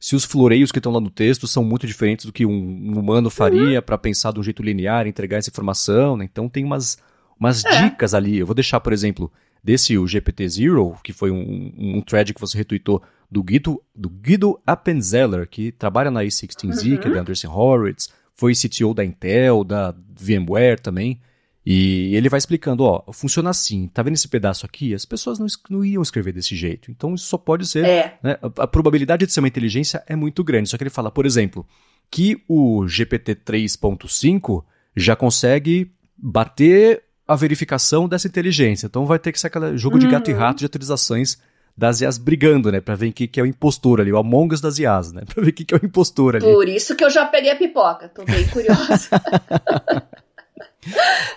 se 0.00 0.16
os 0.16 0.24
floreios 0.24 0.72
que 0.72 0.80
estão 0.80 0.90
lá 0.90 1.00
no 1.00 1.10
texto 1.10 1.46
são 1.46 1.62
muito 1.62 1.86
diferentes 1.86 2.26
do 2.26 2.32
que 2.32 2.44
um, 2.44 2.50
um 2.50 2.98
humano 2.98 3.30
faria 3.30 3.78
uhum. 3.78 3.82
para 3.82 3.96
pensar 3.96 4.32
de 4.32 4.40
um 4.40 4.42
jeito 4.42 4.64
linear, 4.64 5.06
entregar 5.06 5.38
essa 5.38 5.50
informação. 5.50 6.16
Né? 6.16 6.24
Então, 6.24 6.48
tem 6.48 6.64
umas 6.64 6.98
umas 7.38 7.64
é. 7.64 7.84
dicas 7.84 8.14
ali. 8.14 8.38
Eu 8.38 8.46
vou 8.46 8.54
deixar, 8.54 8.80
por 8.80 8.92
exemplo, 8.92 9.30
desse 9.64 9.96
o 9.96 10.06
GPT 10.06 10.46
Zero, 10.46 10.94
que 11.02 11.14
foi 11.14 11.30
um, 11.30 11.72
um 11.76 12.02
thread 12.02 12.34
que 12.34 12.40
você 12.40 12.58
retweetou 12.58 13.02
do 13.30 13.42
Guido, 13.42 13.82
do 13.94 14.10
Guido 14.10 14.60
Appenzeller, 14.66 15.48
que 15.48 15.72
trabalha 15.72 16.10
na 16.10 16.20
A16Z, 16.20 16.92
uhum. 16.92 16.96
que 16.98 17.08
é 17.08 17.10
da 17.10 17.20
Anderson 17.20 17.50
Horowitz, 17.50 18.10
foi 18.36 18.52
CTO 18.52 18.92
da 18.92 19.04
Intel, 19.04 19.64
da 19.64 19.94
VMware 20.20 20.78
também. 20.80 21.18
E 21.66 22.14
ele 22.14 22.28
vai 22.28 22.36
explicando, 22.36 22.84
ó, 22.84 23.02
funciona 23.10 23.48
assim, 23.48 23.88
tá 23.88 24.02
vendo 24.02 24.14
esse 24.14 24.28
pedaço 24.28 24.66
aqui? 24.66 24.92
As 24.92 25.06
pessoas 25.06 25.38
não, 25.38 25.46
não 25.70 25.82
iam 25.82 26.02
escrever 26.02 26.32
desse 26.32 26.54
jeito. 26.54 26.90
Então 26.90 27.14
isso 27.14 27.24
só 27.24 27.38
pode 27.38 27.66
ser. 27.66 27.86
É. 27.86 28.18
Né, 28.22 28.36
a, 28.42 28.64
a, 28.64 28.66
probabilidade 28.66 29.24
de 29.24 29.32
ser 29.32 29.40
uma 29.40 29.48
inteligência 29.48 30.02
é 30.06 30.14
muito 30.14 30.44
grande. 30.44 30.68
Só 30.68 30.76
que 30.76 30.82
ele 30.82 30.90
fala, 30.90 31.10
por 31.10 31.24
exemplo, 31.24 31.66
que 32.10 32.42
o 32.46 32.86
GPT 32.86 33.36
3.5 33.36 34.62
já 34.94 35.16
consegue 35.16 35.90
bater 36.18 37.02
a 37.26 37.34
verificação 37.34 38.08
dessa 38.08 38.26
inteligência. 38.26 38.86
Então 38.86 39.06
vai 39.06 39.18
ter 39.18 39.32
que 39.32 39.40
ser 39.40 39.46
aquele 39.46 39.76
jogo 39.76 39.98
de 39.98 40.06
gato 40.06 40.30
e 40.30 40.34
uhum. 40.34 40.40
rato 40.40 40.58
de 40.58 40.66
atualizações 40.66 41.38
das 41.76 42.00
IAs 42.00 42.18
brigando, 42.18 42.70
né? 42.70 42.80
Pra 42.80 42.94
ver 42.94 43.12
quem 43.12 43.26
que 43.26 43.40
é 43.40 43.42
o 43.42 43.46
impostor 43.46 44.00
ali, 44.00 44.12
o 44.12 44.18
Among 44.18 44.54
Us 44.54 44.60
das 44.60 44.78
IAs, 44.78 45.12
né? 45.12 45.22
Pra 45.32 45.42
ver 45.42 45.52
quem 45.52 45.66
que 45.66 45.74
é 45.74 45.78
o 45.78 45.84
impostor 45.84 46.36
ali. 46.36 46.44
Por 46.44 46.68
isso 46.68 46.94
que 46.94 47.04
eu 47.04 47.10
já 47.10 47.26
peguei 47.26 47.50
a 47.50 47.56
pipoca, 47.56 48.08
tô 48.08 48.24
bem 48.24 48.46
curiosa. 48.48 49.10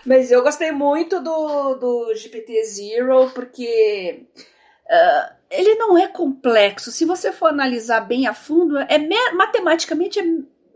Mas 0.06 0.32
eu 0.32 0.44
gostei 0.44 0.72
muito 0.72 1.22
do, 1.22 1.76
do 1.76 2.16
GPT 2.16 2.64
Zero, 2.66 3.32
porque 3.34 4.26
uh, 4.86 5.34
ele 5.50 5.76
não 5.76 5.98
é 5.98 6.08
complexo. 6.08 6.92
Se 6.92 7.06
você 7.06 7.32
for 7.32 7.48
analisar 7.48 8.02
bem 8.02 8.28
a 8.28 8.34
fundo, 8.34 8.78
é 8.78 8.98
matematicamente 9.34 10.20
é 10.20 10.24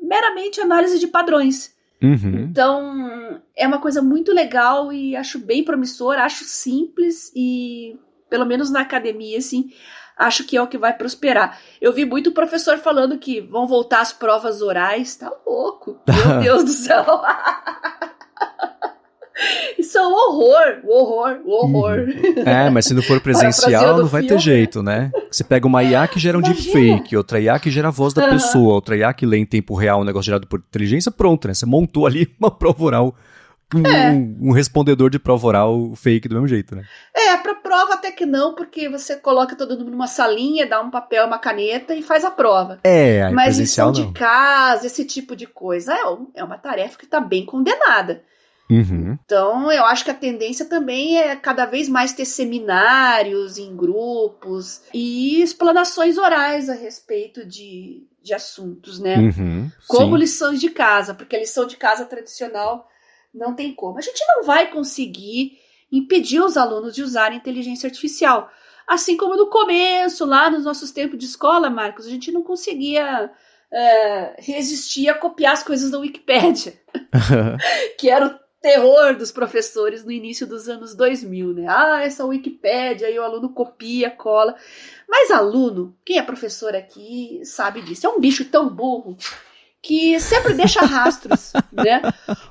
meramente 0.02 0.62
análise 0.62 1.00
de 1.00 1.08
padrões. 1.08 1.76
Uhum. 2.02 2.48
Então, 2.50 3.42
é 3.56 3.68
uma 3.68 3.80
coisa 3.80 4.02
muito 4.02 4.34
legal 4.34 4.92
e 4.92 5.16
acho 5.16 5.40
bem 5.40 5.64
promissor, 5.64 6.16
acho 6.18 6.44
simples 6.44 7.32
e, 7.36 7.96
pelo 8.30 8.46
menos 8.46 8.72
na 8.72 8.82
academia, 8.82 9.38
assim, 9.38 9.72
acho 10.18 10.44
que 10.44 10.58
é 10.58 10.62
o 10.62 10.68
que 10.68 10.78
vai 10.78 10.94
prosperar. 10.94 11.60
Eu 11.80 11.94
vi 11.94 12.06
muito 12.06 12.32
professor 12.32 12.78
falando 12.78 13.18
que 13.18 13.40
vão 13.40 13.68
voltar 13.68 14.02
as 14.02 14.12
provas 14.12 14.62
orais, 14.62 15.16
tá 15.16 15.32
louco, 15.46 16.00
meu 16.08 16.40
Deus 16.42 16.64
do 16.64 16.72
céu. 16.72 17.06
Isso 19.78 19.98
é 19.98 20.08
um 20.08 20.12
horror, 20.12 20.80
o 20.84 20.94
horror, 20.94 21.40
o 21.46 21.52
horror. 21.52 22.00
Uhum. 22.00 22.44
É, 22.46 22.70
mas 22.70 22.86
se 22.86 22.94
não 22.94 23.02
for 23.02 23.20
presencial, 23.20 23.98
não 23.98 24.06
vai 24.06 24.22
filme. 24.22 24.36
ter 24.36 24.42
jeito, 24.42 24.84
né? 24.84 25.12
Você 25.30 25.44
pega 25.44 25.68
uma 25.68 25.84
IA 25.84 26.08
que 26.08 26.20
gera 26.20 26.38
um 26.38 26.42
deepfake, 26.42 27.18
outra 27.18 27.40
IA 27.40 27.60
que 27.60 27.72
gera 27.72 27.88
a 27.88 27.92
voz 27.92 28.14
da 28.14 28.30
pessoa, 28.30 28.74
outra 28.74 28.96
IA 28.96 29.14
que 29.14 29.26
lê 29.26 29.38
em 29.38 29.46
tempo 29.46 29.76
real 29.76 30.02
um 30.02 30.04
negócio 30.04 30.28
gerado 30.28 30.48
por 30.48 30.60
inteligência, 30.60 31.12
pronto, 31.12 31.48
né? 31.48 31.54
Você 31.54 31.66
montou 31.66 32.06
ali 32.06 32.34
uma 32.40 32.52
prova 32.52 32.84
oral, 32.84 33.16
um, 33.74 33.88
é. 33.88 34.12
um, 34.12 34.52
respondedor 34.52 35.10
de 35.10 35.18
prova 35.18 35.48
oral 35.48 35.94
fake 35.96 36.28
do 36.28 36.36
mesmo 36.36 36.48
jeito, 36.48 36.76
né? 36.76 36.84
É, 37.16 37.38
pra 37.38 37.56
prova 37.56 37.94
até 37.94 38.12
que 38.12 38.26
não, 38.26 38.54
porque 38.54 38.90
você 38.90 39.16
coloca 39.16 39.56
todo 39.56 39.78
mundo 39.78 39.92
numa 39.92 40.08
salinha, 40.08 40.68
dá 40.68 40.82
um 40.82 40.92
papel, 40.92 41.26
uma 41.26 41.40
caneta 41.40 41.96
e 41.96 42.02
faz 42.02 42.26
a 42.26 42.32
prova. 42.32 42.80
É, 42.84 43.30
Mas 43.30 43.58
lição 43.58 43.92
de 43.92 44.12
casa, 44.12 44.88
esse 44.88 45.06
tipo 45.06 45.36
de 45.36 45.48
coisa, 45.48 45.94
é, 45.94 46.02
é 46.36 46.44
uma 46.44 46.58
tarefa 46.58 46.98
que 46.98 47.06
tá 47.06 47.20
bem 47.22 47.46
condenada. 47.46 48.24
Uhum. 48.72 49.18
Então, 49.26 49.70
eu 49.70 49.84
acho 49.86 50.06
que 50.06 50.12
a 50.12 50.16
tendência 50.16 50.66
também 50.66 51.18
é 51.18 51.36
cada 51.36 51.66
vez 51.66 51.90
mais 51.90 52.14
ter 52.14 52.24
seminários 52.24 53.58
em 53.58 53.76
grupos 53.76 54.82
e 54.94 55.42
explanações 55.42 56.18
orais 56.18 56.70
a 56.70 56.74
respeito 56.74 57.46
de, 57.46 58.08
de 58.24 58.34
assuntos, 58.34 58.98
né? 58.98 59.18
Uhum, 59.18 59.70
como 59.88 60.16
sim. 60.16 60.22
lições 60.22 60.62
de 60.62 60.70
casa, 60.70 61.14
porque 61.14 61.36
a 61.36 61.40
lição 61.40 61.68
de 61.68 61.76
casa 61.76 62.06
tradicional 62.06 62.88
não 63.34 63.54
tem 63.54 63.76
como. 63.76 63.98
A 63.98 64.02
gente 64.02 64.24
não 64.30 64.46
vai 64.46 64.72
conseguir 64.72 65.58
impedir 65.92 66.40
os 66.40 66.56
alunos 66.56 66.96
de 66.96 67.04
usarem 67.04 67.38
inteligência 67.38 67.88
artificial. 67.88 68.50
Assim 68.88 69.18
como 69.18 69.36
no 69.36 69.48
começo, 69.48 70.26
lá 70.26 70.50
nos 70.50 70.64
nossos 70.64 70.92
tempos 70.92 71.20
de 71.20 71.26
escola, 71.26 71.70
Marcos, 71.70 72.06
a 72.06 72.10
gente 72.10 72.32
não 72.32 72.42
conseguia 72.42 73.30
é, 73.72 74.36
resistir 74.40 75.10
a 75.10 75.14
copiar 75.14 75.54
as 75.54 75.64
coisas 75.64 75.92
da 75.92 76.00
Wikipédia, 76.00 76.74
que 77.98 78.10
era 78.10 78.28
o 78.28 78.41
terror 78.62 79.16
dos 79.16 79.32
professores 79.32 80.06
no 80.06 80.12
início 80.12 80.46
dos 80.46 80.70
anos 80.70 80.94
2000, 80.96 81.54
né? 81.54 81.66
Ah, 81.68 82.04
essa 82.04 82.26
Wikipédia, 82.26 83.08
aí 83.08 83.18
o 83.18 83.24
aluno 83.24 83.50
copia, 83.50 84.12
cola. 84.12 84.56
Mas 85.10 85.32
aluno, 85.32 85.98
quem 86.06 86.20
é 86.20 86.22
professor 86.22 86.76
aqui 86.76 87.42
sabe 87.44 87.82
disso, 87.82 88.06
é 88.06 88.10
um 88.10 88.20
bicho 88.20 88.46
tão 88.46 88.70
burro 88.70 89.18
que 89.82 90.20
sempre 90.20 90.54
deixa 90.54 90.82
rastros, 90.82 91.54
né? 91.74 92.02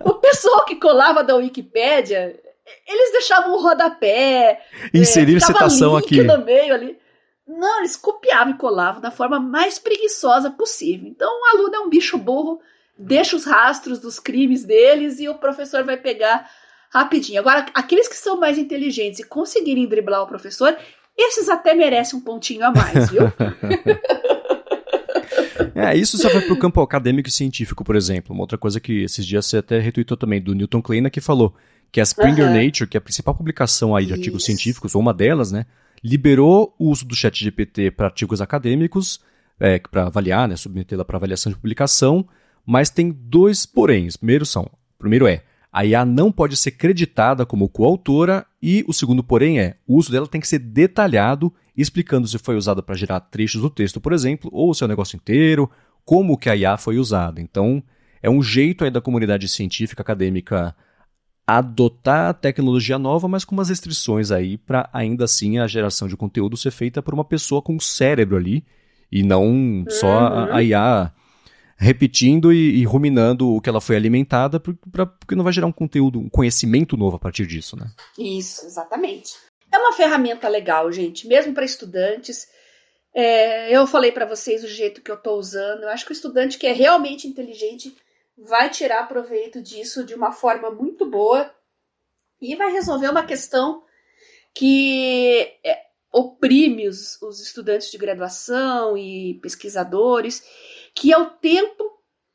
O 0.01 0.15
pessoal 0.15 0.65
que 0.65 0.75
colava 0.75 1.23
da 1.23 1.37
Wikipédia, 1.37 2.39
eles 2.87 3.13
deixavam 3.13 3.57
um 3.57 3.63
rodapé, 3.63 4.61
inserir 4.93 5.37
é, 5.37 5.41
citação 5.41 5.97
aqui 5.97 6.23
no 6.25 6.45
meio 6.45 6.75
ali. 6.75 6.99
Não, 7.47 7.79
eles 7.79 7.97
copiavam 7.97 8.55
e 8.55 8.59
colavam 8.59 9.01
da 9.01 9.11
forma 9.11 9.39
mais 9.39 9.79
preguiçosa 9.79 10.51
possível. 10.51 11.09
Então, 11.09 11.29
o 11.29 11.57
aluno 11.57 11.75
é 11.75 11.81
um 11.81 11.89
bicho 11.89 12.19
burro 12.19 12.61
deixa 13.01 13.37
os 13.37 13.45
rastros 13.45 13.99
dos 13.99 14.19
crimes 14.19 14.65
deles 14.65 15.19
e 15.21 15.29
o 15.29 15.35
professor 15.35 15.85
vai 15.85 15.97
pegar 15.97 16.49
rapidinho. 16.91 17.41
Agora, 17.41 17.67
aqueles 17.75 18.09
que 18.09 18.17
são 18.17 18.39
mais 18.39 18.59
inteligentes 18.59 19.21
e 19.21 19.25
conseguirem 19.25 19.87
driblar 19.87 20.23
o 20.23 20.27
professor, 20.27 20.77
esses 21.17 21.49
até 21.49 21.75
merecem 21.75 22.19
um 22.19 22.23
pontinho 22.23 22.65
a 22.65 22.73
mais, 22.73 23.11
viu? 23.11 23.23
É, 25.75 25.97
isso 25.97 26.19
só 26.19 26.29
vai 26.29 26.43
para 26.43 26.53
o 26.53 26.59
campo 26.59 26.81
acadêmico 26.83 27.29
e 27.29 27.33
científico, 27.33 27.85
por 27.85 27.97
exemplo. 27.97 28.35
Uma 28.35 28.43
outra 28.43 28.59
coisa 28.59 28.81
que 28.81 29.03
esses 29.05 29.25
dias 29.25 29.47
você 29.47 29.59
até 29.59 29.79
retweetou 29.79 30.17
também, 30.17 30.41
do 30.41 30.55
Newton 30.55 30.83
Kleina, 30.83 31.09
que 31.09 31.21
falou 31.21 31.55
que 31.91 32.01
a 32.01 32.03
Springer 32.03 32.47
uhum. 32.47 32.65
Nature, 32.65 32.89
que 32.89 32.97
é 32.97 32.99
a 32.99 33.01
principal 33.01 33.35
publicação 33.35 33.97
aí 33.97 34.05
de 34.05 34.13
isso. 34.13 34.21
artigos 34.21 34.45
científicos, 34.45 34.95
ou 34.95 35.01
uma 35.01 35.15
delas, 35.15 35.51
né, 35.51 35.67
liberou 36.03 36.75
o 36.79 36.91
uso 36.91 37.07
do 37.07 37.15
chat 37.15 37.43
GPT 37.43 37.91
para 37.93 38.07
artigos 38.07 38.41
acadêmicos, 38.41 39.21
é, 39.59 39.79
para 39.79 40.07
avaliar, 40.07 40.49
né, 40.49 40.57
submetê-la 40.57 41.05
para 41.05 41.17
avaliação 41.17 41.51
de 41.51 41.59
publicação, 41.59 42.27
mas 42.67 42.91
tem 42.91 43.11
dois 43.11 43.67
poréns. 43.67 44.17
Primeiro 44.17 44.47
são, 44.47 44.69
primeiro 44.99 45.27
é, 45.27 45.43
a 45.73 45.85
IA 45.85 46.05
não 46.05 46.33
pode 46.33 46.57
ser 46.57 46.73
creditada 46.73 47.47
como 47.47 47.69
coautora 47.69 48.45
e 48.63 48.85
o 48.89 48.93
segundo 48.93 49.23
porém 49.23 49.61
é, 49.61 49.77
o 49.87 49.97
uso 49.97 50.11
dela 50.11 50.27
tem 50.27 50.41
que 50.41 50.49
ser 50.49 50.59
detalhado, 50.59 51.53
explicando 51.77 52.27
se 52.27 52.39
foi 52.39 52.57
usada 52.57 52.83
para 52.83 52.97
gerar 52.97 53.21
trechos 53.21 53.63
do 53.63 53.71
texto, 53.71 54.01
por 54.01 54.13
exemplo, 54.13 54.51
ou 54.53 54.75
se 54.75 54.83
é 54.83 54.87
o 54.87 54.89
negócio 54.89 55.17
inteiro, 55.17 55.71
como 56.05 56.37
que 56.37 56.51
a 56.51 56.57
IA 56.57 56.77
foi 56.77 56.99
usada. 56.99 57.41
Então, 57.41 57.83
é 58.23 58.29
um 58.29 58.43
jeito 58.43 58.85
aí 58.85 58.91
da 58.91 59.01
comunidade 59.01 59.49
científica 59.49 60.03
acadêmica 60.03 60.75
adotar 61.47 62.29
a 62.29 62.35
tecnologia 62.35 62.99
nova, 62.99 63.27
mas 63.27 63.45
com 63.45 63.55
umas 63.55 63.69
restrições 63.69 64.31
aí 64.31 64.57
para 64.57 64.89
ainda 64.93 65.25
assim 65.25 65.59
a 65.59 65.67
geração 65.67 66.07
de 66.07 66.17
conteúdo 66.17 66.57
ser 66.57 66.71
feita 66.71 67.03
por 67.03 67.13
uma 67.13 67.25
pessoa 67.25 67.61
com 67.61 67.79
cérebro 67.81 68.37
ali 68.37 68.65
e 69.11 69.23
não 69.23 69.85
só 69.89 70.19
a, 70.19 70.57
a 70.57 70.63
IA 70.63 71.13
repetindo 71.81 72.53
e, 72.53 72.81
e, 72.81 72.85
ruminando 72.85 73.55
o 73.55 73.61
que 73.61 73.69
ela 73.69 73.81
foi 73.81 73.97
alimentada, 73.97 74.61
pra, 74.61 75.07
porque 75.07 75.35
não 75.35 75.43
vai 75.43 75.53
gerar 75.53 75.67
um 75.67 75.73
conteúdo, 75.73 76.21
um 76.21 76.29
conhecimento 76.29 76.95
novo 76.95 77.17
a 77.17 77.19
partir 77.19 77.47
disso, 77.47 77.75
né? 77.75 77.87
Isso, 78.19 78.67
exatamente. 78.67 79.33
É 79.73 79.79
uma 79.79 79.95
ferramenta 79.95 80.47
legal, 80.47 80.93
gente, 80.93 81.27
mesmo 81.27 81.55
para 81.55 81.65
estudantes. 81.65 82.47
É, 83.15 83.75
eu 83.75 83.87
falei 83.87 84.13
para 84.13 84.27
vocês 84.27 84.63
o 84.63 84.69
jeito 84.69 85.01
que 85.01 85.11
eu 85.11 85.15
estou 85.15 85.39
usando. 85.39 85.85
Eu 85.85 85.89
acho 85.89 86.05
que 86.05 86.13
o 86.13 86.13
estudante 86.13 86.59
que 86.59 86.67
é 86.67 86.73
realmente 86.73 87.27
inteligente 87.27 87.97
vai 88.37 88.69
tirar 88.69 89.09
proveito 89.09 89.63
disso 89.63 90.05
de 90.05 90.15
uma 90.15 90.33
forma 90.33 90.71
muito 90.71 91.07
boa 91.07 91.51
e 92.43 92.55
vai 92.57 92.71
resolver 92.73 93.09
uma 93.09 93.25
questão 93.25 93.83
que 94.55 95.51
é, 95.65 95.79
oprime 96.13 96.89
os, 96.89 97.21
os 97.23 97.41
estudantes 97.41 97.91
de 97.91 97.97
graduação 97.97 98.99
e 98.99 99.39
pesquisadores 99.41 100.43
que 100.95 101.13
é 101.13 101.19
o 101.19 101.27
tempo 101.27 101.85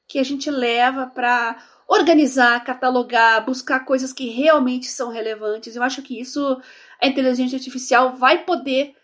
que 0.08 0.20
a 0.20 0.24
gente 0.24 0.49
leva 0.49 1.08
para 1.08 1.58
organizar, 1.88 2.64
catalogar, 2.64 3.45
buscar 3.45 3.82
coisas 3.82 4.12
que 4.12 4.30
realmente 4.30 4.88
são 4.88 5.10
relevantes. 5.10 5.76
Eu 5.76 5.84
acho 5.84 6.01
que 6.01 6.20
isso 6.20 6.60
a 7.01 7.08
inteligência 7.08 7.58
artificial 7.58 8.16
vai 8.16 8.43
poder 8.43 8.95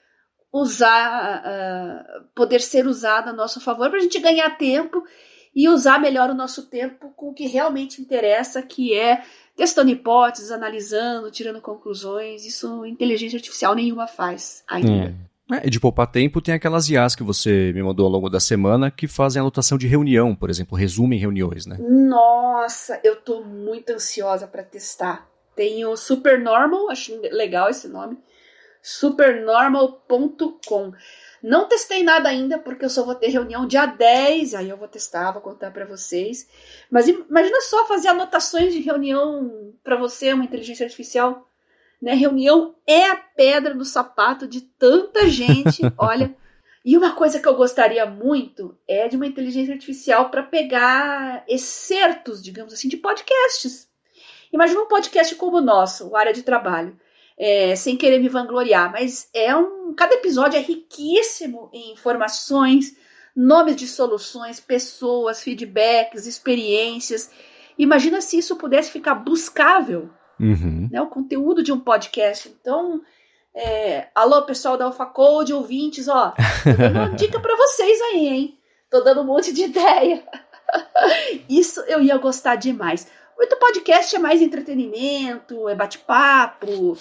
usar, 0.52 1.44
uh, 1.46 2.24
poder 2.36 2.60
ser 2.60 2.86
usada 2.86 3.30
a 3.30 3.34
nosso 3.34 3.62
favor 3.62 3.90
para 3.90 4.00
a 4.00 4.02
gente 4.02 4.20
ganhar 4.20 4.58
tempo 4.58 5.04
e 5.56 5.70
usar 5.70 6.00
melhor 6.00 6.30
o 6.30 6.36
nosso 6.36 6.68
tempo 6.68 7.12
com 7.16 7.30
o 7.30 7.34
que 7.34 7.46
realmente 7.46 8.02
interessa, 8.02 8.62
que 8.62 8.94
é 8.94 9.24
testando 9.56 9.92
hipóteses, 9.92 10.52
analisando, 10.52 11.32
tirando 11.32 11.62
conclusões. 11.62 12.46
Isso 12.46 12.86
inteligência 12.86 13.38
artificial 13.38 13.76
nenhuma 13.76 14.08
faz 14.08 14.64
ainda. 14.68 15.10
É. 15.10 15.31
É, 15.52 15.70
de 15.70 15.80
poupar 15.80 16.08
tempo, 16.08 16.42
tem 16.42 16.54
aquelas 16.54 16.90
IAs 16.90 17.16
que 17.16 17.24
você 17.24 17.72
me 17.74 17.84
mandou 17.84 18.06
ao 18.06 18.12
longo 18.12 18.30
da 18.30 18.40
semana 18.40 18.92
que 18.92 19.08
fazem 19.08 19.40
anotação 19.40 19.78
de 19.78 19.88
reunião, 19.88 20.36
por 20.36 20.50
exemplo, 20.50 20.78
resumem 20.78 21.20
reuniões, 21.20 21.66
né? 21.66 21.78
Nossa, 21.80 23.00
eu 23.04 23.16
tô 23.16 23.42
muito 23.42 23.92
ansiosa 23.92 24.48
para 24.48 24.64
testar. 24.64 25.28
Tem 25.56 25.86
o 25.86 25.98
Supernormal, 25.98 26.90
acho 26.90 27.20
legal 27.32 27.70
esse 27.70 27.88
nome, 27.88 28.18
supernormal.com. 28.82 30.94
Não 31.44 31.68
testei 31.68 32.04
nada 32.04 32.30
ainda, 32.30 32.60
porque 32.60 32.86
eu 32.86 32.90
só 32.90 33.04
vou 33.04 33.16
ter 33.16 33.30
reunião 33.30 33.68
dia 33.68 33.88
10, 33.88 34.54
aí 34.54 34.70
eu 34.70 34.78
vou 34.78 34.88
testar, 34.88 35.32
vou 35.32 35.42
contar 35.42 35.72
para 35.72 35.86
vocês. 35.86 36.48
Mas 36.90 37.08
imagina 37.08 37.60
só 37.62 37.88
fazer 37.88 38.10
anotações 38.10 38.72
de 38.74 38.80
reunião 38.80 39.74
para 39.84 39.96
você, 39.96 40.32
uma 40.34 40.46
inteligência 40.46 40.86
artificial 40.86 41.51
né? 42.02 42.14
Reunião 42.14 42.76
é 42.88 43.06
a 43.06 43.16
pedra 43.16 43.74
no 43.74 43.86
sapato 43.86 44.48
de 44.48 44.62
tanta 44.62 45.30
gente. 45.30 45.82
Olha. 45.98 46.36
E 46.84 46.98
uma 46.98 47.14
coisa 47.14 47.40
que 47.40 47.48
eu 47.48 47.56
gostaria 47.56 48.08
muito 48.08 48.76
é 48.88 49.08
de 49.08 49.16
uma 49.16 49.28
inteligência 49.28 49.74
artificial 49.74 50.32
para 50.32 50.42
pegar 50.42 51.44
excertos, 51.48 52.42
digamos 52.42 52.74
assim, 52.74 52.88
de 52.88 52.98
podcasts. 52.98 53.88
Imagina 54.52 54.82
um 54.82 54.88
podcast 54.88 55.36
como 55.36 55.58
o 55.58 55.62
nosso, 55.62 56.10
o 56.10 56.16
Área 56.16 56.34
de 56.34 56.42
Trabalho. 56.42 57.00
É, 57.38 57.76
sem 57.76 57.96
querer 57.96 58.20
me 58.20 58.30
vangloriar, 58.30 58.92
mas 58.92 59.30
é 59.34 59.56
um. 59.56 59.94
Cada 59.96 60.16
episódio 60.16 60.58
é 60.58 60.62
riquíssimo 60.62 61.70
em 61.74 61.92
informações, 61.92 62.96
nomes 63.36 63.76
de 63.76 63.88
soluções, 63.88 64.60
pessoas, 64.60 65.42
feedbacks, 65.42 66.28
experiências. 66.28 67.32
Imagina 67.78 68.22
se 68.22 68.38
isso 68.38 68.56
pudesse 68.58 68.92
ficar 68.92 69.16
buscável 69.16 70.10
uhum. 70.42 70.90
né, 70.92 71.02
o 71.02 71.08
conteúdo 71.08 71.64
de 71.64 71.72
um 71.72 71.80
podcast. 71.80 72.50
Então, 72.50 73.02
é, 73.54 74.08
alô, 74.16 74.42
pessoal 74.44 74.78
da 74.78 74.86
Alpha 74.86 75.06
Code, 75.06 75.54
ouvintes, 75.54 76.08
ó, 76.08 76.34
tô 76.64 76.74
dando 76.74 76.96
uma 76.96 77.10
dica 77.16 77.40
para 77.40 77.56
vocês 77.56 78.02
aí, 78.02 78.28
hein? 78.28 78.58
Tô 78.90 79.02
dando 79.02 79.22
um 79.22 79.26
monte 79.26 79.54
de 79.54 79.64
ideia. 79.66 80.24
Isso 81.50 81.82
eu 81.82 82.02
ia 82.02 82.18
gostar 82.18 82.56
demais. 82.56 83.08
Muito 83.38 83.58
podcast 83.58 84.16
é 84.16 84.20
mais 84.20 84.42
entretenimento, 84.42 85.68
é 85.68 85.76
bate-papo, 85.76 86.94
uh, 86.94 86.98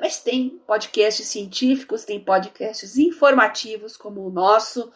mas 0.00 0.20
tem 0.20 0.60
podcasts 0.66 1.26
científicos, 1.26 2.04
tem 2.04 2.18
podcasts 2.18 2.96
informativos 2.96 3.96
como 3.96 4.26
o 4.26 4.30
nosso. 4.30 4.90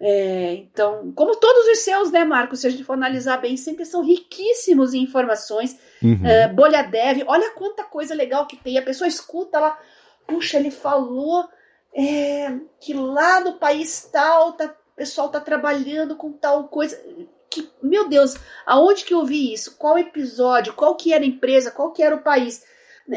É, 0.00 0.54
então, 0.54 1.12
como 1.12 1.36
todos 1.36 1.66
os 1.68 1.78
seus, 1.78 2.10
né, 2.10 2.24
Marcos? 2.24 2.60
Se 2.60 2.66
a 2.66 2.70
gente 2.70 2.84
for 2.84 2.92
analisar 2.92 3.38
bem, 3.38 3.56
sempre 3.56 3.84
são 3.84 4.04
riquíssimos 4.04 4.92
em 4.92 5.02
informações. 5.02 5.78
Uhum. 6.02 6.24
É, 6.24 6.48
bolha 6.48 6.82
Dev, 6.82 7.22
olha 7.26 7.52
quanta 7.52 7.84
coisa 7.84 8.14
legal 8.14 8.46
que 8.46 8.56
tem. 8.56 8.78
A 8.78 8.82
pessoa 8.82 9.08
escuta 9.08 9.58
lá, 9.58 9.78
puxa, 10.26 10.58
ele 10.58 10.70
falou 10.70 11.48
é, 11.94 12.58
que 12.78 12.92
lá 12.92 13.40
no 13.40 13.54
país 13.54 14.08
tal, 14.12 14.52
tá, 14.52 14.66
o 14.66 14.96
pessoal 14.96 15.30
tá 15.30 15.40
trabalhando 15.40 16.14
com 16.16 16.30
tal 16.32 16.64
coisa. 16.68 17.00
Que, 17.48 17.66
meu 17.82 18.06
Deus, 18.06 18.34
aonde 18.66 19.04
que 19.04 19.14
eu 19.14 19.24
vi 19.24 19.52
isso? 19.52 19.76
Qual 19.78 19.98
episódio? 19.98 20.74
Qual 20.74 20.94
que 20.94 21.14
era 21.14 21.24
a 21.24 21.26
empresa? 21.26 21.70
Qual 21.70 21.92
que 21.92 22.02
era 22.02 22.14
o 22.14 22.22
país? 22.22 22.62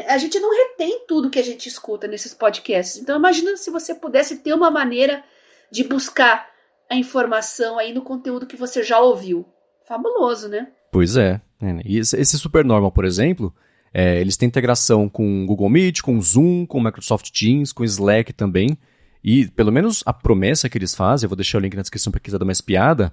A 0.06 0.16
gente 0.16 0.38
não 0.38 0.50
retém 0.54 1.04
tudo 1.06 1.28
que 1.28 1.38
a 1.38 1.44
gente 1.44 1.68
escuta 1.68 2.06
nesses 2.06 2.32
podcasts. 2.32 2.96
Então, 3.02 3.18
imagina 3.18 3.56
se 3.56 3.70
você 3.70 3.92
pudesse 3.92 4.38
ter 4.38 4.54
uma 4.54 4.70
maneira 4.70 5.22
de 5.70 5.84
buscar 5.84 6.48
a 6.90 6.96
informação 6.96 7.78
aí 7.78 7.94
no 7.94 8.02
conteúdo 8.02 8.46
que 8.46 8.56
você 8.56 8.82
já 8.82 8.98
ouviu. 8.98 9.46
Fabuloso, 9.86 10.48
né? 10.48 10.68
Pois 10.92 11.16
é. 11.16 11.40
é 11.62 11.80
e 11.84 11.98
esse 11.98 12.38
Supernormal, 12.38 12.90
por 12.90 13.04
exemplo, 13.04 13.54
é, 13.94 14.20
eles 14.20 14.36
têm 14.36 14.48
integração 14.48 15.08
com 15.08 15.46
Google 15.46 15.70
Meet, 15.70 16.00
com 16.00 16.20
Zoom, 16.20 16.66
com 16.66 16.82
Microsoft 16.82 17.30
Teams, 17.30 17.72
com 17.72 17.84
Slack 17.84 18.32
também. 18.32 18.76
E 19.22 19.46
pelo 19.48 19.70
menos 19.70 20.02
a 20.04 20.12
promessa 20.12 20.68
que 20.68 20.76
eles 20.76 20.94
fazem, 20.94 21.26
eu 21.26 21.28
vou 21.28 21.36
deixar 21.36 21.58
o 21.58 21.60
link 21.60 21.74
na 21.74 21.82
descrição 21.82 22.10
para 22.10 22.20
quem 22.20 22.24
quiser 22.24 22.38
dar 22.38 22.44
uma 22.44 22.52
espiada, 22.52 23.12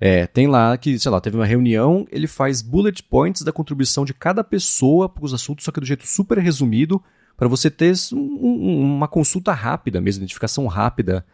é, 0.00 0.26
tem 0.26 0.46
lá 0.46 0.76
que, 0.76 0.98
sei 0.98 1.10
lá, 1.10 1.20
teve 1.20 1.36
uma 1.36 1.46
reunião, 1.46 2.06
ele 2.10 2.26
faz 2.26 2.60
bullet 2.60 3.02
points 3.04 3.42
da 3.42 3.52
contribuição 3.52 4.04
de 4.04 4.12
cada 4.12 4.42
pessoa 4.42 5.08
para 5.08 5.24
os 5.24 5.32
assuntos, 5.32 5.64
só 5.64 5.72
que 5.72 5.80
do 5.80 5.86
jeito 5.86 6.06
super 6.06 6.38
resumido, 6.38 7.02
para 7.36 7.48
você 7.48 7.70
ter 7.70 7.94
um, 8.12 8.96
uma 8.96 9.08
consulta 9.08 9.52
rápida 9.52 10.00
mesmo, 10.00 10.20
identificação 10.20 10.66
rápida 10.66 11.24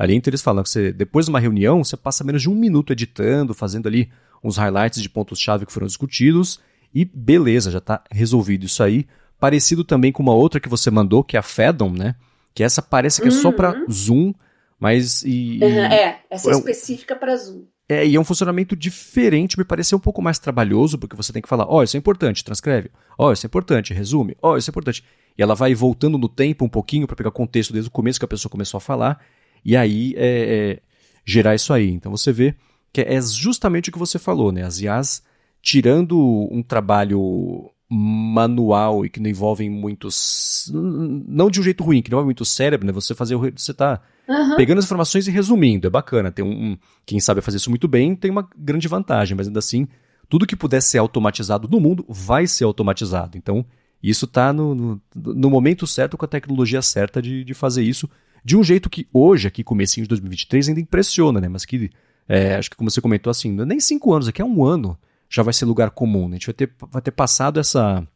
Ali 0.00 0.14
então 0.14 0.30
eles 0.30 0.40
falam 0.40 0.62
que 0.62 0.70
você, 0.70 0.94
depois 0.94 1.26
de 1.26 1.30
uma 1.30 1.38
reunião, 1.38 1.84
você 1.84 1.94
passa 1.94 2.24
menos 2.24 2.40
de 2.40 2.48
um 2.48 2.54
minuto 2.54 2.90
editando, 2.90 3.52
fazendo 3.52 3.86
ali 3.86 4.10
uns 4.42 4.56
highlights 4.56 5.02
de 5.02 5.10
pontos-chave 5.10 5.66
que 5.66 5.72
foram 5.72 5.86
discutidos 5.86 6.58
e 6.94 7.04
beleza, 7.04 7.70
já 7.70 7.80
está 7.80 8.02
resolvido 8.10 8.64
isso 8.64 8.82
aí. 8.82 9.06
Parecido 9.38 9.84
também 9.84 10.10
com 10.10 10.22
uma 10.22 10.32
outra 10.32 10.58
que 10.58 10.70
você 10.70 10.90
mandou, 10.90 11.22
que 11.22 11.36
é 11.36 11.40
a 11.40 11.42
Fedon, 11.42 11.90
né? 11.90 12.14
Que 12.54 12.64
essa 12.64 12.80
parece 12.80 13.20
que 13.20 13.28
é 13.28 13.30
só 13.30 13.52
para 13.52 13.74
uhum. 13.74 13.90
Zoom, 13.90 14.34
mas. 14.78 15.22
E, 15.22 15.60
uhum, 15.62 15.68
é, 15.68 16.20
essa 16.30 16.48
é, 16.48 16.54
é 16.54 16.56
específica 16.56 17.14
para 17.14 17.36
Zoom. 17.36 17.66
É, 17.86 18.06
e 18.06 18.16
é 18.16 18.20
um 18.20 18.24
funcionamento 18.24 18.74
diferente, 18.74 19.58
me 19.58 19.64
pareceu 19.64 19.98
um 19.98 20.00
pouco 20.00 20.22
mais 20.22 20.38
trabalhoso, 20.38 20.96
porque 20.96 21.14
você 21.14 21.30
tem 21.30 21.42
que 21.42 21.48
falar, 21.48 21.66
ó, 21.66 21.80
oh, 21.80 21.82
isso 21.82 21.94
é 21.94 21.98
importante, 21.98 22.42
transcreve. 22.42 22.90
Ó, 23.18 23.28
oh, 23.28 23.32
isso 23.32 23.44
é 23.44 23.48
importante, 23.48 23.92
resume. 23.92 24.34
Ó, 24.40 24.52
oh, 24.52 24.56
isso 24.56 24.70
é 24.70 24.72
importante. 24.72 25.04
E 25.36 25.42
ela 25.42 25.54
vai 25.54 25.74
voltando 25.74 26.16
no 26.16 26.28
tempo 26.28 26.64
um 26.64 26.70
pouquinho 26.70 27.06
para 27.06 27.16
pegar 27.16 27.28
o 27.28 27.32
contexto 27.32 27.74
desde 27.74 27.88
o 27.88 27.92
começo 27.92 28.18
que 28.18 28.24
a 28.24 28.28
pessoa 28.28 28.50
começou 28.50 28.78
a 28.78 28.80
falar 28.80 29.20
e 29.64 29.76
aí 29.76 30.14
é, 30.16 30.78
é, 30.78 30.82
gerar 31.24 31.54
isso 31.54 31.72
aí. 31.72 31.90
Então 31.90 32.10
você 32.10 32.32
vê 32.32 32.54
que 32.92 33.00
é 33.00 33.20
justamente 33.20 33.88
o 33.88 33.92
que 33.92 33.98
você 33.98 34.18
falou, 34.18 34.50
né? 34.52 34.62
As 34.62 34.80
IAs 34.80 35.22
tirando 35.62 36.18
um 36.50 36.62
trabalho 36.62 37.70
manual 37.88 39.04
e 39.04 39.10
que 39.10 39.18
não 39.18 39.28
envolve 39.28 39.68
muitos 39.68 40.70
não 40.72 41.50
de 41.50 41.60
um 41.60 41.62
jeito 41.62 41.82
ruim, 41.82 42.00
que 42.00 42.10
não 42.10 42.16
envolve 42.16 42.26
muito 42.26 42.44
cérebro, 42.44 42.86
né? 42.86 42.92
Você 42.92 43.14
fazer 43.14 43.36
você 43.36 43.74
tá 43.74 44.00
uhum. 44.28 44.56
pegando 44.56 44.78
as 44.78 44.84
informações 44.84 45.26
e 45.26 45.30
resumindo, 45.30 45.86
é 45.86 45.90
bacana. 45.90 46.30
Tem 46.30 46.44
um, 46.44 46.72
um, 46.72 46.78
quem 47.04 47.18
sabe 47.18 47.40
fazer 47.40 47.56
isso 47.56 47.70
muito 47.70 47.88
bem 47.88 48.14
tem 48.14 48.30
uma 48.30 48.48
grande 48.56 48.86
vantagem, 48.86 49.36
mas 49.36 49.48
ainda 49.48 49.58
assim 49.58 49.88
tudo 50.28 50.46
que 50.46 50.54
puder 50.54 50.80
ser 50.80 50.98
automatizado 50.98 51.68
no 51.68 51.80
mundo 51.80 52.04
vai 52.08 52.46
ser 52.46 52.64
automatizado. 52.64 53.36
Então 53.36 53.66
isso 54.02 54.24
está 54.24 54.52
no, 54.52 54.74
no, 54.74 55.02
no, 55.14 55.50
momento 55.50 55.86
certo 55.86 56.16
com 56.16 56.24
a 56.24 56.28
tecnologia 56.28 56.80
certa 56.80 57.20
de, 57.20 57.44
de 57.44 57.52
fazer 57.52 57.82
isso 57.82 58.08
de 58.44 58.56
um 58.56 58.62
jeito 58.62 58.88
que 58.88 59.06
hoje, 59.12 59.48
aqui 59.48 59.62
comecinho 59.62 60.04
de 60.04 60.08
2023, 60.08 60.68
ainda 60.68 60.80
impressiona, 60.80 61.40
né? 61.40 61.48
Mas 61.48 61.64
que, 61.64 61.90
é, 62.28 62.56
acho 62.56 62.70
que 62.70 62.76
como 62.76 62.90
você 62.90 63.00
comentou 63.00 63.30
assim, 63.30 63.52
nem 63.52 63.80
cinco 63.80 64.12
anos, 64.12 64.28
aqui 64.28 64.40
é 64.40 64.44
um 64.44 64.64
ano, 64.64 64.98
já 65.28 65.42
vai 65.42 65.52
ser 65.52 65.64
lugar 65.64 65.90
comum. 65.90 66.28
Né? 66.28 66.34
A 66.34 66.38
gente 66.38 66.46
vai 66.46 66.54
ter, 66.54 66.72
vai 66.90 67.02
ter 67.02 67.12
passado 67.12 67.60
essa 67.60 68.06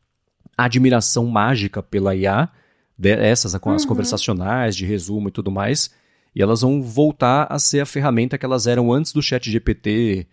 admiração 0.56 1.26
mágica 1.26 1.82
pela 1.82 2.14
IA, 2.14 2.48
essas 3.02 3.54
as 3.54 3.60
uhum. 3.62 3.88
conversacionais, 3.88 4.76
de 4.76 4.84
resumo 4.84 5.28
e 5.28 5.32
tudo 5.32 5.50
mais, 5.50 5.90
e 6.34 6.42
elas 6.42 6.62
vão 6.62 6.82
voltar 6.82 7.46
a 7.50 7.58
ser 7.58 7.80
a 7.80 7.86
ferramenta 7.86 8.36
que 8.36 8.44
elas 8.44 8.66
eram 8.66 8.92
antes 8.92 9.12
do 9.12 9.22
chat 9.22 9.50
GPT, 9.50 10.26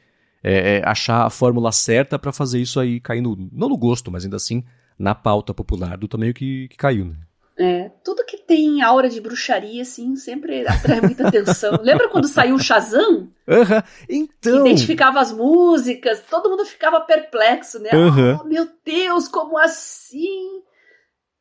é, 0.43 0.77
é, 0.77 0.87
achar 0.87 1.25
a 1.25 1.29
fórmula 1.29 1.71
certa 1.71 2.17
para 2.17 2.31
fazer 2.31 2.59
isso 2.59 2.79
aí 2.79 2.99
cair 2.99 3.21
no, 3.21 3.35
não 3.51 3.69
no 3.69 3.77
gosto, 3.77 4.11
mas 4.11 4.23
ainda 4.23 4.37
assim 4.37 4.63
na 4.97 5.13
pauta 5.13 5.53
popular 5.53 5.97
do 5.97 6.07
tamanho 6.07 6.33
que, 6.33 6.67
que 6.67 6.77
caiu. 6.77 7.05
Né? 7.05 7.15
É, 7.57 7.91
tudo 8.03 8.25
que 8.25 8.37
tem 8.37 8.81
aura 8.81 9.09
de 9.09 9.19
bruxaria, 9.19 9.81
assim, 9.81 10.15
sempre 10.15 10.65
atrai 10.65 11.01
muita 11.01 11.27
atenção. 11.27 11.77
Lembra 11.83 12.09
quando 12.09 12.27
saiu 12.27 12.55
o 12.55 12.59
Shazam? 12.59 13.29
Uhum. 13.47 13.83
Então. 14.09 14.65
Identificava 14.65 15.19
as 15.19 15.31
músicas, 15.31 16.23
todo 16.29 16.49
mundo 16.49 16.65
ficava 16.65 17.01
perplexo, 17.01 17.79
né? 17.79 17.89
Uhum. 17.93 18.39
Oh, 18.41 18.43
meu 18.45 18.67
Deus, 18.83 19.27
como 19.27 19.57
assim? 19.57 20.63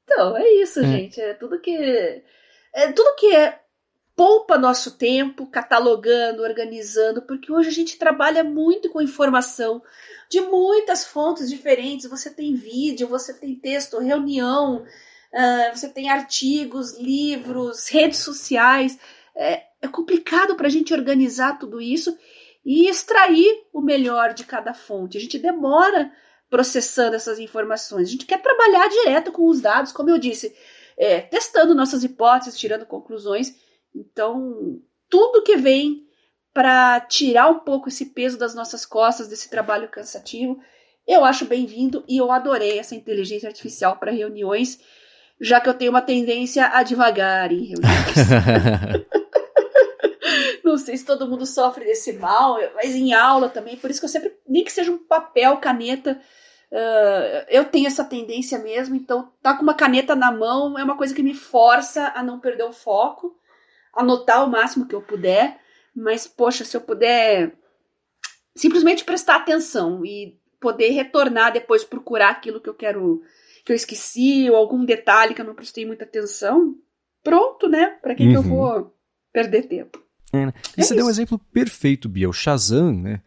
Então, 0.04 0.36
é 0.36 0.46
isso, 0.54 0.80
é. 0.80 0.84
gente. 0.84 1.20
É 1.20 1.34
tudo 1.34 1.60
que. 1.60 1.72
É 2.74 2.92
tudo 2.92 3.16
que 3.16 3.34
é 3.34 3.60
poupa 4.14 4.58
nosso 4.58 4.98
tempo 4.98 5.46
catalogando, 5.46 6.42
organizando, 6.42 7.22
porque 7.22 7.50
hoje 7.50 7.70
a 7.70 7.72
gente 7.72 7.96
trabalha 7.96 8.44
muito 8.44 8.90
com 8.90 9.00
informação 9.00 9.80
de 10.28 10.40
muitas 10.42 11.06
fontes 11.06 11.48
diferentes. 11.48 12.10
Você 12.10 12.28
tem 12.28 12.54
vídeo, 12.54 13.08
você 13.08 13.32
tem 13.32 13.54
texto, 13.54 13.98
reunião 13.98 14.84
uh, 15.32 15.76
você 15.76 15.88
tem 15.88 16.10
artigos, 16.10 16.98
livros, 16.98 17.88
redes 17.88 18.18
sociais. 18.20 18.98
É, 19.36 19.62
é 19.82 19.88
complicado 19.88 20.54
para 20.54 20.66
a 20.66 20.70
gente 20.70 20.92
organizar 20.92 21.58
tudo 21.58 21.80
isso 21.80 22.16
e 22.64 22.88
extrair 22.88 23.66
o 23.72 23.80
melhor 23.80 24.34
de 24.34 24.44
cada 24.44 24.74
fonte. 24.74 25.16
A 25.16 25.20
gente 25.20 25.38
demora 25.38 26.12
processando 26.50 27.16
essas 27.16 27.38
informações. 27.38 28.08
A 28.08 28.10
gente 28.10 28.26
quer 28.26 28.42
trabalhar 28.42 28.88
direto 28.88 29.32
com 29.32 29.48
os 29.48 29.60
dados, 29.60 29.92
como 29.92 30.10
eu 30.10 30.18
disse, 30.18 30.54
é, 30.98 31.20
testando 31.20 31.74
nossas 31.74 32.04
hipóteses, 32.04 32.58
tirando 32.58 32.84
conclusões. 32.84 33.54
Então, 33.94 34.82
tudo 35.08 35.42
que 35.42 35.56
vem 35.56 36.06
para 36.52 37.00
tirar 37.00 37.48
um 37.48 37.60
pouco 37.60 37.88
esse 37.88 38.06
peso 38.06 38.36
das 38.36 38.54
nossas 38.54 38.84
costas, 38.84 39.28
desse 39.28 39.48
trabalho 39.48 39.88
cansativo, 39.88 40.60
eu 41.06 41.24
acho 41.24 41.44
bem-vindo 41.44 42.04
e 42.08 42.18
eu 42.18 42.30
adorei 42.30 42.78
essa 42.78 42.94
inteligência 42.94 43.48
artificial 43.48 43.96
para 43.96 44.12
reuniões, 44.12 44.80
já 45.40 45.60
que 45.60 45.68
eu 45.68 45.74
tenho 45.74 45.90
uma 45.90 46.02
tendência 46.02 46.66
a 46.66 46.82
devagar 46.82 47.50
em 47.50 47.64
reuniões. 47.64 48.14
Não 50.62 50.76
sei 50.76 50.96
se 50.96 51.04
todo 51.04 51.26
mundo 51.26 51.46
sofre 51.46 51.84
desse 51.84 52.12
mal, 52.12 52.58
mas 52.74 52.94
em 52.94 53.14
aula 53.14 53.48
também, 53.48 53.76
por 53.76 53.90
isso 53.90 53.98
que 53.98 54.04
eu 54.04 54.10
sempre, 54.10 54.36
nem 54.46 54.62
que 54.62 54.70
seja 54.70 54.92
um 54.92 54.98
papel, 54.98 55.56
caneta, 55.56 56.20
uh, 56.70 57.46
eu 57.48 57.64
tenho 57.64 57.86
essa 57.86 58.04
tendência 58.04 58.58
mesmo, 58.58 58.94
então 58.94 59.32
tá 59.42 59.54
com 59.54 59.62
uma 59.62 59.74
caneta 59.74 60.14
na 60.14 60.30
mão 60.30 60.78
é 60.78 60.84
uma 60.84 60.96
coisa 60.96 61.14
que 61.14 61.22
me 61.22 61.34
força 61.34 62.12
a 62.14 62.22
não 62.22 62.38
perder 62.38 62.64
o 62.64 62.72
foco, 62.72 63.34
anotar 63.94 64.44
o 64.44 64.50
máximo 64.50 64.86
que 64.86 64.94
eu 64.94 65.02
puder, 65.02 65.58
mas 65.96 66.26
poxa, 66.26 66.64
se 66.64 66.76
eu 66.76 66.80
puder 66.82 67.52
simplesmente 68.54 69.04
prestar 69.04 69.36
atenção 69.36 70.04
e 70.04 70.38
poder 70.60 70.90
retornar 70.90 71.52
depois 71.52 71.82
procurar 71.82 72.30
aquilo 72.30 72.60
que 72.60 72.68
eu 72.68 72.74
quero 72.74 73.22
que 73.70 73.72
eu 73.72 73.76
esqueci 73.76 74.50
ou 74.50 74.56
algum 74.56 74.84
detalhe 74.84 75.32
que 75.32 75.40
eu 75.40 75.44
não 75.44 75.54
prestei 75.54 75.86
muita 75.86 76.04
atenção, 76.04 76.74
pronto, 77.22 77.68
né? 77.68 77.86
Para 78.02 78.16
que, 78.16 78.24
uhum. 78.24 78.30
que 78.30 78.36
eu 78.36 78.42
uhum. 78.42 78.48
vou 78.48 78.96
perder 79.32 79.68
tempo? 79.68 80.02
É, 80.32 80.46
né? 80.46 80.52
E 80.56 80.80
é 80.80 80.82
você 80.82 80.94
isso. 80.94 80.94
deu 80.96 81.06
um 81.06 81.10
exemplo 81.10 81.38
perfeito, 81.52 82.08
Bia, 82.08 82.28
o 82.28 82.32
Shazam, 82.32 82.92
né? 82.92 83.20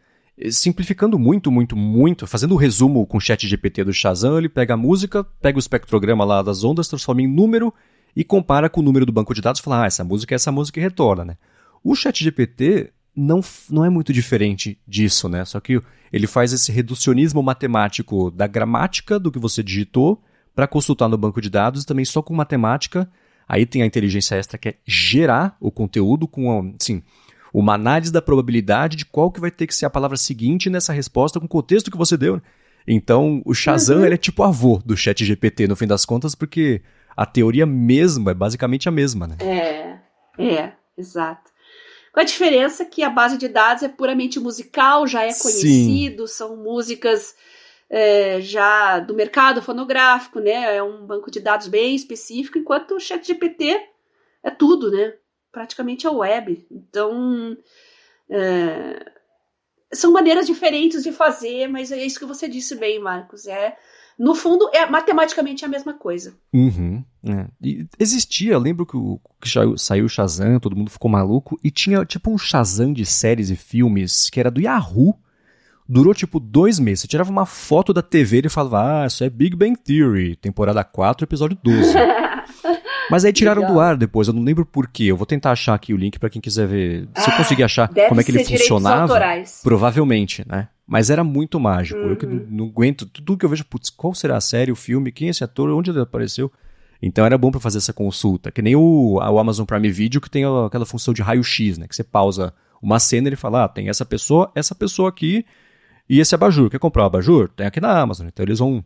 Simplificando 0.50 1.18
muito, 1.18 1.50
muito, 1.50 1.74
muito, 1.76 2.26
fazendo 2.26 2.52
o 2.52 2.54
um 2.56 2.58
resumo 2.58 3.06
com 3.06 3.16
o 3.16 3.20
chat 3.20 3.46
GPT 3.46 3.84
do 3.84 3.92
Shazam, 3.92 4.36
ele 4.36 4.48
pega 4.48 4.74
a 4.74 4.76
música, 4.76 5.24
pega 5.24 5.56
o 5.56 5.60
espectrograma 5.60 6.24
lá 6.24 6.42
das 6.42 6.62
ondas, 6.62 6.88
transforma 6.88 7.22
em 7.22 7.28
número 7.28 7.72
e 8.14 8.22
compara 8.22 8.68
com 8.68 8.80
o 8.80 8.84
número 8.84 9.06
do 9.06 9.12
banco 9.12 9.32
de 9.32 9.40
dados 9.40 9.60
e 9.60 9.64
fala, 9.64 9.84
ah, 9.84 9.86
essa 9.86 10.04
música 10.04 10.34
é 10.34 10.36
essa 10.36 10.52
música 10.52 10.78
e 10.78 10.82
retorna, 10.82 11.24
né? 11.24 11.38
O 11.82 11.94
chat 11.94 12.22
GPT 12.22 12.92
não, 13.16 13.40
não 13.70 13.84
é 13.84 13.88
muito 13.88 14.12
diferente 14.12 14.78
disso, 14.86 15.28
né? 15.28 15.44
Só 15.44 15.60
que 15.60 15.80
ele 16.12 16.26
faz 16.26 16.52
esse 16.52 16.70
reducionismo 16.72 17.42
matemático 17.42 18.30
da 18.30 18.46
gramática 18.46 19.18
do 19.18 19.30
que 19.30 19.38
você 19.38 19.62
digitou 19.62 20.22
para 20.54 20.66
consultar 20.66 21.08
no 21.08 21.18
banco 21.18 21.40
de 21.40 21.50
dados, 21.50 21.84
também 21.84 22.04
só 22.04 22.22
com 22.22 22.34
matemática. 22.34 23.10
Aí 23.48 23.66
tem 23.66 23.82
a 23.82 23.86
inteligência 23.86 24.36
extra 24.36 24.56
que 24.56 24.70
é 24.70 24.74
gerar 24.86 25.56
o 25.60 25.70
conteúdo 25.70 26.26
com, 26.26 26.74
assim, 26.80 27.02
uma 27.52 27.74
análise 27.74 28.12
da 28.12 28.22
probabilidade 28.22 28.96
de 28.96 29.04
qual 29.04 29.30
que 29.30 29.40
vai 29.40 29.50
ter 29.50 29.66
que 29.66 29.74
ser 29.74 29.86
a 29.86 29.90
palavra 29.90 30.16
seguinte 30.16 30.70
nessa 30.70 30.92
resposta 30.92 31.38
com 31.38 31.46
o 31.46 31.48
contexto 31.48 31.90
que 31.90 31.96
você 31.96 32.16
deu. 32.16 32.40
Então, 32.86 33.42
o 33.44 33.54
Shazam 33.54 33.98
uhum. 33.98 34.04
ele 34.04 34.14
é 34.14 34.18
tipo 34.18 34.42
avô 34.42 34.80
do 34.84 34.96
chat 34.96 35.24
GPT, 35.24 35.68
no 35.68 35.76
fim 35.76 35.86
das 35.86 36.04
contas, 36.04 36.34
porque 36.34 36.82
a 37.16 37.24
teoria 37.24 37.64
mesma 37.64 38.32
é 38.32 38.34
basicamente 38.34 38.88
a 38.88 38.92
mesma, 38.92 39.26
né? 39.26 39.36
É, 39.40 39.98
é, 40.42 40.72
exato. 40.96 41.50
Com 42.12 42.20
a 42.20 42.24
diferença 42.24 42.84
que 42.84 43.02
a 43.02 43.10
base 43.10 43.38
de 43.38 43.48
dados 43.48 43.82
é 43.82 43.88
puramente 43.88 44.38
musical, 44.38 45.06
já 45.06 45.22
é 45.22 45.32
conhecido, 45.32 46.28
Sim. 46.28 46.34
são 46.34 46.56
músicas 46.56 47.34
é, 47.96 48.40
já 48.40 48.98
do 48.98 49.14
mercado 49.14 49.62
fonográfico, 49.62 50.40
né? 50.40 50.74
É 50.74 50.82
um 50.82 51.06
banco 51.06 51.30
de 51.30 51.38
dados 51.38 51.68
bem 51.68 51.94
específico, 51.94 52.58
enquanto 52.58 52.96
o 52.96 53.00
ChatGPT 53.00 53.80
é 54.42 54.50
tudo, 54.50 54.90
né? 54.90 55.14
Praticamente 55.52 56.04
é 56.04 56.10
web. 56.10 56.66
Então, 56.68 57.56
é, 58.28 59.12
são 59.92 60.12
maneiras 60.12 60.44
diferentes 60.44 61.04
de 61.04 61.12
fazer, 61.12 61.68
mas 61.68 61.92
é 61.92 62.04
isso 62.04 62.18
que 62.18 62.26
você 62.26 62.48
disse 62.48 62.74
bem, 62.74 62.98
Marcos. 62.98 63.46
É 63.46 63.76
no 64.18 64.34
fundo, 64.34 64.68
é 64.72 64.86
matematicamente 64.86 65.64
a 65.64 65.68
mesma 65.68 65.94
coisa. 65.94 66.34
Uhum, 66.52 67.04
é. 67.24 67.46
existia, 67.96 68.58
lembro 68.58 68.84
que, 68.84 68.96
o, 68.96 69.20
que 69.40 69.48
saiu 69.76 70.04
o 70.04 70.08
Shazam, 70.08 70.58
todo 70.58 70.76
mundo 70.76 70.90
ficou 70.90 71.08
maluco, 71.08 71.58
e 71.62 71.70
tinha 71.70 72.04
tipo 72.04 72.28
um 72.28 72.38
Shazam 72.38 72.92
de 72.92 73.06
séries 73.06 73.50
e 73.50 73.56
filmes 73.56 74.28
que 74.30 74.40
era 74.40 74.50
do 74.50 74.60
Yahoo. 74.60 75.16
Durou 75.86 76.14
tipo 76.14 76.40
dois 76.40 76.78
meses. 76.78 77.00
Você 77.00 77.08
tirava 77.08 77.30
uma 77.30 77.44
foto 77.44 77.92
da 77.92 78.00
TV 78.00 78.42
e 78.44 78.48
falava, 78.48 79.02
ah, 79.02 79.06
isso 79.06 79.22
é 79.22 79.28
Big 79.28 79.54
Bang 79.54 79.76
Theory, 79.76 80.34
temporada 80.36 80.82
4, 80.82 81.24
episódio 81.24 81.58
12. 81.62 81.94
Mas 83.10 83.24
aí 83.24 83.32
tiraram 83.34 83.60
Legal. 83.60 83.74
do 83.74 83.80
ar 83.80 83.96
depois, 83.96 84.28
eu 84.28 84.34
não 84.34 84.42
lembro 84.42 84.64
por 84.64 84.88
quê. 84.88 85.04
Eu 85.04 85.16
vou 85.16 85.26
tentar 85.26 85.52
achar 85.52 85.74
aqui 85.74 85.92
o 85.92 85.96
link 85.96 86.18
para 86.18 86.30
quem 86.30 86.40
quiser 86.40 86.66
ver. 86.66 87.08
Se 87.14 87.28
eu 87.28 87.34
ah, 87.34 87.36
conseguir 87.36 87.62
achar 87.62 87.88
como 88.08 88.18
é 88.18 88.24
que 88.24 88.30
ele 88.30 88.44
funcionava. 88.44 89.14
Provavelmente, 89.62 90.42
né? 90.48 90.68
Mas 90.86 91.10
era 91.10 91.22
muito 91.22 91.60
mágico. 91.60 92.00
Uhum. 92.00 92.08
Eu 92.08 92.16
que 92.16 92.24
uhum. 92.24 92.46
não, 92.48 92.64
não, 92.64 92.66
aguento. 92.66 93.04
Tudo 93.06 93.36
que 93.36 93.44
eu 93.44 93.50
vejo, 93.50 93.64
putz, 93.66 93.90
qual 93.90 94.14
será 94.14 94.36
a 94.36 94.40
série, 94.40 94.72
o 94.72 94.76
filme, 94.76 95.12
quem 95.12 95.28
é 95.28 95.30
esse 95.30 95.44
ator, 95.44 95.70
onde 95.70 95.90
ele 95.90 96.00
apareceu? 96.00 96.50
Então 97.02 97.26
era 97.26 97.36
bom 97.36 97.50
para 97.50 97.60
fazer 97.60 97.78
essa 97.78 97.92
consulta. 97.92 98.50
Que 98.50 98.62
nem 98.62 98.74
o, 98.74 99.16
o 99.16 99.38
Amazon 99.38 99.66
Prime 99.66 99.90
Video 99.90 100.20
que 100.20 100.30
tem 100.30 100.44
aquela 100.44 100.86
função 100.86 101.12
de 101.12 101.20
raio-x, 101.20 101.76
né? 101.76 101.86
Que 101.86 101.94
você 101.94 102.04
pausa 102.04 102.54
uma 102.80 102.98
cena 102.98 103.28
e 103.28 103.30
ele 103.30 103.36
fala: 103.36 103.64
ah, 103.64 103.68
tem 103.68 103.88
essa 103.90 104.04
pessoa, 104.04 104.50
essa 104.54 104.74
pessoa 104.74 105.10
aqui 105.10 105.44
e 106.08 106.20
esse 106.20 106.34
abajur. 106.34 106.70
Quer 106.70 106.78
comprar 106.78 107.04
o 107.04 107.06
abajur? 107.06 107.48
Tem 107.48 107.66
aqui 107.66 107.80
na 107.80 107.98
Amazon. 107.98 108.26
Então 108.26 108.44
eles 108.44 108.58
vão 108.58 108.84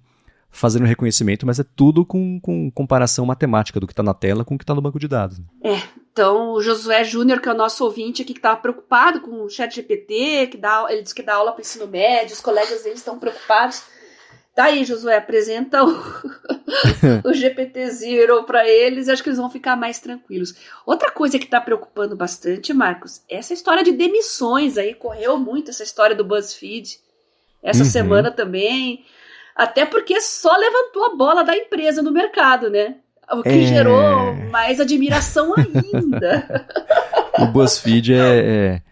fazendo 0.51 0.87
reconhecimento, 0.87 1.47
mas 1.47 1.59
é 1.61 1.65
tudo 1.77 2.05
com, 2.05 2.41
com 2.41 2.71
comparação 2.71 3.27
matemática 3.27 3.79
do 3.79 3.87
que 3.87 3.93
está 3.93 4.03
na 4.03 4.15
tela 4.15 4.45
com 4.45 4.55
o 4.55 4.59
que 4.59 4.65
está 4.65 4.75
no 4.75 4.81
banco 4.81 4.99
de 4.99 5.07
dados. 5.07 5.39
É, 5.63 5.79
então 6.13 6.53
o 6.53 6.63
Josué 6.63 7.05
Júnior, 7.05 7.41
que 7.41 7.49
é 7.49 7.53
o 7.53 7.57
nosso 7.57 7.85
ouvinte 7.85 8.23
aqui, 8.23 8.33
que 8.33 8.39
estava 8.39 8.59
preocupado 8.59 9.21
com 9.21 9.45
o 9.45 9.51
chat 9.51 9.75
GPT, 9.75 10.49
que 10.51 10.57
dá, 10.57 10.87
ele 10.89 11.03
diz 11.03 11.13
que 11.13 11.23
dá 11.23 11.35
aula 11.35 11.53
para 11.53 11.61
ensino 11.61 11.87
médio, 11.87 12.35
os 12.35 12.41
colegas 12.41 12.83
dele 12.83 12.97
estão 12.97 13.19
preocupados. 13.19 13.83
Tá 14.55 14.65
aí, 14.65 14.85
Josué, 14.85 15.17
apresenta 15.17 15.85
o, 15.85 15.91
o 17.25 17.33
GPT 17.33 17.91
Zero 17.91 18.43
para 18.43 18.69
eles, 18.69 19.09
acho 19.09 19.23
que 19.23 19.29
eles 19.29 19.39
vão 19.39 19.49
ficar 19.49 19.77
mais 19.77 20.01
tranquilos. 20.01 20.53
Outra 20.85 21.13
coisa 21.13 21.39
que 21.39 21.45
está 21.45 21.61
preocupando 21.61 22.17
bastante, 22.17 22.73
Marcos, 22.73 23.23
é 23.29 23.37
essa 23.37 23.55
história 23.55 23.85
de 23.85 23.93
demissões 23.93 24.77
aí, 24.77 24.95
correu 24.95 25.39
muito 25.39 25.71
essa 25.71 25.85
história 25.85 26.17
do 26.17 26.25
BuzzFeed. 26.25 26.99
Essa 27.63 27.85
uhum. 27.85 27.91
semana 27.91 28.31
também. 28.31 29.05
Até 29.55 29.85
porque 29.85 30.21
só 30.21 30.57
levantou 30.57 31.05
a 31.07 31.17
bola 31.17 31.43
da 31.43 31.57
empresa 31.57 32.03
no 32.03 32.13
mercado, 32.13 32.71
né? 32.71 32.97
O 33.31 33.43
que 33.43 33.49
é... 33.49 33.67
gerou 33.67 34.35
mais 34.51 34.81
admiração 34.81 35.53
ainda. 35.57 36.65
o 37.39 37.47
BuzzFeed 37.47 38.15
é, 38.15 38.19
é, 38.19 38.83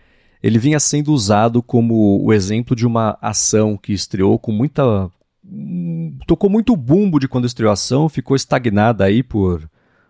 Ele 0.42 0.58
vinha 0.58 0.80
sendo 0.80 1.12
usado 1.12 1.62
como 1.62 2.22
o 2.22 2.32
exemplo 2.32 2.76
de 2.76 2.86
uma 2.86 3.16
ação 3.22 3.76
que 3.76 3.92
estreou 3.92 4.38
com 4.38 4.52
muita. 4.52 5.08
Tocou 6.26 6.50
muito 6.50 6.76
bumbo 6.76 7.20
de 7.20 7.28
quando 7.28 7.46
estreou 7.46 7.70
a 7.70 7.74
ação, 7.74 8.08
ficou 8.08 8.36
estagnada 8.36 9.04
aí 9.04 9.22
por 9.22 9.62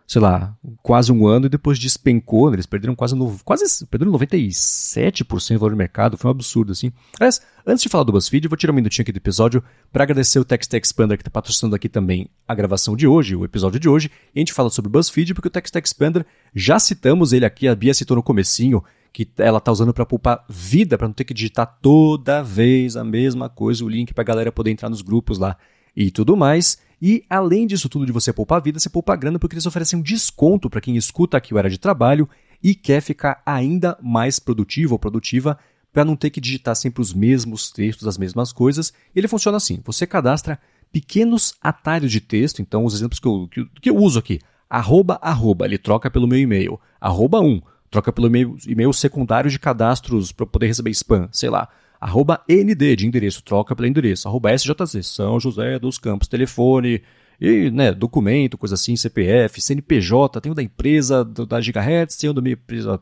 sei 0.07 0.21
lá, 0.23 0.57
quase 0.83 1.11
um 1.11 1.27
ano 1.27 1.47
e 1.47 1.49
depois 1.49 1.79
despencou, 1.79 2.49
né? 2.49 2.57
eles 2.57 2.67
perderam 2.67 2.95
quase, 2.95 3.17
no, 3.17 3.37
quase 3.45 3.85
perderam 3.87 4.13
97% 4.13 5.55
do 5.55 5.59
valor 5.59 5.71
do 5.71 5.77
mercado, 5.77 6.17
foi 6.17 6.29
um 6.29 6.33
absurdo, 6.33 6.71
assim. 6.71 6.93
Aliás, 7.19 7.41
antes 7.67 7.83
de 7.83 7.89
falar 7.89 8.05
do 8.05 8.13
BuzzFeed, 8.13 8.47
vou 8.47 8.57
tirar 8.57 8.73
um 8.73 8.77
minutinho 8.77 9.03
aqui 9.03 9.11
do 9.11 9.17
episódio 9.17 9.63
para 9.93 10.05
agradecer 10.05 10.39
o 10.39 10.45
Text 10.45 10.73
Expander 10.73 11.19
que 11.19 11.23
está 11.23 11.31
patrocinando 11.31 11.75
aqui 11.75 11.89
também 11.89 12.29
a 12.47 12.55
gravação 12.55 12.95
de 12.95 13.07
hoje, 13.07 13.35
o 13.35 13.45
episódio 13.45 13.81
de 13.81 13.89
hoje, 13.89 14.11
e 14.33 14.39
a 14.39 14.41
gente 14.41 14.53
fala 14.53 14.71
sobre 14.71 14.89
o 14.89 14.93
BuzzFeed 14.93 15.35
porque 15.35 15.49
o 15.49 15.51
Text 15.51 15.75
Expander, 15.75 16.25
já 16.55 16.79
citamos 16.79 17.33
ele 17.33 17.45
aqui, 17.45 17.67
a 17.67 17.75
Bia 17.75 17.93
citou 17.93 18.17
no 18.17 18.23
comecinho, 18.23 18.85
que 19.13 19.29
ela 19.39 19.61
tá 19.61 19.73
usando 19.73 19.93
para 19.93 20.07
poupar 20.07 20.45
vida, 20.49 20.97
para 20.97 21.09
não 21.09 21.15
ter 21.15 21.25
que 21.25 21.35
digitar 21.35 21.79
toda 21.81 22.43
vez 22.43 22.97
a 22.97 23.03
mesma 23.03 23.49
coisa, 23.49 23.85
o 23.85 23.89
link 23.89 24.13
para 24.15 24.23
a 24.23 24.27
galera 24.27 24.53
poder 24.53 24.71
entrar 24.71 24.91
nos 24.91 25.03
grupos 25.03 25.39
lá 25.39 25.57
e 25.97 26.11
tudo 26.11 26.37
mais. 26.37 26.79
E 27.01 27.25
além 27.29 27.67
disso 27.67 27.89
tudo 27.89 28.07
de 28.07 28.13
você 28.13 28.33
poupar 28.33 28.63
vida, 28.63 28.79
você 28.79 28.89
poupa 28.89 29.17
grana 29.17 29.39
porque 29.39 29.55
eles 29.55 29.67
oferecem 29.67 29.99
um 29.99 30.03
desconto 30.03 30.71
para 30.71 30.81
quem 30.81 30.97
escuta 30.97 31.37
aqui 31.37 31.53
o 31.53 31.59
Era 31.59 31.69
de 31.69 31.79
Trabalho 31.79 32.29
e 32.63 32.75
quer 32.75 33.01
ficar 33.01 33.43
ainda 33.45 33.99
mais 34.03 34.39
produtivo 34.39 34.95
ou 34.95 34.99
produtiva 34.99 35.59
para 35.93 36.05
não 36.05 36.17
ter 36.17 36.31
que 36.31 36.41
digitar 36.41 36.75
sempre 36.77 37.01
os 37.01 37.13
mesmos 37.13 37.71
textos, 37.71 38.07
as 38.07 38.19
mesmas 38.19 38.53
coisas. 38.53 38.93
Ele 39.15 39.29
funciona 39.29 39.57
assim: 39.57 39.81
você 39.85 40.07
cadastra 40.07 40.59
pequenos 40.93 41.55
atalhos 41.61 42.13
de 42.13 42.21
texto, 42.21 42.63
então 42.63 42.85
os 42.85 42.95
exemplos 42.95 43.21
que 43.21 43.27
eu, 43.27 43.49
que, 43.51 43.65
que 43.81 43.91
eu 43.91 43.97
uso 43.97 44.19
aqui, 44.19 44.41
arroba, 44.69 45.19
arroba, 45.21 45.65
ele 45.67 45.79
troca 45.79 46.11
pelo 46.11 46.27
meu 46.27 46.39
e-mail, 46.39 46.81
arroba 47.01 47.41
1, 47.41 47.61
troca 47.91 48.13
pelo 48.13 48.27
e-mail, 48.27 48.57
e-mail 48.67 48.93
secundário 48.93 49.51
de 49.51 49.59
cadastros 49.59 50.33
para 50.33 50.47
poder 50.47 50.67
receber 50.67 50.91
spam, 50.91 51.29
sei 51.33 51.51
lá, 51.51 51.69
arroba 52.01 52.43
ND 52.49 52.97
de 52.97 53.07
endereço, 53.07 53.43
troca 53.43 53.75
pelo 53.75 53.89
endereço, 53.89 54.29
arroba 54.29 54.53
SJZ, 54.55 55.07
São 55.07 55.41
José 55.41 55.79
dos 55.79 55.99
Campos, 55.99 56.29
telefone, 56.29 57.03
e, 57.41 57.71
né, 57.71 57.93
documento, 57.93 58.57
coisa 58.57 58.75
assim, 58.75 58.97
CPF, 58.97 59.61
CNPJ, 59.61 60.41
tem 60.41 60.53
o 60.53 60.55
da 60.55 60.63
empresa, 60.63 61.25
do, 61.25 61.45
da 61.45 61.61
Gigahertz, 61.61 62.17
tem 62.17 62.31
o 62.31 62.33
da 62.33 62.41
minha 62.41 62.55
empresa 62.55 63.01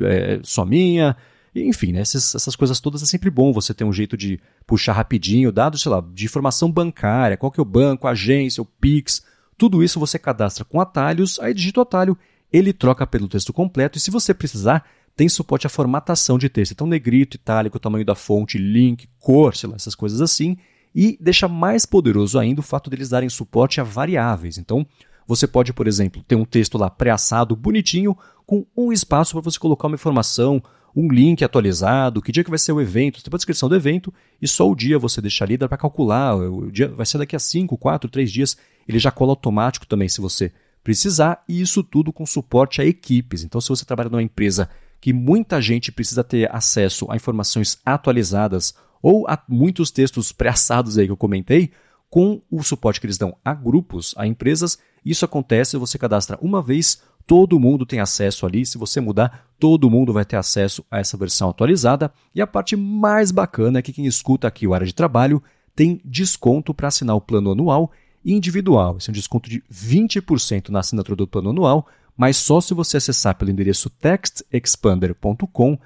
é, 0.00 0.40
só 0.42 0.64
minha, 0.64 1.16
enfim, 1.54 1.92
né, 1.92 2.00
essas, 2.00 2.34
essas 2.34 2.56
coisas 2.56 2.80
todas 2.80 3.02
é 3.02 3.06
sempre 3.06 3.30
bom 3.30 3.52
você 3.52 3.74
ter 3.74 3.84
um 3.84 3.92
jeito 3.92 4.16
de 4.16 4.40
puxar 4.66 4.94
rapidinho, 4.94 5.52
dados, 5.52 5.82
sei 5.82 5.92
lá, 5.92 6.02
de 6.12 6.24
informação 6.24 6.70
bancária, 6.70 7.36
qual 7.36 7.52
que 7.52 7.60
é 7.60 7.62
o 7.62 7.66
banco, 7.66 8.06
a 8.06 8.12
agência, 8.12 8.62
o 8.62 8.66
Pix, 8.66 9.24
tudo 9.56 9.84
isso 9.84 10.00
você 10.00 10.18
cadastra 10.18 10.64
com 10.64 10.80
atalhos, 10.80 11.38
aí 11.38 11.52
digita 11.54 11.80
o 11.80 11.82
atalho, 11.82 12.18
ele 12.52 12.72
troca 12.72 13.06
pelo 13.06 13.28
texto 13.28 13.52
completo, 13.52 13.98
e 13.98 14.00
se 14.00 14.10
você 14.10 14.32
precisar, 14.32 14.84
tem 15.16 15.28
suporte 15.28 15.66
à 15.66 15.70
formatação 15.70 16.38
de 16.38 16.48
texto. 16.48 16.72
Então, 16.72 16.86
negrito, 16.86 17.36
itálico, 17.36 17.78
tamanho 17.78 18.04
da 18.04 18.14
fonte, 18.14 18.58
link, 18.58 19.08
cor, 19.18 19.54
sei 19.54 19.68
lá, 19.68 19.76
essas 19.76 19.94
coisas 19.94 20.20
assim. 20.20 20.56
E 20.94 21.18
deixa 21.20 21.48
mais 21.48 21.86
poderoso 21.86 22.38
ainda 22.38 22.60
o 22.60 22.64
fato 22.64 22.90
deles 22.90 23.08
darem 23.08 23.28
suporte 23.28 23.80
a 23.80 23.84
variáveis. 23.84 24.58
Então, 24.58 24.86
você 25.26 25.46
pode, 25.46 25.72
por 25.72 25.86
exemplo, 25.86 26.22
ter 26.22 26.36
um 26.36 26.44
texto 26.44 26.78
lá 26.78 26.90
pré-assado, 26.90 27.56
bonitinho, 27.56 28.16
com 28.46 28.66
um 28.76 28.92
espaço 28.92 29.32
para 29.32 29.40
você 29.40 29.58
colocar 29.58 29.86
uma 29.88 29.94
informação, 29.94 30.62
um 30.94 31.08
link 31.08 31.42
atualizado, 31.42 32.22
que 32.22 32.30
dia 32.30 32.44
que 32.44 32.50
vai 32.50 32.58
ser 32.58 32.72
o 32.72 32.80
evento, 32.80 33.18
você 33.18 33.24
tem 33.24 33.34
a 33.34 33.36
descrição 33.36 33.68
do 33.68 33.74
evento 33.74 34.12
e 34.40 34.46
só 34.46 34.70
o 34.70 34.76
dia 34.76 34.98
você 34.98 35.20
deixa 35.20 35.44
ali, 35.44 35.56
dá 35.56 35.68
para 35.68 35.78
calcular, 35.78 36.36
o 36.36 36.70
dia 36.70 36.88
vai 36.88 37.06
ser 37.06 37.18
daqui 37.18 37.34
a 37.34 37.38
5, 37.38 37.76
4, 37.76 38.08
3 38.08 38.30
dias, 38.30 38.56
ele 38.86 38.98
já 38.98 39.10
cola 39.10 39.32
automático 39.32 39.86
também 39.86 40.08
se 40.08 40.20
você 40.20 40.52
precisar, 40.84 41.42
e 41.48 41.60
isso 41.60 41.82
tudo 41.82 42.12
com 42.12 42.26
suporte 42.26 42.80
a 42.80 42.84
equipes. 42.84 43.42
Então, 43.42 43.60
se 43.60 43.70
você 43.70 43.84
trabalha 43.86 44.10
numa 44.10 44.22
empresa 44.22 44.68
que 45.04 45.12
muita 45.12 45.60
gente 45.60 45.92
precisa 45.92 46.24
ter 46.24 46.50
acesso 46.50 47.06
a 47.10 47.16
informações 47.16 47.76
atualizadas 47.84 48.74
ou 49.02 49.28
a 49.28 49.38
muitos 49.46 49.90
textos 49.90 50.32
pré-assados 50.32 50.96
aí 50.96 51.04
que 51.04 51.12
eu 51.12 51.16
comentei, 51.16 51.72
com 52.08 52.40
o 52.50 52.62
suporte 52.62 52.98
que 52.98 53.04
eles 53.04 53.18
dão 53.18 53.36
a 53.44 53.52
grupos, 53.52 54.14
a 54.16 54.26
empresas, 54.26 54.78
isso 55.04 55.22
acontece, 55.22 55.76
você 55.76 55.98
cadastra 55.98 56.38
uma 56.40 56.62
vez, 56.62 57.02
todo 57.26 57.60
mundo 57.60 57.84
tem 57.84 58.00
acesso 58.00 58.46
ali. 58.46 58.64
Se 58.64 58.78
você 58.78 58.98
mudar, 58.98 59.46
todo 59.60 59.90
mundo 59.90 60.10
vai 60.10 60.24
ter 60.24 60.36
acesso 60.36 60.82
a 60.90 61.00
essa 61.00 61.18
versão 61.18 61.50
atualizada. 61.50 62.10
E 62.34 62.40
a 62.40 62.46
parte 62.46 62.74
mais 62.74 63.30
bacana 63.30 63.80
é 63.80 63.82
que 63.82 63.92
quem 63.92 64.06
escuta 64.06 64.48
aqui 64.48 64.66
o 64.66 64.72
área 64.72 64.86
de 64.86 64.94
trabalho 64.94 65.42
tem 65.76 66.00
desconto 66.02 66.72
para 66.72 66.88
assinar 66.88 67.14
o 67.14 67.20
plano 67.20 67.52
anual 67.52 67.92
individual. 68.24 68.96
Esse 68.96 69.10
é 69.10 69.12
um 69.12 69.14
desconto 69.14 69.50
de 69.50 69.62
20% 69.70 70.70
na 70.70 70.78
assinatura 70.78 71.14
do 71.14 71.28
plano 71.28 71.50
anual, 71.50 71.86
mas 72.16 72.36
só 72.36 72.60
se 72.60 72.74
você 72.74 72.96
acessar 72.96 73.34
pelo 73.34 73.50
endereço 73.50 73.90
textexpander.com 73.90 75.78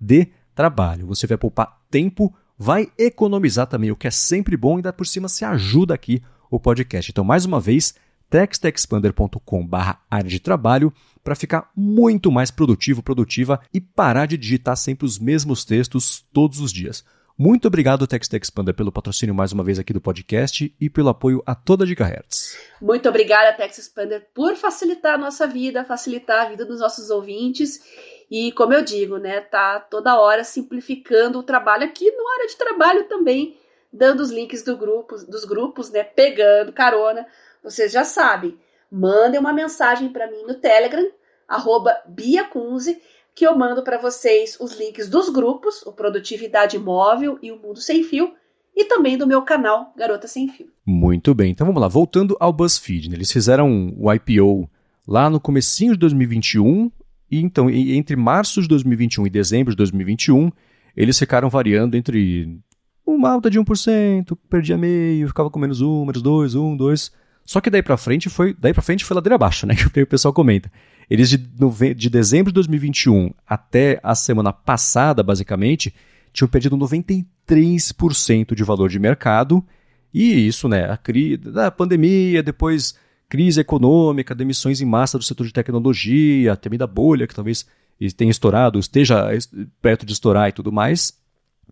adtrabalho. 0.00 1.06
Você 1.06 1.26
vai 1.26 1.36
poupar 1.36 1.80
tempo, 1.90 2.32
vai 2.58 2.90
economizar 2.98 3.66
também, 3.66 3.90
o 3.90 3.96
que 3.96 4.06
é 4.06 4.10
sempre 4.10 4.56
bom, 4.56 4.74
e 4.74 4.76
ainda 4.76 4.92
por 4.92 5.06
cima 5.06 5.28
se 5.28 5.44
ajuda 5.44 5.94
aqui 5.94 6.22
o 6.50 6.60
podcast. 6.60 7.10
Então, 7.10 7.24
mais 7.24 7.44
uma 7.44 7.60
vez, 7.60 7.94
textexpander.com 8.30 9.68
área 10.10 10.30
de 10.30 10.40
trabalho 10.40 10.92
para 11.22 11.34
ficar 11.34 11.70
muito 11.74 12.30
mais 12.30 12.50
produtivo, 12.50 13.02
produtiva 13.02 13.60
e 13.72 13.80
parar 13.80 14.26
de 14.26 14.36
digitar 14.36 14.76
sempre 14.76 15.06
os 15.06 15.18
mesmos 15.18 15.64
textos 15.64 16.24
todos 16.32 16.60
os 16.60 16.72
dias. 16.72 17.04
Muito 17.36 17.66
obrigado, 17.66 18.06
Text 18.06 18.32
Expander, 18.32 18.72
pelo 18.72 18.92
patrocínio 18.92 19.34
mais 19.34 19.50
uma 19.50 19.64
vez 19.64 19.80
aqui 19.80 19.92
do 19.92 20.00
podcast 20.00 20.72
e 20.80 20.88
pelo 20.88 21.08
apoio 21.08 21.42
a 21.44 21.52
toda 21.52 21.82
a 21.82 21.86
Gigahertz. 21.86 22.56
Muito 22.80 23.08
obrigada, 23.08 23.52
Text 23.52 23.80
Expander, 23.80 24.28
por 24.32 24.54
facilitar 24.54 25.14
a 25.14 25.18
nossa 25.18 25.44
vida, 25.44 25.84
facilitar 25.84 26.46
a 26.46 26.48
vida 26.50 26.64
dos 26.64 26.78
nossos 26.78 27.10
ouvintes. 27.10 27.82
E 28.30 28.52
como 28.52 28.72
eu 28.72 28.84
digo, 28.84 29.16
né, 29.16 29.40
tá 29.40 29.80
toda 29.80 30.16
hora 30.16 30.44
simplificando 30.44 31.40
o 31.40 31.42
trabalho 31.42 31.82
aqui 31.82 32.08
no 32.08 32.28
área 32.34 32.46
de 32.46 32.56
trabalho 32.56 33.08
também, 33.08 33.58
dando 33.92 34.20
os 34.20 34.30
links 34.30 34.62
do 34.62 34.76
grupo, 34.76 35.16
dos 35.26 35.44
grupos, 35.44 35.90
né, 35.90 36.04
pegando 36.04 36.72
carona. 36.72 37.26
Vocês 37.64 37.90
já 37.90 38.04
sabem, 38.04 38.56
mandem 38.88 39.40
uma 39.40 39.52
mensagem 39.52 40.08
para 40.08 40.30
mim 40.30 40.44
no 40.46 40.54
Telegram, 40.54 41.10
arroba 41.48 42.00
Bia 42.06 42.44
Kunze, 42.44 43.02
que 43.34 43.46
eu 43.46 43.56
mando 43.56 43.82
para 43.82 43.98
vocês 43.98 44.56
os 44.60 44.78
links 44.78 45.08
dos 45.08 45.28
grupos, 45.28 45.82
o 45.82 45.92
Produtividade 45.92 46.78
Móvel 46.78 47.38
e 47.42 47.50
o 47.50 47.58
Mundo 47.58 47.80
Sem 47.80 48.04
Fio, 48.04 48.32
e 48.76 48.84
também 48.84 49.16
do 49.16 49.26
meu 49.26 49.42
canal 49.42 49.92
Garota 49.96 50.28
Sem 50.28 50.48
Fio. 50.48 50.66
Muito 50.86 51.34
bem, 51.34 51.50
então 51.50 51.66
vamos 51.66 51.80
lá, 51.80 51.88
voltando 51.88 52.36
ao 52.38 52.52
BuzzFeed, 52.52 53.10
né? 53.10 53.16
eles 53.16 53.32
fizeram 53.32 53.94
o 53.98 54.12
IPO 54.12 54.70
lá 55.06 55.28
no 55.28 55.40
comecinho 55.40 55.92
de 55.92 55.98
2021, 55.98 56.90
e 57.30 57.40
então 57.40 57.68
entre 57.68 58.16
março 58.16 58.62
de 58.62 58.68
2021 58.68 59.26
e 59.26 59.30
dezembro 59.30 59.72
de 59.72 59.76
2021, 59.76 60.50
eles 60.96 61.18
ficaram 61.18 61.48
variando 61.50 61.96
entre 61.96 62.60
uma 63.06 63.30
alta 63.30 63.50
de 63.50 63.60
1%, 63.60 64.36
perdia 64.48 64.78
meio, 64.78 65.28
ficava 65.28 65.50
com 65.50 65.58
menos 65.58 65.80
1, 65.80 66.04
menos 66.04 66.22
2, 66.22 66.54
1, 66.54 66.76
2. 66.76 67.12
Só 67.44 67.60
que 67.60 67.68
daí 67.68 67.82
para 67.82 67.96
frente 67.96 68.30
foi, 68.30 68.54
daí 68.58 68.72
para 68.72 68.82
frente 68.82 69.04
foi 69.04 69.14
ladeira 69.14 69.34
abaixo, 69.34 69.66
né? 69.66 69.74
Que 69.92 70.02
o 70.02 70.06
pessoal 70.06 70.32
comenta. 70.32 70.70
Eles 71.08 71.28
de, 71.28 71.38
de 71.94 72.10
dezembro 72.10 72.50
de 72.50 72.54
2021 72.54 73.30
até 73.46 74.00
a 74.02 74.14
semana 74.14 74.52
passada, 74.52 75.22
basicamente, 75.22 75.94
tinham 76.32 76.48
perdido 76.48 76.76
93% 76.76 78.54
de 78.54 78.64
valor 78.64 78.88
de 78.88 78.98
mercado. 78.98 79.64
E 80.12 80.46
isso, 80.46 80.68
né, 80.68 80.98
a, 81.56 81.70
pandemia, 81.70 82.42
depois 82.42 82.94
crise 83.28 83.60
econômica, 83.60 84.34
demissões 84.34 84.80
em 84.80 84.84
massa 84.84 85.18
do 85.18 85.24
setor 85.24 85.46
de 85.46 85.52
tecnologia, 85.52 86.52
a 86.52 86.56
temida 86.56 86.86
bolha 86.86 87.26
que 87.26 87.34
talvez 87.34 87.66
tenha 88.16 88.30
estourado, 88.30 88.78
esteja 88.78 89.28
perto 89.80 90.04
de 90.04 90.12
estourar 90.12 90.48
e 90.48 90.52
tudo 90.52 90.70
mais. 90.70 91.18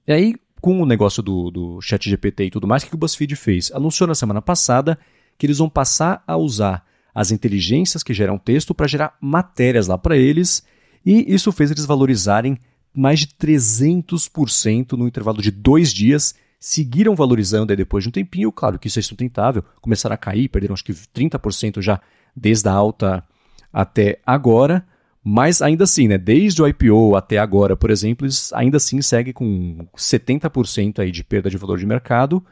E 0.07 0.13
aí, 0.13 0.35
com 0.61 0.81
o 0.81 0.87
negócio 0.87 1.23
do, 1.23 1.51
do 1.51 1.81
chat 1.81 2.09
GPT 2.09 2.45
e 2.45 2.51
tudo 2.51 2.67
mais, 2.67 2.83
o 2.83 2.87
que 2.87 2.95
o 2.95 2.99
BuzzFeed 2.99 3.37
fez? 3.37 3.71
Anunciou 3.73 4.07
na 4.07 4.15
semana 4.15 4.41
passada 4.41 4.99
que 5.37 5.47
eles 5.47 5.59
vão 5.59 5.69
passar 5.69 6.23
a 6.27 6.37
usar 6.37 6.85
as 7.15 7.31
inteligências 7.31 8.03
que 8.03 8.15
geram 8.15 8.39
texto 8.39 8.75
para 8.75 8.87
gerar 8.87 9.17
matérias 9.21 9.87
lá 9.87 9.99
para 9.99 10.17
eles, 10.17 10.65
e 11.05 11.33
isso 11.33 11.53
fez 11.53 11.71
eles 11.71 11.85
valorizarem 11.85 12.59
mais 12.95 13.21
de 13.21 13.27
300% 13.29 14.93
no 14.93 15.07
intervalo 15.07 15.43
de 15.43 15.51
dois 15.51 15.93
dias. 15.93 16.35
Seguiram 16.61 17.15
valorizando 17.15 17.73
aí 17.73 17.77
depois 17.77 18.05
de 18.05 18.09
um 18.09 18.13
tempinho, 18.13 18.53
claro 18.53 18.79
que 18.79 18.87
isso 18.87 18.99
é 18.99 19.03
sustentável, 19.03 19.65
começaram 19.81 20.15
a 20.15 20.19
cair, 20.19 20.49
perderam 20.49 20.75
acho 20.75 20.85
que 20.85 20.93
30% 20.93 21.83
já 21.83 22.01
desde 22.37 22.69
a 22.69 22.73
alta 22.73 23.25
até 23.73 24.21
agora, 24.25 24.87
mas 25.25 25.63
ainda 25.63 25.85
assim, 25.85 26.07
né, 26.07 26.19
desde 26.19 26.63
o 26.63 26.67
IPO 26.67 27.17
até 27.17 27.39
agora, 27.39 27.77
por 27.77 27.91
exemplo, 27.91 28.27
eles 28.27 28.53
ainda 28.53 28.77
assim 28.77 29.01
seguem 29.03 29.33
com 29.33 29.87
70% 29.97 31.01
aí 31.01 31.11
de 31.11 31.25
perda 31.25 31.51
de 31.51 31.57
valor 31.57 31.79
de 31.79 31.87
mercado, 31.87 32.45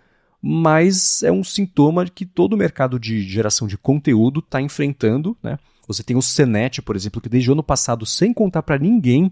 mas 0.43 1.23
é 1.23 1.31
um 1.31 1.45
sintoma 1.45 2.07
que 2.07 2.25
todo 2.25 2.55
o 2.55 2.57
mercado 2.57 2.99
de 2.99 3.21
geração 3.23 3.69
de 3.69 3.77
conteúdo 3.77 4.41
está 4.41 4.61
enfrentando. 4.61 5.37
Né? 5.43 5.59
Você 5.87 6.03
tem 6.03 6.17
o 6.17 6.23
CNET, 6.23 6.81
por 6.83 6.97
exemplo, 6.97 7.21
que 7.21 7.29
desde 7.29 7.51
o 7.51 7.53
ano 7.53 7.63
passado, 7.63 8.07
sem 8.07 8.33
contar 8.33 8.63
para 8.63 8.79
ninguém, 8.79 9.31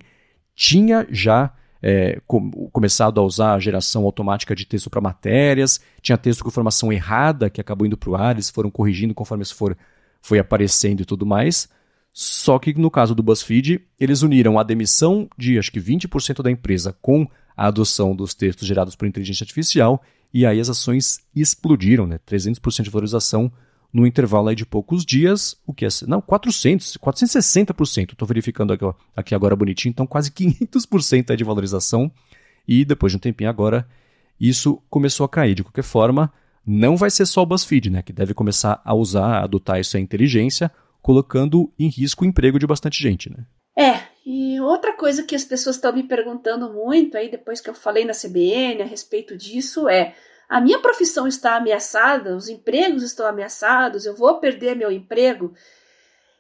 tinha 0.55 1.07
já 1.11 1.53
é, 1.83 2.21
com, 2.27 2.51
começado 2.71 3.21
a 3.21 3.25
usar 3.25 3.55
a 3.55 3.59
geração 3.61 4.05
automática 4.05 4.55
de 4.55 4.67
texto 4.67 4.91
para 4.91 5.01
matérias, 5.01 5.81
tinha 6.03 6.19
texto 6.19 6.43
com 6.43 6.51
informação 6.51 6.93
errada 6.93 7.49
que 7.49 7.61
acabou 7.61 7.87
indo 7.87 7.97
para 7.97 8.11
o 8.11 8.17
ar, 8.17 8.35
eles 8.35 8.51
foram 8.51 8.71
corrigindo 8.71 9.15
conforme 9.15 9.43
isso 9.43 9.55
for, 9.55 9.77
foi 10.21 10.39
aparecendo 10.39 11.01
e 11.01 11.05
tudo 11.05 11.25
mais. 11.25 11.69
Só 12.13 12.59
que 12.59 12.75
no 12.75 12.91
caso 12.91 13.15
do 13.15 13.23
BuzzFeed, 13.23 13.81
eles 13.99 14.23
uniram 14.23 14.59
a 14.59 14.63
demissão 14.63 15.29
de 15.39 15.59
acho 15.59 15.71
que 15.71 15.81
20% 15.81 16.43
da 16.43 16.51
empresa 16.51 16.97
com 17.01 17.29
a 17.57 17.67
adoção 17.67 18.15
dos 18.15 18.35
textos 18.35 18.67
gerados 18.67 18.97
por 18.97 19.07
inteligência 19.07 19.45
artificial 19.45 20.03
e 20.33 20.45
aí 20.45 20.61
as 20.61 20.69
ações 20.69 21.21
explodiram, 21.35 22.07
né? 22.07 22.19
300% 22.27 22.83
de 22.83 22.91
valorização 22.91 23.53
no 23.93 24.07
intervalo 24.07 24.49
aí 24.49 24.55
de 24.55 24.67
poucos 24.67 25.05
dias, 25.05 25.57
o 25.67 25.73
que 25.73 25.87
é, 25.87 25.89
não, 26.07 26.21
400, 26.21 26.99
460%, 26.99 28.13
estou 28.13 28.29
verificando 28.29 28.73
aqui, 28.73 28.85
aqui, 29.17 29.35
agora 29.35 29.57
bonitinho, 29.57 29.91
então 29.91 30.07
quase 30.07 30.31
500% 30.31 31.31
aí 31.31 31.37
de 31.37 31.45
valorização, 31.45 32.13
e 32.67 32.85
depois 32.85 33.13
de 33.13 33.17
um 33.17 33.21
tempinho 33.21 33.49
agora, 33.49 33.89
isso 34.39 34.83
começou 34.91 35.25
a 35.25 35.29
cair. 35.29 35.55
De 35.55 35.65
qualquer 35.65 35.83
forma, 35.83 36.31
não 36.67 36.97
vai 36.97 37.11
ser 37.11 37.25
só 37.25 37.43
o 37.43 37.47
BuzzFeed, 37.47 37.89
né, 37.89 38.03
que 38.03 38.13
deve 38.13 38.35
começar 38.35 38.81
a 38.85 38.95
usar, 38.95 39.39
a 39.39 39.45
adotar 39.45 39.79
essa 39.79 39.99
inteligência, 39.99 40.71
colocando 41.01 41.73
em 41.79 41.89
risco 41.89 42.25
o 42.25 42.27
emprego 42.27 42.59
de 42.59 42.67
bastante 42.67 43.03
gente, 43.03 43.31
né. 43.31 43.47
É, 43.79 44.08
e 44.31 44.61
outra 44.61 44.93
coisa 44.93 45.23
que 45.23 45.35
as 45.35 45.43
pessoas 45.43 45.77
estão 45.77 45.91
me 45.91 46.03
perguntando 46.03 46.71
muito 46.71 47.17
aí 47.17 47.31
depois 47.31 47.63
que 47.63 47.71
eu 47.71 47.75
falei 47.75 48.05
na 48.05 48.13
CBN 48.13 48.83
a 48.83 48.85
respeito 48.85 49.35
disso 49.35 49.89
é: 49.89 50.15
a 50.47 50.61
minha 50.61 50.79
profissão 50.81 51.27
está 51.27 51.57
ameaçada, 51.57 52.37
os 52.37 52.47
empregos 52.47 53.03
estão 53.03 53.27
ameaçados, 53.27 54.05
eu 54.05 54.15
vou 54.15 54.39
perder 54.39 54.77
meu 54.77 54.93
emprego? 54.93 55.55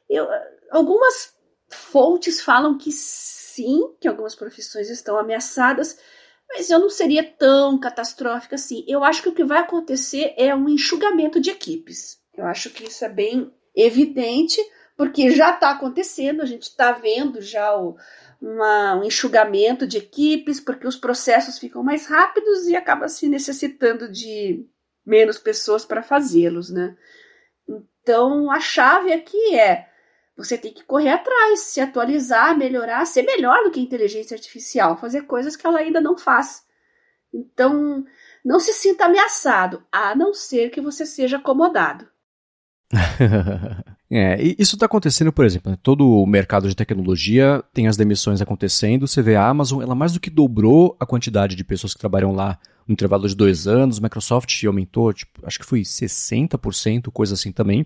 Eu, 0.06 0.28
algumas 0.70 1.32
fontes 1.70 2.42
falam 2.42 2.76
que 2.76 2.92
sim, 2.92 3.94
que 3.98 4.06
algumas 4.06 4.34
profissões 4.34 4.90
estão 4.90 5.18
ameaçadas, 5.18 5.98
mas 6.46 6.68
eu 6.68 6.78
não 6.78 6.90
seria 6.90 7.24
tão 7.24 7.80
catastrófica 7.80 8.56
assim. 8.56 8.84
Eu 8.86 9.02
acho 9.02 9.22
que 9.22 9.30
o 9.30 9.34
que 9.34 9.44
vai 9.44 9.60
acontecer 9.60 10.34
é 10.36 10.54
um 10.54 10.68
enxugamento 10.68 11.40
de 11.40 11.48
equipes. 11.48 12.18
Eu 12.36 12.44
acho 12.44 12.68
que 12.68 12.84
isso 12.84 13.02
é 13.02 13.08
bem 13.08 13.50
evidente 13.74 14.60
porque 14.98 15.30
já 15.30 15.54
está 15.54 15.70
acontecendo, 15.70 16.42
a 16.42 16.44
gente 16.44 16.64
está 16.64 16.90
vendo 16.90 17.40
já 17.40 17.72
o, 17.78 17.96
uma, 18.42 18.96
um 18.96 19.04
enxugamento 19.04 19.86
de 19.86 19.96
equipes, 19.96 20.58
porque 20.58 20.88
os 20.88 20.96
processos 20.96 21.56
ficam 21.56 21.84
mais 21.84 22.08
rápidos 22.08 22.66
e 22.66 22.74
acaba 22.74 23.08
se 23.08 23.28
necessitando 23.28 24.10
de 24.10 24.66
menos 25.06 25.38
pessoas 25.38 25.84
para 25.84 26.02
fazê-los, 26.02 26.68
né? 26.68 26.96
Então 27.68 28.50
a 28.50 28.58
chave 28.58 29.12
aqui 29.12 29.54
é 29.54 29.86
você 30.36 30.58
tem 30.58 30.72
que 30.72 30.82
correr 30.82 31.10
atrás, 31.10 31.60
se 31.60 31.80
atualizar, 31.80 32.58
melhorar, 32.58 33.04
ser 33.04 33.22
melhor 33.22 33.62
do 33.62 33.70
que 33.70 33.78
a 33.78 33.82
inteligência 33.82 34.34
artificial, 34.34 34.96
fazer 34.96 35.22
coisas 35.22 35.54
que 35.54 35.64
ela 35.64 35.78
ainda 35.78 36.00
não 36.00 36.18
faz. 36.18 36.66
Então, 37.32 38.04
não 38.44 38.58
se 38.58 38.72
sinta 38.72 39.04
ameaçado, 39.04 39.84
a 39.92 40.16
não 40.16 40.34
ser 40.34 40.70
que 40.70 40.80
você 40.80 41.06
seja 41.06 41.36
acomodado. 41.36 42.08
É, 44.10 44.42
isso 44.58 44.74
está 44.74 44.86
acontecendo, 44.86 45.30
por 45.30 45.44
exemplo, 45.44 45.70
né? 45.70 45.78
todo 45.82 46.08
o 46.08 46.26
mercado 46.26 46.66
de 46.66 46.74
tecnologia 46.74 47.62
tem 47.74 47.86
as 47.86 47.94
demissões 47.94 48.40
acontecendo. 48.40 49.06
Você 49.06 49.20
vê 49.20 49.36
a 49.36 49.46
Amazon, 49.46 49.82
ela 49.82 49.94
mais 49.94 50.14
do 50.14 50.20
que 50.20 50.30
dobrou 50.30 50.96
a 50.98 51.04
quantidade 51.04 51.54
de 51.54 51.62
pessoas 51.62 51.92
que 51.92 52.00
trabalham 52.00 52.32
lá 52.32 52.58
no 52.86 52.94
intervalo 52.94 53.28
de 53.28 53.36
dois 53.36 53.66
anos. 53.66 54.00
Microsoft 54.00 54.64
aumentou, 54.64 55.12
tipo, 55.12 55.46
acho 55.46 55.58
que 55.58 55.66
foi 55.66 55.82
60%, 55.82 57.10
coisa 57.12 57.34
assim 57.34 57.52
também. 57.52 57.84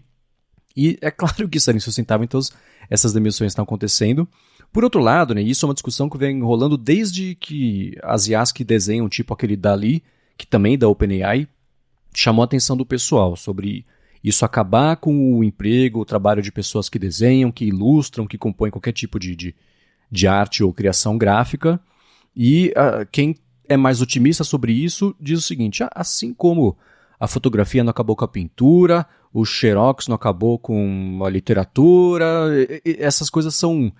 E 0.76 0.96
é 1.00 1.10
claro 1.12 1.48
que 1.48 1.58
isso 1.58 1.68
era 1.68 1.76
insustentável, 1.76 2.22
então 2.22 2.38
essas 2.88 3.12
demissões 3.12 3.50
estão 3.50 3.64
acontecendo. 3.64 4.28
Por 4.72 4.84
outro 4.84 5.00
lado, 5.00 5.34
né, 5.34 5.42
isso 5.42 5.66
é 5.66 5.68
uma 5.68 5.74
discussão 5.74 6.08
que 6.08 6.16
vem 6.16 6.40
rolando 6.40 6.78
desde 6.78 7.34
que 7.34 7.98
as 8.00 8.28
IAs 8.28 8.52
que 8.52 8.62
desenham, 8.62 9.08
tipo 9.08 9.34
aquele 9.34 9.56
Dali, 9.56 10.04
que 10.38 10.46
também 10.46 10.74
é 10.74 10.76
da 10.76 10.88
OpenAI, 10.88 11.48
chamou 12.14 12.42
a 12.42 12.44
atenção 12.44 12.76
do 12.76 12.86
pessoal 12.86 13.34
sobre 13.34 13.84
isso 14.22 14.44
acabar 14.44 14.96
com 14.96 15.36
o 15.36 15.42
emprego, 15.42 16.00
o 16.00 16.04
trabalho 16.04 16.42
de 16.42 16.52
pessoas 16.52 16.88
que 16.88 16.98
desenham, 16.98 17.50
que 17.50 17.64
ilustram, 17.64 18.26
que 18.26 18.38
compõem 18.38 18.70
qualquer 18.70 18.92
tipo 18.92 19.18
de, 19.18 19.34
de, 19.34 19.54
de 20.10 20.26
arte 20.26 20.62
ou 20.62 20.72
criação 20.72 21.18
gráfica. 21.18 21.80
E 22.34 22.72
uh, 22.76 23.06
quem 23.10 23.34
é 23.68 23.76
mais 23.76 24.00
otimista 24.00 24.44
sobre 24.44 24.72
isso 24.72 25.14
diz 25.20 25.38
o 25.38 25.42
seguinte: 25.42 25.84
assim 25.94 26.32
como 26.32 26.76
a 27.18 27.26
fotografia 27.26 27.82
não 27.82 27.90
acabou 27.90 28.14
com 28.14 28.24
a 28.24 28.28
pintura, 28.28 29.06
o 29.32 29.44
xerox 29.44 30.08
não 30.08 30.14
acabou 30.16 30.58
com 30.58 31.20
a 31.24 31.30
literatura, 31.30 32.26
essas 32.84 33.30
coisas 33.30 33.54
são 33.54 33.92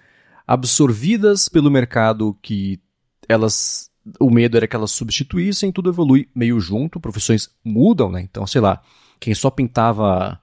absorvidas 0.46 1.48
pelo 1.48 1.70
mercado 1.70 2.36
que 2.42 2.80
elas 3.28 3.90
o 4.18 4.30
medo 4.30 4.56
era 4.56 4.66
que 4.66 4.74
elas 4.74 4.90
substituíssem, 4.90 5.70
tudo 5.70 5.90
evolui 5.90 6.28
meio 6.34 6.58
junto, 6.58 6.98
profissões 6.98 7.48
mudam, 7.64 8.10
né? 8.10 8.20
Então, 8.20 8.46
sei 8.46 8.60
lá, 8.60 8.82
quem 9.22 9.34
só 9.36 9.50
pintava 9.50 10.36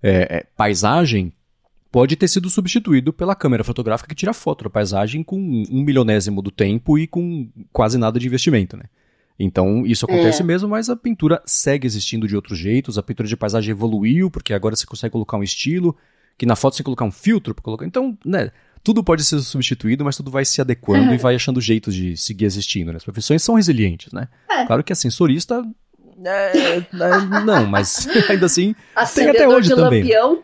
é, 0.00 0.38
é, 0.38 0.46
paisagem 0.56 1.32
pode 1.90 2.14
ter 2.14 2.28
sido 2.28 2.48
substituído 2.48 3.12
pela 3.12 3.34
câmera 3.34 3.64
fotográfica 3.64 4.08
que 4.08 4.14
tira 4.14 4.32
foto 4.32 4.62
da 4.62 4.70
paisagem 4.70 5.24
com 5.24 5.36
um 5.36 5.82
milionésimo 5.82 6.40
do 6.40 6.52
tempo 6.52 6.96
e 6.96 7.08
com 7.08 7.50
quase 7.72 7.98
nada 7.98 8.20
de 8.20 8.28
investimento, 8.28 8.76
né? 8.76 8.84
Então, 9.36 9.84
isso 9.84 10.04
acontece 10.04 10.42
é. 10.42 10.44
mesmo, 10.44 10.68
mas 10.68 10.88
a 10.88 10.94
pintura 10.94 11.42
segue 11.44 11.88
existindo 11.88 12.28
de 12.28 12.36
outros 12.36 12.56
jeitos, 12.56 12.98
a 12.98 13.02
pintura 13.02 13.26
de 13.28 13.36
paisagem 13.36 13.72
evoluiu, 13.72 14.30
porque 14.30 14.54
agora 14.54 14.76
você 14.76 14.86
consegue 14.86 15.10
colocar 15.10 15.36
um 15.36 15.42
estilo, 15.42 15.96
que 16.38 16.46
na 16.46 16.54
foto 16.54 16.76
você 16.76 16.84
colocar 16.84 17.04
um 17.04 17.10
filtro 17.10 17.52
para 17.52 17.64
colocar. 17.64 17.84
Então, 17.84 18.16
né, 18.24 18.52
tudo 18.84 19.02
pode 19.02 19.24
ser 19.24 19.40
substituído, 19.40 20.04
mas 20.04 20.16
tudo 20.16 20.30
vai 20.30 20.44
se 20.44 20.60
adequando 20.60 21.12
e 21.12 21.18
vai 21.18 21.34
achando 21.34 21.60
jeitos 21.60 21.94
de 21.96 22.16
seguir 22.16 22.44
existindo. 22.44 22.92
Né? 22.92 22.98
As 22.98 23.04
profissões 23.04 23.42
são 23.42 23.56
resilientes, 23.56 24.12
né? 24.12 24.28
É. 24.48 24.66
Claro 24.66 24.84
que 24.84 24.92
a 24.92 24.96
sensorista. 24.96 25.64
É, 26.24 26.76
é, 26.78 26.86
não, 27.44 27.66
mas 27.66 28.06
ainda 28.28 28.46
assim. 28.46 28.74
Acendedor 28.94 29.34
tem 29.34 29.44
até 29.44 29.56
hoje 29.56 29.68
de 29.68 29.74
também. 29.74 30.02
Lampião. 30.02 30.42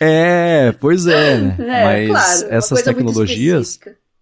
É, 0.00 0.72
pois 0.72 1.06
é, 1.06 1.38
né? 1.38 1.56
É, 1.64 1.84
mas 1.84 2.08
claro, 2.42 2.54
essas 2.54 2.82
tecnologias. 2.82 3.80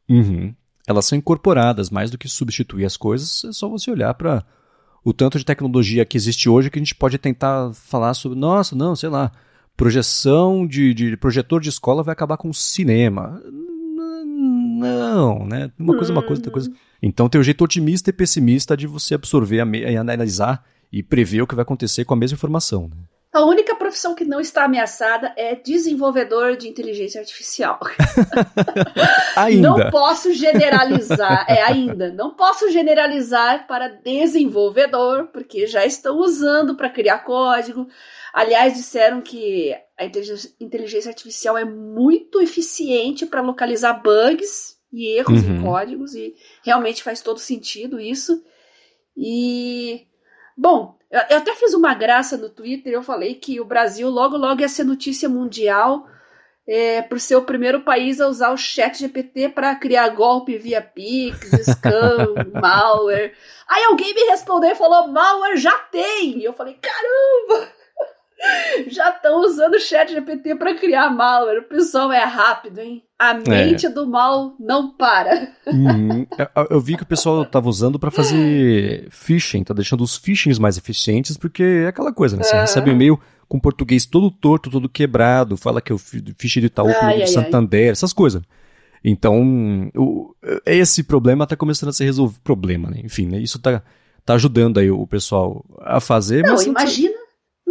Uhum, 0.08 0.54
elas 0.86 1.06
são 1.06 1.16
incorporadas 1.18 1.90
mais 1.90 2.10
do 2.10 2.18
que 2.18 2.28
substituir 2.28 2.84
as 2.84 2.96
coisas. 2.96 3.44
É 3.44 3.52
só 3.52 3.68
você 3.68 3.90
olhar 3.90 4.12
para 4.14 4.44
o 5.04 5.12
tanto 5.12 5.38
de 5.38 5.44
tecnologia 5.44 6.04
que 6.04 6.16
existe 6.16 6.48
hoje 6.48 6.70
que 6.70 6.78
a 6.78 6.82
gente 6.82 6.94
pode 6.94 7.18
tentar 7.18 7.72
falar 7.74 8.14
sobre. 8.14 8.38
Nossa, 8.38 8.76
não, 8.76 8.94
sei 8.94 9.08
lá 9.08 9.32
projeção 9.76 10.66
de, 10.66 10.94
de 10.94 11.16
projetor 11.16 11.60
de 11.60 11.68
escola 11.68 12.02
vai 12.02 12.12
acabar 12.12 12.36
com 12.36 12.48
o 12.48 12.54
cinema. 12.54 13.42
Não, 14.78 15.46
né? 15.46 15.70
Uma 15.78 15.96
coisa 15.96 16.12
é 16.12 16.14
uma 16.14 16.22
coisa, 16.22 16.40
outra 16.40 16.52
coisa. 16.52 16.70
Então 17.02 17.28
tem 17.28 17.38
o 17.38 17.42
um 17.42 17.44
jeito 17.44 17.64
otimista 17.64 18.10
e 18.10 18.12
pessimista 18.12 18.76
de 18.76 18.86
você 18.86 19.14
absorver 19.14 19.56
e 19.74 19.96
analisar 19.96 20.64
e 20.92 21.02
prever 21.02 21.42
o 21.42 21.46
que 21.46 21.54
vai 21.54 21.62
acontecer 21.62 22.04
com 22.04 22.14
a 22.14 22.16
mesma 22.16 22.36
informação. 22.36 22.88
Né? 22.88 22.96
A 23.32 23.46
única 23.46 23.74
profissão 23.74 24.14
que 24.14 24.26
não 24.26 24.38
está 24.38 24.64
ameaçada 24.64 25.32
é 25.38 25.54
desenvolvedor 25.54 26.54
de 26.54 26.68
inteligência 26.68 27.18
artificial. 27.18 27.80
ainda. 29.34 29.70
Não 29.70 29.90
posso 29.90 30.34
generalizar, 30.34 31.46
é 31.48 31.62
ainda, 31.62 32.12
não 32.12 32.34
posso 32.34 32.70
generalizar 32.70 33.66
para 33.66 33.88
desenvolvedor, 33.88 35.28
porque 35.28 35.66
já 35.66 35.86
estão 35.86 36.18
usando 36.18 36.76
para 36.76 36.90
criar 36.90 37.20
código. 37.20 37.88
Aliás, 38.34 38.74
disseram 38.74 39.22
que 39.22 39.74
a 39.98 40.04
inteligência 40.60 41.08
artificial 41.08 41.56
é 41.56 41.64
muito 41.64 42.38
eficiente 42.38 43.24
para 43.24 43.40
localizar 43.40 43.94
bugs 44.02 44.76
e 44.92 45.18
erros 45.18 45.42
uhum. 45.42 45.56
em 45.56 45.62
códigos, 45.62 46.14
e 46.14 46.34
realmente 46.64 47.02
faz 47.02 47.20
todo 47.20 47.38
sentido 47.38 47.98
isso. 47.98 48.44
E, 49.16 50.06
bom, 50.56 50.96
eu 51.10 51.38
até 51.38 51.54
fiz 51.54 51.74
uma 51.74 51.94
graça 51.94 52.36
no 52.36 52.48
Twitter, 52.48 52.92
eu 52.92 53.02
falei 53.02 53.34
que 53.34 53.60
o 53.60 53.64
Brasil 53.64 54.08
logo 54.08 54.36
logo 54.36 54.60
ia 54.60 54.68
ser 54.68 54.84
notícia 54.84 55.28
mundial 55.28 56.06
é, 56.66 57.02
por 57.02 57.20
ser 57.20 57.36
o 57.36 57.42
primeiro 57.42 57.82
país 57.82 58.20
a 58.20 58.28
usar 58.28 58.52
o 58.52 58.56
chat 58.56 58.98
GPT 58.98 59.48
para 59.48 59.74
criar 59.74 60.08
golpe 60.10 60.56
via 60.56 60.80
Pix, 60.80 61.50
scam, 61.64 62.34
malware. 62.54 63.34
Aí 63.68 63.84
alguém 63.84 64.14
me 64.14 64.22
respondeu 64.24 64.70
e 64.70 64.76
falou, 64.76 65.08
malware 65.08 65.56
já 65.56 65.76
tem! 65.90 66.38
E 66.38 66.44
eu 66.44 66.52
falei, 66.52 66.78
caramba! 66.80 67.72
Já 68.88 69.10
estão 69.10 69.40
usando 69.40 69.74
o 69.74 69.80
chat 69.80 70.12
GPT 70.12 70.56
para 70.56 70.74
criar 70.74 71.10
malware. 71.10 71.60
O 71.60 71.68
pessoal 71.68 72.12
é 72.12 72.24
rápido, 72.24 72.78
hein? 72.78 73.02
A 73.18 73.34
mente 73.34 73.86
é. 73.86 73.88
do 73.88 74.06
mal 74.06 74.56
não 74.58 74.92
para. 74.92 75.52
Uhum. 75.66 76.26
Eu, 76.70 76.80
vi 76.80 76.96
que 76.96 77.04
o 77.04 77.06
pessoal 77.06 77.42
estava 77.42 77.68
usando 77.68 77.98
para 77.98 78.10
fazer 78.10 79.06
phishing, 79.10 79.62
tá 79.62 79.72
deixando 79.72 80.02
os 80.02 80.16
phishings 80.16 80.58
mais 80.58 80.76
eficientes, 80.76 81.36
porque 81.36 81.62
é 81.62 81.86
aquela 81.86 82.12
coisa, 82.12 82.36
né? 82.36 82.42
Você 82.42 82.56
recebe 82.56 82.90
um 82.90 82.94
e-mail 82.94 83.20
com 83.48 83.60
português 83.60 84.06
todo 84.06 84.30
torto, 84.30 84.70
todo 84.70 84.88
quebrado, 84.88 85.56
fala 85.56 85.80
que 85.80 85.92
é 85.92 85.94
o 85.94 85.98
phishing 85.98 86.60
do 86.60 86.66
Itaú, 86.66 86.88
ai, 86.88 87.16
do 87.16 87.20
ai, 87.20 87.26
Santander, 87.26 87.84
ai. 87.84 87.90
essas 87.90 88.12
coisas. 88.12 88.42
Então, 89.04 89.90
o, 89.96 90.34
esse 90.66 91.02
problema 91.02 91.44
está 91.44 91.56
começando 91.56 91.90
a 91.90 91.92
ser 91.92 92.04
resolvido. 92.04 92.40
Problema, 92.42 92.90
né? 92.90 93.00
Enfim, 93.04 93.26
né? 93.26 93.38
isso 93.38 93.58
está 93.58 93.82
tá 94.24 94.34
ajudando 94.34 94.78
aí 94.78 94.90
o 94.90 95.06
pessoal 95.06 95.64
a 95.80 96.00
fazer. 96.00 96.42
Não, 96.42 96.60
imagina. 96.62 97.21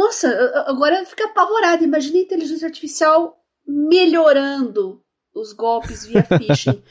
Nossa, 0.02 0.66
agora 0.66 1.06
fica 1.06 1.26
apavorado. 1.26 1.84
Imagina 1.84 2.18
a 2.18 2.22
inteligência 2.22 2.66
artificial 2.66 3.38
melhorando 3.68 5.00
os 5.34 5.54
golpes 5.54 6.08
via 6.08 6.24
phishing. 6.26 6.82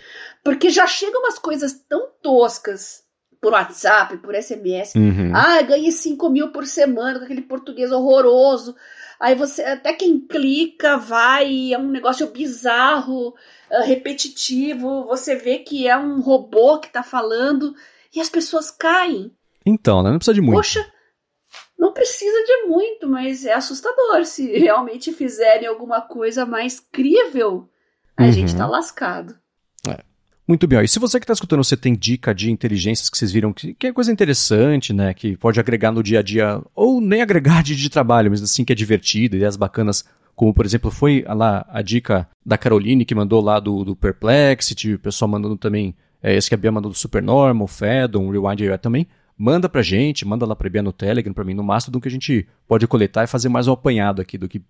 Porque 0.44 0.70
já 0.70 0.86
chegam 0.86 1.20
umas 1.20 1.38
coisas 1.38 1.72
tão 1.88 2.08
toscas 2.22 3.02
por 3.40 3.52
WhatsApp, 3.52 4.18
por 4.18 4.34
SMS. 4.34 4.94
Uhum. 4.94 5.32
Ah, 5.34 5.60
ganhei 5.62 5.90
5 5.90 6.30
mil 6.30 6.52
por 6.52 6.66
semana 6.66 7.18
com 7.18 7.24
aquele 7.24 7.42
português 7.42 7.90
horroroso. 7.90 8.76
Aí 9.18 9.34
você, 9.34 9.62
até 9.62 9.92
quem 9.92 10.20
clica, 10.20 10.96
vai, 10.96 11.72
é 11.72 11.78
um 11.78 11.90
negócio 11.90 12.28
bizarro, 12.28 13.30
uh, 13.30 13.84
repetitivo. 13.84 15.04
Você 15.06 15.34
vê 15.34 15.58
que 15.58 15.88
é 15.88 15.96
um 15.96 16.20
robô 16.20 16.78
que 16.78 16.92
tá 16.92 17.02
falando 17.02 17.74
e 18.14 18.20
as 18.20 18.28
pessoas 18.28 18.70
caem. 18.70 19.32
Então, 19.66 20.00
né? 20.00 20.10
Não 20.10 20.18
precisa 20.18 20.34
de 20.34 20.40
muito. 20.40 20.56
Poxa, 20.56 20.86
não 21.80 21.94
precisa 21.94 22.44
de 22.44 22.68
muito, 22.68 23.08
mas 23.08 23.46
é 23.46 23.54
assustador. 23.54 24.26
Se 24.26 24.46
realmente 24.58 25.12
fizerem 25.12 25.66
alguma 25.66 26.02
coisa 26.02 26.44
mais 26.44 26.78
crível, 26.78 27.66
a 28.14 28.24
uhum. 28.24 28.32
gente 28.32 28.54
tá 28.54 28.66
lascado. 28.66 29.34
É. 29.88 29.98
Muito 30.46 30.66
bem. 30.66 30.84
E 30.84 30.88
se 30.88 30.98
você 30.98 31.18
que 31.18 31.24
está 31.24 31.32
escutando, 31.32 31.64
você 31.64 31.78
tem 31.78 31.94
dica 31.94 32.34
de 32.34 32.50
inteligências 32.50 33.08
que 33.08 33.16
vocês 33.16 33.32
viram 33.32 33.50
que, 33.50 33.72
que, 33.72 33.86
é 33.86 33.92
coisa 33.92 34.12
interessante, 34.12 34.92
né? 34.92 35.14
Que 35.14 35.38
pode 35.38 35.58
agregar 35.58 35.90
no 35.90 36.02
dia 36.02 36.18
a 36.18 36.22
dia, 36.22 36.60
ou 36.74 37.00
nem 37.00 37.22
agregar 37.22 37.62
de, 37.62 37.74
de 37.74 37.88
trabalho, 37.88 38.30
mas 38.30 38.42
assim 38.42 38.62
que 38.62 38.72
é 38.72 38.76
divertido, 38.76 39.36
ideias 39.36 39.56
bacanas, 39.56 40.04
como 40.36 40.52
por 40.52 40.66
exemplo 40.66 40.90
foi 40.90 41.24
lá 41.26 41.64
a 41.70 41.80
dica 41.80 42.28
da 42.44 42.58
Caroline 42.58 43.06
que 43.06 43.14
mandou 43.14 43.40
lá 43.40 43.58
do, 43.58 43.84
do 43.84 43.96
Perplexity, 43.96 44.94
o 44.94 44.98
pessoal 44.98 45.30
mandando 45.30 45.56
também, 45.56 45.94
é, 46.22 46.36
esse 46.36 46.48
que 46.48 46.54
a 46.54 46.58
Bia 46.58 46.72
mandou 46.72 46.90
do 46.90 46.98
Supernormal, 46.98 47.66
Fedon, 47.66 48.28
Rewind 48.30 48.60
AI 48.68 48.76
também. 48.76 49.06
Manda 49.42 49.70
pra 49.70 49.80
gente, 49.80 50.26
manda 50.26 50.44
lá 50.44 50.54
pra 50.54 50.68
Bia 50.68 50.82
no 50.82 50.92
Telegram, 50.92 51.32
pra 51.32 51.44
mim 51.44 51.54
no 51.54 51.64
Mastodon, 51.64 51.98
que 51.98 52.08
a 52.08 52.10
gente 52.10 52.46
pode 52.68 52.86
coletar 52.86 53.24
e 53.24 53.26
fazer 53.26 53.48
mais 53.48 53.66
um 53.66 53.72
apanhado 53.72 54.20
aqui 54.20 54.36
do 54.36 54.46
que 54.46 54.60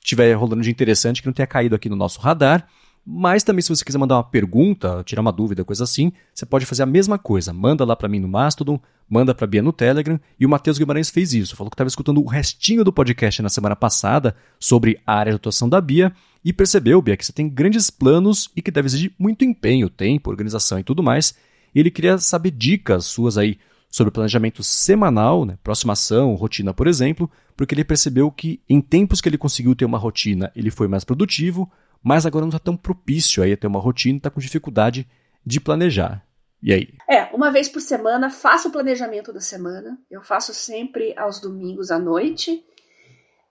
tiver 0.00 0.32
rolando 0.32 0.62
de 0.62 0.70
interessante 0.70 1.20
que 1.20 1.28
não 1.28 1.34
tenha 1.34 1.46
caído 1.46 1.74
aqui 1.74 1.90
no 1.90 1.96
nosso 1.96 2.18
radar. 2.18 2.66
Mas 3.04 3.42
também, 3.42 3.60
se 3.60 3.68
você 3.68 3.84
quiser 3.84 3.98
mandar 3.98 4.16
uma 4.16 4.24
pergunta, 4.24 5.02
tirar 5.04 5.20
uma 5.20 5.30
dúvida, 5.30 5.66
coisa 5.66 5.84
assim, 5.84 6.14
você 6.32 6.46
pode 6.46 6.64
fazer 6.64 6.82
a 6.82 6.86
mesma 6.86 7.18
coisa. 7.18 7.52
Manda 7.52 7.84
lá 7.84 7.94
para 7.94 8.08
mim 8.08 8.18
no 8.18 8.26
Mastodon, 8.26 8.80
manda 9.06 9.34
para 9.34 9.46
Bia 9.46 9.60
no 9.60 9.70
Telegram. 9.70 10.18
E 10.40 10.46
o 10.46 10.48
Matheus 10.48 10.78
Guimarães 10.78 11.10
fez 11.10 11.34
isso. 11.34 11.54
Falou 11.54 11.70
que 11.70 11.74
estava 11.74 11.88
escutando 11.88 12.22
o 12.22 12.26
restinho 12.26 12.82
do 12.82 12.94
podcast 12.94 13.42
na 13.42 13.50
semana 13.50 13.76
passada 13.76 14.34
sobre 14.58 14.98
a 15.06 15.12
área 15.12 15.32
de 15.32 15.36
atuação 15.36 15.68
da 15.68 15.78
Bia 15.78 16.10
e 16.42 16.54
percebeu, 16.54 17.02
Bia, 17.02 17.18
que 17.18 17.26
você 17.26 17.34
tem 17.34 17.50
grandes 17.50 17.90
planos 17.90 18.50
e 18.56 18.62
que 18.62 18.70
deve 18.70 18.86
exigir 18.86 19.12
muito 19.18 19.44
empenho, 19.44 19.90
tempo, 19.90 20.30
organização 20.30 20.78
e 20.78 20.82
tudo 20.82 21.02
mais. 21.02 21.34
E 21.74 21.80
ele 21.80 21.90
queria 21.90 22.16
saber 22.16 22.52
dicas 22.52 23.04
suas 23.04 23.36
aí 23.36 23.58
sobre 23.88 24.12
planejamento 24.12 24.62
semanal, 24.62 25.44
né, 25.44 25.58
ação, 25.90 26.34
rotina, 26.34 26.74
por 26.74 26.86
exemplo, 26.86 27.30
porque 27.56 27.74
ele 27.74 27.84
percebeu 27.84 28.30
que 28.30 28.60
em 28.68 28.80
tempos 28.80 29.20
que 29.20 29.28
ele 29.28 29.38
conseguiu 29.38 29.74
ter 29.74 29.84
uma 29.84 29.98
rotina, 29.98 30.52
ele 30.54 30.70
foi 30.70 30.88
mais 30.88 31.04
produtivo, 31.04 31.70
mas 32.02 32.26
agora 32.26 32.44
não 32.44 32.50
está 32.50 32.58
tão 32.58 32.76
propício 32.76 33.42
aí 33.42 33.52
a 33.52 33.56
ter 33.56 33.66
uma 33.66 33.80
rotina, 33.80 34.18
está 34.18 34.30
com 34.30 34.40
dificuldade 34.40 35.08
de 35.44 35.60
planejar. 35.60 36.26
E 36.62 36.72
aí? 36.72 36.88
É, 37.08 37.24
uma 37.34 37.50
vez 37.50 37.68
por 37.68 37.80
semana, 37.80 38.30
faça 38.30 38.68
o 38.68 38.72
planejamento 38.72 39.32
da 39.32 39.40
semana. 39.40 39.98
Eu 40.10 40.22
faço 40.22 40.52
sempre 40.52 41.16
aos 41.16 41.40
domingos 41.40 41.90
à 41.90 41.98
noite. 41.98 42.64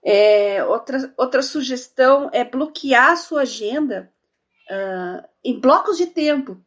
É, 0.04 0.62
outra, 0.64 1.12
outra 1.16 1.42
sugestão 1.42 2.28
é 2.32 2.44
bloquear 2.44 3.12
a 3.12 3.16
sua 3.16 3.42
agenda 3.42 4.10
uh, 4.70 5.26
em 5.44 5.58
blocos 5.58 5.96
de 5.96 6.06
tempo. 6.06 6.60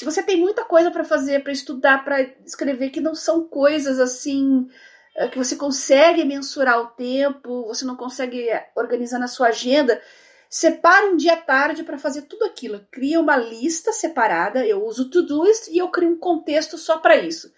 Se 0.00 0.04
você 0.06 0.22
tem 0.22 0.38
muita 0.38 0.64
coisa 0.64 0.90
para 0.90 1.04
fazer, 1.04 1.42
para 1.42 1.52
estudar, 1.52 2.02
para 2.02 2.22
escrever, 2.46 2.88
que 2.88 3.02
não 3.02 3.14
são 3.14 3.46
coisas 3.46 4.00
assim 4.00 4.66
uh, 5.14 5.28
que 5.28 5.36
você 5.36 5.56
consegue 5.56 6.24
mensurar 6.24 6.80
o 6.80 6.86
tempo, 6.86 7.66
você 7.66 7.84
não 7.84 7.94
consegue 7.94 8.48
organizar 8.74 9.18
na 9.18 9.28
sua 9.28 9.48
agenda, 9.48 10.00
separa 10.48 11.04
um 11.04 11.18
dia 11.18 11.34
à 11.34 11.36
tarde 11.36 11.84
para 11.84 11.98
fazer 11.98 12.22
tudo 12.22 12.46
aquilo. 12.46 12.80
Cria 12.90 13.20
uma 13.20 13.36
lista 13.36 13.92
separada, 13.92 14.66
eu 14.66 14.82
uso 14.86 15.02
o 15.02 15.10
Todoist 15.10 15.70
e 15.70 15.76
eu 15.76 15.90
crio 15.90 16.08
um 16.08 16.18
contexto 16.18 16.78
só 16.78 16.96
para 16.96 17.16
isso. 17.16 17.52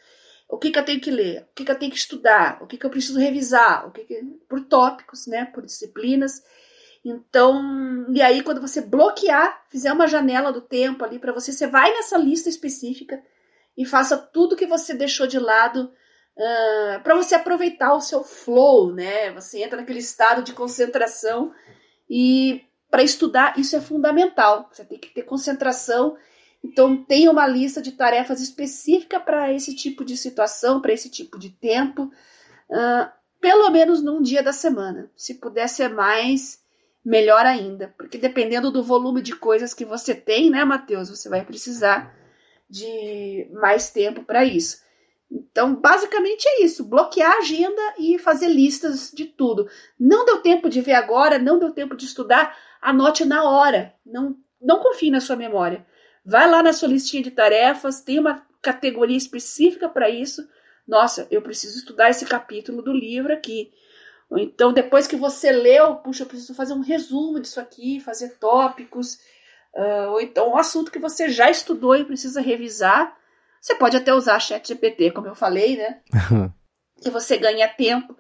O 0.49 0.59
que, 0.59 0.73
que, 0.73 0.79
eu 0.81 0.85
tenho 0.85 1.01
que 1.01 1.13
ler? 1.13 1.43
O 1.43 1.55
que, 1.55 1.65
que, 1.65 1.71
eu 1.71 1.79
tenho 1.79 1.93
que 1.93 1.99
estudar? 1.99 2.61
O 2.61 2.67
que, 2.67 2.77
que 2.77 2.85
eu 2.85 2.91
preciso 2.91 3.21
revisar? 3.21 3.87
O 3.87 3.93
que, 3.93 4.03
que 4.03 4.21
por 4.49 4.65
tópicos, 4.65 5.29
né? 5.29 5.45
Por 5.45 5.65
disciplinas. 5.65 6.43
Então, 7.05 8.07
e 8.11 8.23
aí 8.23 8.43
quando 8.43 8.61
você 8.61 8.81
bloquear, 8.81 9.65
fizer 9.69 9.93
uma 9.93 10.07
janela 10.07 10.53
do 10.53 10.61
tempo 10.61 11.05
ali 11.05 11.19
para 11.19 11.33
você, 11.33 11.53
você 11.53 11.67
vai 11.67 11.93
nessa 11.93 12.17
lista 12.17 12.49
específica 12.49 13.21
e 13.77 13.85
faça 13.85 14.17
tudo 14.17 14.57
que 14.57 14.67
você 14.67 14.95
deixou 14.95 15.27
de 15.27 15.39
lado 15.39 15.93
uh, 16.37 16.97
ah, 16.97 17.01
para 17.03 17.15
você 17.15 17.35
aproveitar 17.35 17.95
o 17.95 18.01
seu 18.01 18.23
flow, 18.23 18.93
né? 18.93 19.33
Você 19.33 19.63
entra 19.63 19.79
naquele 19.79 19.99
estado 19.99 20.43
de 20.43 20.53
concentração 20.53 21.53
e 22.09 22.65
para 22.91 23.03
estudar 23.03 23.59
isso 23.59 23.75
é 23.75 23.81
fundamental. 23.81 24.69
Você 24.71 24.85
tem 24.85 24.99
que 24.99 25.09
ter 25.09 25.23
concentração. 25.23 26.17
Então 26.63 27.03
tenha 27.03 27.31
uma 27.31 27.47
lista 27.49 27.83
de 27.83 27.93
tarefas 27.93 28.41
específica 28.41 29.19
para 29.19 29.53
esse 29.53 29.75
tipo 29.75 30.05
de 30.05 30.17
situação, 30.17 30.81
para 30.81 30.93
esse 30.93 31.11
tipo 31.11 31.37
de 31.37 31.51
tempo, 31.51 32.05
uh, 32.71 33.11
pelo 33.41 33.69
menos 33.71 34.01
num 34.01 34.23
dia 34.23 34.43
da 34.43 34.53
semana. 34.53 35.11
Se 35.17 35.35
puder 35.35 35.69
ser 35.69 35.89
mais, 35.89 36.62
melhor 37.05 37.45
ainda, 37.45 37.95
porque 37.97 38.17
dependendo 38.17 38.71
do 38.71 38.83
volume 38.83 39.21
de 39.21 39.35
coisas 39.35 39.75
que 39.75 39.85
você 39.85 40.15
tem, 40.15 40.51
né, 40.51 40.65
Matheus, 40.65 41.11
você 41.11 41.29
vai 41.29 41.45
precisar 41.45 42.15
de 42.69 43.49
mais 43.53 43.91
tempo 43.91 44.23
para 44.23 44.45
isso. 44.45 44.81
Então, 45.31 45.75
basicamente 45.75 46.47
é 46.47 46.65
isso: 46.65 46.85
bloquear 46.85 47.33
a 47.33 47.39
agenda 47.39 47.83
e 47.99 48.19
fazer 48.19 48.49
listas 48.49 49.11
de 49.13 49.25
tudo. 49.25 49.69
Não 49.99 50.25
deu 50.25 50.41
tempo 50.41 50.69
de 50.69 50.81
ver 50.81 50.93
agora, 50.93 51.39
não 51.39 51.59
deu 51.59 51.73
tempo 51.73 51.97
de 51.97 52.05
estudar, 52.05 52.57
anote 52.81 53.25
na 53.25 53.49
hora. 53.49 53.95
Não, 54.05 54.37
não 54.61 54.81
confie 54.81 55.11
na 55.11 55.21
sua 55.21 55.37
memória. 55.37 55.87
Vai 56.25 56.49
lá 56.49 56.63
na 56.63 56.73
sua 56.73 56.89
listinha 56.89 57.23
de 57.23 57.31
tarefas, 57.31 58.01
tem 58.01 58.19
uma 58.19 58.47
categoria 58.61 59.17
específica 59.17 59.89
para 59.89 60.09
isso. 60.09 60.47
Nossa, 60.87 61.27
eu 61.31 61.43
preciso 61.43 61.79
estudar 61.79 62.11
esse 62.11 62.25
capítulo 62.27 62.83
do 62.83 62.93
livro 62.93 63.33
aqui. 63.33 63.73
Então, 64.39 64.73
depois 64.73 65.07
que 65.07 65.17
você 65.17 65.53
leu, 65.53 65.97
puxa, 65.97 66.23
eu 66.23 66.27
preciso 66.27 66.55
fazer 66.55 66.73
um 66.73 66.81
resumo 66.81 67.41
disso 67.41 67.61
aqui, 67.61 68.01
fazer 68.01 68.39
tópicos. 68.39 69.19
Uh, 69.75 70.11
ou 70.11 70.21
então, 70.21 70.51
um 70.51 70.57
assunto 70.57 70.91
que 70.91 70.99
você 70.99 71.29
já 71.29 71.51
estudou 71.51 71.97
e 71.97 72.05
precisa 72.05 72.41
revisar 72.41 73.17
você 73.63 73.77
pode 73.77 73.97
até 73.97 74.13
usar 74.13 74.41
chat 74.41 74.67
GPT, 74.67 75.13
como 75.13 75.29
eu 75.29 75.37
falei, 75.37 75.77
né? 75.77 76.01
que 77.01 77.09
você 77.09 77.39
ganha 77.39 77.69
tempo. 77.69 78.17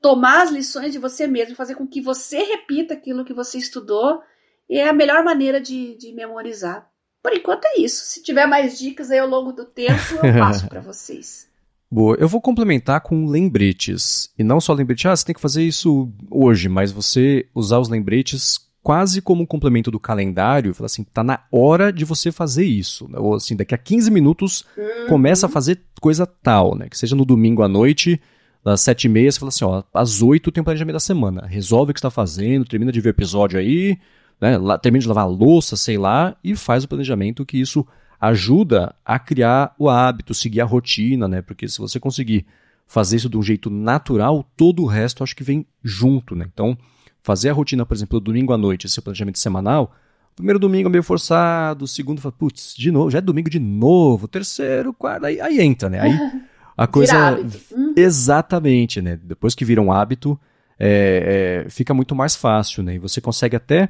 Tomar 0.00 0.44
as 0.44 0.50
lições 0.50 0.92
de 0.92 0.98
você 0.98 1.26
mesmo, 1.26 1.54
fazer 1.54 1.74
com 1.74 1.86
que 1.86 2.00
você 2.00 2.38
repita 2.38 2.94
aquilo 2.94 3.24
que 3.24 3.34
você 3.34 3.58
estudou, 3.58 4.22
e 4.66 4.78
é 4.78 4.88
a 4.88 4.92
melhor 4.94 5.22
maneira 5.22 5.60
de, 5.60 5.94
de 5.96 6.14
memorizar. 6.14 6.90
Por 7.22 7.34
enquanto 7.34 7.66
é 7.66 7.80
isso. 7.80 8.06
Se 8.06 8.22
tiver 8.22 8.46
mais 8.46 8.78
dicas 8.78 9.10
aí 9.10 9.18
ao 9.18 9.28
longo 9.28 9.52
do 9.52 9.66
tempo, 9.66 10.14
eu 10.14 10.32
passo 10.40 10.66
para 10.66 10.80
vocês. 10.80 11.47
Boa, 11.90 12.16
eu 12.20 12.28
vou 12.28 12.40
complementar 12.40 13.00
com 13.00 13.26
lembretes. 13.26 14.30
E 14.38 14.44
não 14.44 14.60
só 14.60 14.74
lembretes, 14.74 15.06
ah, 15.06 15.16
você 15.16 15.24
tem 15.24 15.34
que 15.34 15.40
fazer 15.40 15.62
isso 15.62 16.12
hoje, 16.30 16.68
mas 16.68 16.92
você 16.92 17.46
usar 17.54 17.78
os 17.78 17.88
lembretes 17.88 18.68
quase 18.82 19.20
como 19.20 19.42
um 19.42 19.46
complemento 19.46 19.90
do 19.90 20.00
calendário, 20.00 20.72
fala 20.72 20.86
assim, 20.86 21.04
tá 21.04 21.22
na 21.24 21.40
hora 21.52 21.92
de 21.92 22.04
você 22.04 22.30
fazer 22.32 22.64
isso, 22.64 23.08
né? 23.08 23.18
ou 23.18 23.34
assim, 23.34 23.56
daqui 23.56 23.74
a 23.74 23.78
15 23.78 24.10
minutos 24.10 24.64
começa 25.08 25.46
a 25.46 25.48
fazer 25.48 25.82
coisa 26.00 26.24
tal, 26.26 26.74
né, 26.74 26.88
que 26.88 26.96
seja 26.96 27.14
no 27.14 27.24
domingo 27.24 27.62
à 27.62 27.68
noite, 27.68 28.18
às 28.64 28.80
sete 28.80 29.04
e 29.04 29.08
meia, 29.08 29.30
você 29.30 29.38
fala 29.38 29.48
assim, 29.48 29.64
ó, 29.64 29.82
às 29.92 30.22
oito 30.22 30.50
tem 30.50 30.62
o 30.62 30.64
planejamento 30.64 30.94
da 30.94 31.00
semana, 31.00 31.46
resolve 31.46 31.90
o 31.90 31.94
que 31.94 31.98
está 31.98 32.10
fazendo, 32.10 32.64
termina 32.64 32.90
de 32.90 33.00
ver 33.00 33.10
o 33.10 33.10
episódio 33.10 33.58
aí, 33.58 33.98
né, 34.40 34.56
termina 34.80 35.02
de 35.02 35.08
lavar 35.08 35.24
a 35.24 35.28
louça, 35.28 35.76
sei 35.76 35.98
lá, 35.98 36.34
e 36.42 36.56
faz 36.56 36.84
o 36.84 36.88
planejamento 36.88 37.44
que 37.44 37.60
isso 37.60 37.86
ajuda 38.20 38.94
a 39.04 39.18
criar 39.18 39.74
o 39.78 39.88
hábito, 39.88 40.34
seguir 40.34 40.60
a 40.60 40.64
rotina, 40.64 41.28
né, 41.28 41.42
porque 41.42 41.68
se 41.68 41.78
você 41.78 42.00
conseguir 42.00 42.46
fazer 42.86 43.16
isso 43.16 43.28
de 43.28 43.36
um 43.36 43.42
jeito 43.42 43.70
natural, 43.70 44.48
todo 44.56 44.82
o 44.82 44.86
resto 44.86 45.22
acho 45.22 45.36
que 45.36 45.44
vem 45.44 45.66
junto, 45.82 46.34
né, 46.34 46.46
então 46.52 46.76
fazer 47.22 47.50
a 47.50 47.52
rotina, 47.52 47.84
por 47.84 47.94
exemplo, 47.94 48.20
domingo 48.20 48.52
à 48.52 48.58
noite, 48.58 48.86
esse 48.86 49.00
planejamento 49.00 49.38
semanal, 49.38 49.94
primeiro 50.38 50.58
domingo 50.58 50.88
é 50.88 50.92
meio 50.92 51.02
forçado, 51.02 51.86
segundo 51.86 52.20
fala, 52.20 52.32
putz, 52.32 52.74
de 52.76 52.90
novo, 52.90 53.10
já 53.10 53.18
é 53.18 53.20
domingo 53.20 53.50
de 53.50 53.58
novo, 53.58 54.28
terceiro, 54.28 54.92
quarto, 54.92 55.26
aí, 55.26 55.40
aí 55.40 55.60
entra, 55.60 55.90
né? 55.90 56.00
Aí 56.00 56.18
a 56.76 56.86
coisa. 56.88 57.38
Hum. 57.76 57.92
Exatamente, 57.96 59.02
né? 59.02 59.18
Depois 59.22 59.54
que 59.54 59.64
vira 59.64 59.82
um 59.82 59.90
hábito, 59.90 60.38
é, 60.78 61.64
é, 61.66 61.70
fica 61.70 61.92
muito 61.92 62.14
mais 62.14 62.36
fácil, 62.36 62.84
né? 62.84 62.94
E 62.94 62.98
você 62.98 63.20
consegue 63.20 63.56
até 63.56 63.88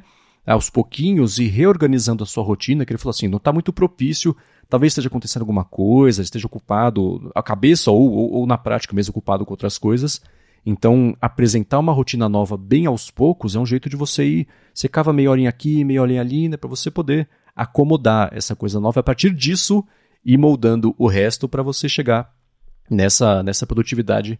aos 0.53 0.69
pouquinhos 0.69 1.39
ir 1.39 1.47
reorganizando 1.47 2.23
a 2.23 2.27
sua 2.27 2.43
rotina, 2.43 2.85
que 2.85 2.91
ele 2.91 2.99
falou 2.99 3.11
assim, 3.11 3.27
não 3.27 3.37
está 3.37 3.53
muito 3.53 3.71
propício, 3.71 4.35
talvez 4.67 4.91
esteja 4.91 5.07
acontecendo 5.07 5.41
alguma 5.41 5.63
coisa, 5.63 6.21
esteja 6.21 6.47
ocupado, 6.47 7.31
a 7.35 7.43
cabeça 7.43 7.91
ou, 7.91 8.11
ou, 8.11 8.31
ou 8.33 8.47
na 8.47 8.57
prática 8.57 8.95
mesmo 8.95 9.11
ocupado 9.11 9.45
com 9.45 9.53
outras 9.53 9.77
coisas, 9.77 10.21
então, 10.65 11.15
apresentar 11.21 11.79
uma 11.79 11.93
rotina 11.93 12.27
nova 12.27 12.57
bem 12.57 12.85
aos 12.85 13.09
poucos 13.09 13.55
é 13.55 13.59
um 13.59 13.65
jeito 13.65 13.89
de 13.89 13.95
você 13.95 14.25
ir. 14.25 14.47
Você 14.73 14.87
cava 14.87 15.13
meia 15.13 15.31
horinha 15.31 15.49
aqui, 15.49 15.83
meia 15.83 16.01
horinha 16.01 16.21
ali, 16.21 16.49
né, 16.49 16.57
para 16.57 16.69
você 16.69 16.91
poder 16.91 17.27
acomodar 17.55 18.29
essa 18.33 18.55
coisa 18.55 18.79
nova. 18.79 18.99
A 18.99 19.03
partir 19.03 19.33
disso, 19.33 19.83
ir 20.23 20.37
moldando 20.37 20.93
o 20.97 21.07
resto 21.07 21.47
para 21.47 21.63
você 21.63 21.87
chegar 21.87 22.31
nessa, 22.89 23.41
nessa 23.43 23.65
produtividade 23.65 24.39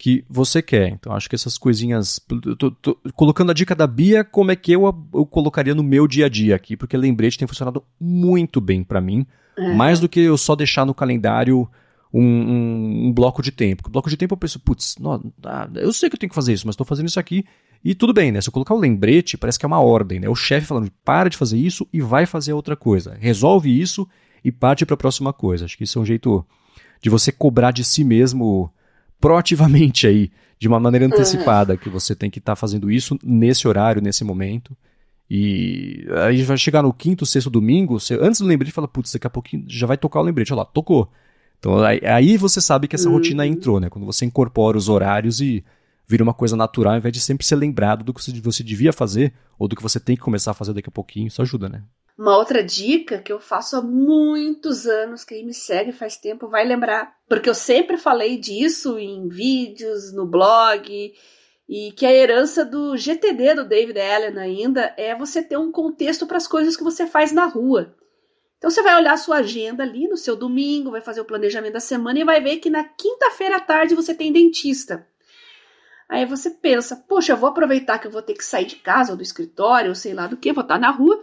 que 0.00 0.24
você 0.30 0.62
quer. 0.62 0.88
Então, 0.88 1.12
acho 1.12 1.28
que 1.28 1.34
essas 1.34 1.58
coisinhas. 1.58 2.18
Tô, 2.58 2.70
tô, 2.70 2.98
colocando 3.14 3.50
a 3.50 3.54
dica 3.54 3.74
da 3.74 3.86
Bia, 3.86 4.24
como 4.24 4.50
é 4.50 4.56
que 4.56 4.72
eu, 4.72 4.82
eu 5.12 5.26
colocaria 5.26 5.74
no 5.74 5.82
meu 5.82 6.08
dia 6.08 6.24
a 6.24 6.28
dia 6.30 6.56
aqui, 6.56 6.74
porque 6.74 6.96
lembrete 6.96 7.36
tem 7.36 7.46
funcionado 7.46 7.84
muito 8.00 8.62
bem 8.62 8.82
para 8.82 8.98
mim. 8.98 9.26
É. 9.58 9.74
Mais 9.74 10.00
do 10.00 10.08
que 10.08 10.20
eu 10.20 10.38
só 10.38 10.56
deixar 10.56 10.86
no 10.86 10.94
calendário 10.94 11.68
um, 12.10 12.22
um, 12.22 13.06
um, 13.08 13.12
bloco 13.12 13.42
de 13.42 13.52
tempo. 13.52 13.86
O 13.86 13.90
bloco 13.90 14.08
de 14.08 14.16
tempo 14.16 14.32
eu 14.32 14.38
penso, 14.38 14.58
putz, 14.58 14.96
ah, 15.44 15.68
eu 15.74 15.92
sei 15.92 16.08
que 16.08 16.14
eu 16.14 16.18
tenho 16.18 16.30
que 16.30 16.34
fazer 16.34 16.54
isso, 16.54 16.66
mas 16.66 16.72
estou 16.72 16.86
fazendo 16.86 17.08
isso 17.08 17.20
aqui 17.20 17.44
e 17.84 17.94
tudo 17.94 18.14
bem, 18.14 18.32
né? 18.32 18.40
Se 18.40 18.48
eu 18.48 18.52
colocar 18.54 18.72
o 18.72 18.80
lembrete, 18.80 19.36
parece 19.36 19.58
que 19.58 19.66
é 19.66 19.68
uma 19.68 19.80
ordem, 19.80 20.18
né? 20.18 20.30
O 20.30 20.34
chefe 20.34 20.66
falando, 20.66 20.90
para 21.04 21.28
de 21.28 21.36
fazer 21.36 21.58
isso 21.58 21.86
e 21.92 22.00
vai 22.00 22.24
fazer 22.24 22.54
outra 22.54 22.74
coisa. 22.74 23.18
Resolve 23.20 23.78
isso 23.78 24.08
e 24.42 24.50
parte 24.50 24.86
para 24.86 24.94
a 24.94 24.96
próxima 24.96 25.30
coisa. 25.30 25.66
Acho 25.66 25.76
que 25.76 25.84
isso 25.84 25.98
é 25.98 26.02
um 26.02 26.06
jeito 26.06 26.42
de 27.02 27.10
você 27.10 27.30
cobrar 27.30 27.70
de 27.70 27.84
si 27.84 28.02
mesmo 28.02 28.72
proativamente 29.20 30.06
aí, 30.06 30.30
de 30.58 30.68
uma 30.68 30.80
maneira 30.80 31.06
uhum. 31.06 31.12
antecipada, 31.12 31.76
que 31.76 31.88
você 31.88 32.14
tem 32.14 32.30
que 32.30 32.38
estar 32.38 32.52
tá 32.52 32.56
fazendo 32.56 32.90
isso 32.90 33.18
nesse 33.22 33.68
horário, 33.68 34.02
nesse 34.02 34.24
momento. 34.24 34.76
E 35.30 36.06
aí 36.24 36.42
vai 36.42 36.56
chegar 36.56 36.82
no 36.82 36.92
quinto, 36.92 37.24
sexto 37.24 37.48
domingo, 37.48 38.00
você, 38.00 38.18
antes 38.20 38.40
do 38.40 38.46
lembrete, 38.46 38.72
fala, 38.72 38.88
putz, 38.88 39.12
daqui 39.12 39.26
a 39.26 39.30
pouquinho 39.30 39.64
já 39.68 39.86
vai 39.86 39.96
tocar 39.96 40.20
o 40.20 40.22
lembrete. 40.22 40.52
Olha 40.52 40.60
lá, 40.60 40.64
tocou. 40.64 41.08
Então 41.58 41.76
aí, 41.82 42.36
você 42.36 42.60
sabe 42.60 42.88
que 42.88 42.96
essa 42.96 43.08
uhum. 43.08 43.14
rotina 43.14 43.46
entrou, 43.46 43.78
né? 43.78 43.88
Quando 43.88 44.06
você 44.06 44.24
incorpora 44.24 44.76
os 44.76 44.88
horários 44.88 45.40
e 45.40 45.62
vira 46.08 46.24
uma 46.24 46.34
coisa 46.34 46.56
natural, 46.56 46.94
ao 46.94 46.98
invés 46.98 47.12
de 47.12 47.20
sempre 47.20 47.46
ser 47.46 47.54
lembrado 47.54 48.02
do 48.02 48.12
que 48.12 48.20
você 48.42 48.64
devia 48.64 48.92
fazer 48.92 49.32
ou 49.58 49.68
do 49.68 49.76
que 49.76 49.82
você 49.82 50.00
tem 50.00 50.16
que 50.16 50.22
começar 50.22 50.50
a 50.50 50.54
fazer 50.54 50.72
daqui 50.72 50.88
a 50.88 50.92
pouquinho, 50.92 51.28
isso 51.28 51.40
ajuda, 51.40 51.68
né? 51.68 51.82
Uma 52.20 52.36
outra 52.36 52.62
dica 52.62 53.16
que 53.16 53.32
eu 53.32 53.40
faço 53.40 53.76
há 53.76 53.80
muitos 53.80 54.86
anos, 54.86 55.24
quem 55.24 55.42
me 55.42 55.54
segue 55.54 55.90
faz 55.90 56.18
tempo 56.18 56.48
vai 56.48 56.66
lembrar, 56.66 57.16
porque 57.26 57.48
eu 57.48 57.54
sempre 57.54 57.96
falei 57.96 58.36
disso 58.36 58.98
em 58.98 59.26
vídeos, 59.26 60.12
no 60.12 60.26
blog, 60.26 61.14
e 61.66 61.92
que 61.92 62.04
a 62.04 62.12
herança 62.12 62.62
do 62.62 62.94
GTD 62.94 63.54
do 63.54 63.64
David 63.64 63.98
Allen 63.98 64.38
ainda 64.38 64.92
é 64.98 65.14
você 65.14 65.42
ter 65.42 65.56
um 65.56 65.72
contexto 65.72 66.26
para 66.26 66.36
as 66.36 66.46
coisas 66.46 66.76
que 66.76 66.84
você 66.84 67.06
faz 67.06 67.32
na 67.32 67.46
rua. 67.46 67.96
Então 68.58 68.70
você 68.70 68.82
vai 68.82 68.96
olhar 68.96 69.14
a 69.14 69.16
sua 69.16 69.36
agenda 69.36 69.82
ali 69.82 70.06
no 70.06 70.18
seu 70.18 70.36
domingo, 70.36 70.90
vai 70.90 71.00
fazer 71.00 71.22
o 71.22 71.24
planejamento 71.24 71.72
da 71.72 71.80
semana 71.80 72.18
e 72.18 72.24
vai 72.24 72.42
ver 72.42 72.58
que 72.58 72.68
na 72.68 72.84
quinta-feira 72.84 73.56
à 73.56 73.60
tarde 73.60 73.94
você 73.94 74.14
tem 74.14 74.30
dentista. 74.30 75.08
Aí 76.06 76.26
você 76.26 76.50
pensa, 76.50 76.96
poxa, 76.96 77.32
eu 77.32 77.38
vou 77.38 77.48
aproveitar 77.48 77.98
que 77.98 78.06
eu 78.06 78.10
vou 78.10 78.20
ter 78.20 78.34
que 78.34 78.44
sair 78.44 78.66
de 78.66 78.76
casa 78.76 79.12
ou 79.12 79.16
do 79.16 79.22
escritório, 79.22 79.88
ou 79.88 79.94
sei 79.94 80.12
lá 80.12 80.26
do 80.26 80.36
que, 80.36 80.52
vou 80.52 80.60
estar 80.60 80.78
na 80.78 80.90
rua. 80.90 81.18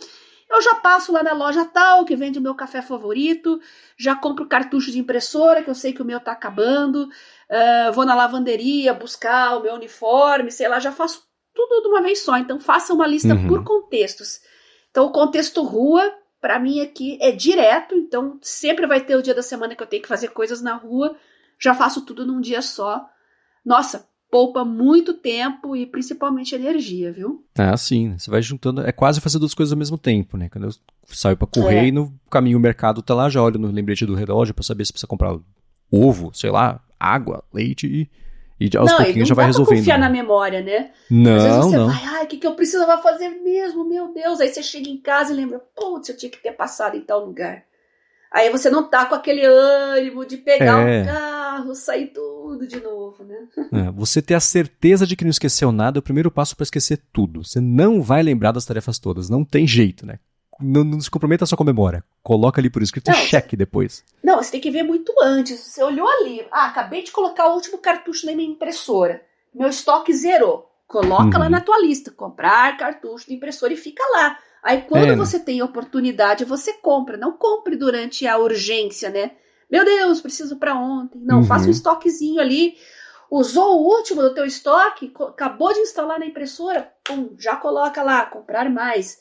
Eu 0.50 0.62
já 0.62 0.76
passo 0.76 1.12
lá 1.12 1.22
na 1.22 1.34
loja 1.34 1.66
tal, 1.66 2.06
que 2.06 2.16
vende 2.16 2.40
o 2.40 2.42
meu 2.42 2.56
café 2.56 2.82
favorito, 2.82 3.60
já 3.98 4.16
compro 4.16 4.48
cartucho 4.48 4.92
de 4.92 5.00
impressora, 5.00 5.62
que 5.62 5.70
eu 5.70 5.76
sei 5.76 5.92
que 5.92 6.02
o 6.02 6.06
meu 6.06 6.20
tá 6.20 6.32
acabando, 6.32 7.04
uh, 7.04 7.92
vou 7.94 8.06
na 8.06 8.16
lavanderia 8.16 8.94
buscar 8.94 9.58
o 9.58 9.62
meu 9.62 9.74
uniforme, 9.74 10.50
sei 10.50 10.70
lá, 10.70 10.80
já 10.80 10.92
faço 10.92 11.28
tudo 11.54 11.82
de 11.82 11.90
uma 11.90 12.02
vez 12.02 12.22
só. 12.22 12.38
Então 12.38 12.60
faça 12.60 12.94
uma 12.94 13.06
lista 13.06 13.34
uhum. 13.34 13.48
por 13.48 13.64
contextos. 13.64 14.40
Então 14.90 15.06
o 15.06 15.12
contexto 15.12 15.62
rua 15.64 16.14
para 16.40 16.60
mim 16.60 16.82
aqui 16.82 17.18
é 17.22 17.32
direto, 17.32 17.96
então 17.96 18.40
sempre 18.42 18.88
vai 18.88 19.02
ter 19.02 19.16
o 19.16 19.24
dia 19.24 19.34
da 19.34 19.44
semana 19.44 19.76
que 19.76 19.84
eu 19.84 19.88
tenho 19.88 20.02
que 20.02 20.08
fazer 20.08 20.30
coisas 20.30 20.62
na 20.62 20.76
rua. 20.76 21.16
Já 21.60 21.74
faço 21.74 22.06
tudo 22.06 22.26
num 22.26 22.40
dia 22.40 22.62
só. 22.62 23.06
Nossa, 23.66 24.08
poupa 24.30 24.64
muito 24.66 25.14
tempo 25.14 25.76
e 25.76 25.86
principalmente 25.86 26.54
energia, 26.56 27.12
viu? 27.12 27.44
Ah, 27.58 27.76
sim. 27.78 28.18
Você 28.18 28.30
vai 28.30 28.42
juntando. 28.42 28.82
É 28.82 28.92
quase 28.92 29.22
fazer 29.22 29.40
duas 29.40 29.54
coisas 29.54 29.72
ao 29.74 29.78
mesmo 29.80 29.98
tempo, 29.98 30.38
né? 30.38 30.50
Quando 30.50 30.66
eu 30.66 30.72
saio 31.08 31.38
para 31.38 31.48
correr 31.48 31.78
é. 31.80 31.86
e 31.88 31.92
no 31.92 32.14
caminho 32.30 32.58
o 32.58 32.62
mercado 32.62 33.02
tá 33.02 33.14
lá, 33.16 33.30
já 33.30 33.42
olho 33.42 33.58
no 33.60 33.72
lembrete 33.72 34.06
do 34.06 34.16
relógio 34.16 34.54
para 34.54 34.64
saber 34.64 34.86
se 34.86 34.92
precisa 34.92 35.08
comprar 35.08 35.38
ovo, 35.92 36.32
sei 36.34 36.50
lá, 36.52 36.82
água, 37.00 37.44
leite 37.54 37.88
e, 37.88 38.10
E 38.60 38.76
aos 38.78 38.90
não, 38.92 38.98
pouquinhos 38.98 39.30
já 39.30 39.36
vai 39.36 39.46
não 39.46 39.52
dá 39.52 39.56
pra 39.56 39.64
resolvendo. 39.64 39.78
confiar 39.80 40.00
na 40.00 40.10
memória, 40.10 40.62
né? 40.62 40.78
Às 40.78 41.44
vezes 41.44 41.58
Não, 41.58 41.62
você 41.64 41.78
não. 41.78 41.88
vai, 41.88 42.04
ai, 42.04 42.24
o 42.26 42.28
que, 42.28 42.38
que 42.38 42.48
eu 42.48 42.56
precisava 42.56 43.02
fazer 43.02 43.30
mesmo? 43.30 43.88
Meu 43.88 44.14
Deus. 44.14 44.42
Aí 44.42 44.50
você 44.50 44.62
chega 44.62 44.90
em 44.90 44.98
casa 44.98 45.32
e 45.32 45.36
lembra, 45.36 45.60
putz, 45.76 46.10
eu 46.10 46.18
tinha 46.18 46.30
que 46.30 46.42
ter 46.42 46.52
passado 46.52 46.98
em 46.98 47.02
tal 47.02 47.24
lugar. 47.26 47.64
Aí 48.30 48.50
você 48.50 48.70
não 48.70 48.84
tá 48.90 49.06
com 49.06 49.16
aquele 49.16 49.46
ânimo 49.46 50.26
de 50.26 50.36
pegar 50.38 50.86
É. 50.86 51.02
o 51.02 51.06
carro, 51.06 51.37
sair 51.76 52.08
tudo 52.08 52.68
de 52.68 52.80
novo, 52.80 53.24
né? 53.24 53.48
É, 53.72 53.92
você 53.92 54.22
ter 54.22 54.34
a 54.36 54.40
certeza 54.40 55.06
de 55.06 55.16
que 55.16 55.24
não 55.24 55.32
esqueceu 55.32 55.72
nada 55.72 55.98
é 55.98 56.02
o 56.02 56.04
primeiro 56.04 56.32
passo 56.32 56.56
para 56.56 56.64
esquecer 56.64 57.02
tudo. 57.14 57.44
Você 57.44 57.60
não 57.60 58.02
vai 58.02 58.22
lembrar 58.24 58.52
das 58.52 58.66
tarefas 58.66 59.00
todas, 59.00 59.30
não 59.30 59.44
tem 59.46 59.68
jeito, 59.68 60.06
né? 60.06 60.20
Não, 60.60 60.84
não 60.84 61.00
se 61.00 61.10
comprometa 61.12 61.46
só 61.46 61.56
com 61.56 61.64
a 61.64 61.66
memória. 61.68 62.04
Coloca 62.24 62.60
ali 62.60 62.70
por 62.70 62.82
escrito 62.82 63.10
e 63.10 63.12
Não, 63.12 63.18
cheque 63.20 63.56
depois. 63.56 64.04
Não, 64.24 64.38
você 64.42 64.52
tem 64.52 64.62
que 64.62 64.72
ver 64.72 64.82
muito 64.84 65.14
antes. 65.22 65.60
Você 65.60 65.84
olhou 65.84 66.08
ali, 66.08 66.46
ah, 66.52 66.66
acabei 66.66 67.04
de 67.04 67.12
colocar 67.12 67.48
o 67.50 67.54
último 67.54 67.78
cartucho 67.78 68.26
na 68.26 68.34
minha 68.36 68.50
impressora. 68.50 69.22
Meu 69.54 69.70
estoque 69.70 70.12
zerou. 70.14 70.68
Coloca 70.88 71.26
Uhum. 71.38 71.40
lá 71.44 71.50
na 71.50 71.62
tua 71.62 71.80
lista, 71.80 72.10
comprar 72.12 72.76
cartucho 72.78 73.28
de 73.28 73.36
impressora 73.36 73.74
e 73.74 73.78
fica 73.78 74.04
lá. 74.14 74.38
Aí 74.64 74.82
quando 74.82 75.12
É. 75.12 75.16
você 75.16 75.40
tem 75.40 75.62
oportunidade, 75.62 76.44
você 76.44 76.74
compra. 76.74 77.18
Não 77.18 77.34
compre 77.34 77.76
durante 77.76 78.26
a 78.26 78.38
urgência, 78.40 79.10
né? 79.12 79.32
Meu 79.70 79.84
Deus, 79.84 80.22
preciso 80.22 80.58
para 80.58 80.76
ontem. 80.76 81.20
Não, 81.20 81.38
Uhum. 81.38 81.44
faça 81.44 81.68
um 81.68 81.72
estoquezinho 81.72 82.40
ali. 82.40 82.78
Usou 83.30 83.78
o 83.82 83.86
último 83.98 84.22
do 84.22 84.34
teu 84.34 84.46
estoque, 84.46 85.12
acabou 85.20 85.74
de 85.74 85.80
instalar 85.82 86.18
na 86.20 86.26
impressora, 86.26 86.94
pum, 87.04 87.36
já 87.38 87.56
coloca 87.58 88.02
lá, 88.02 88.26
comprar 88.26 88.70
mais. 88.70 89.20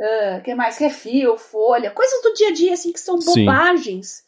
Ah, 0.00 0.40
que 0.44 0.54
mais? 0.54 0.78
Refil, 0.78 1.36
folha, 1.36 1.90
coisas 1.90 2.22
do 2.22 2.32
dia 2.34 2.48
a 2.48 2.52
dia, 2.52 2.72
assim, 2.74 2.92
que 2.92 3.00
são 3.00 3.20
Sim. 3.20 3.44
bobagens. 3.44 4.24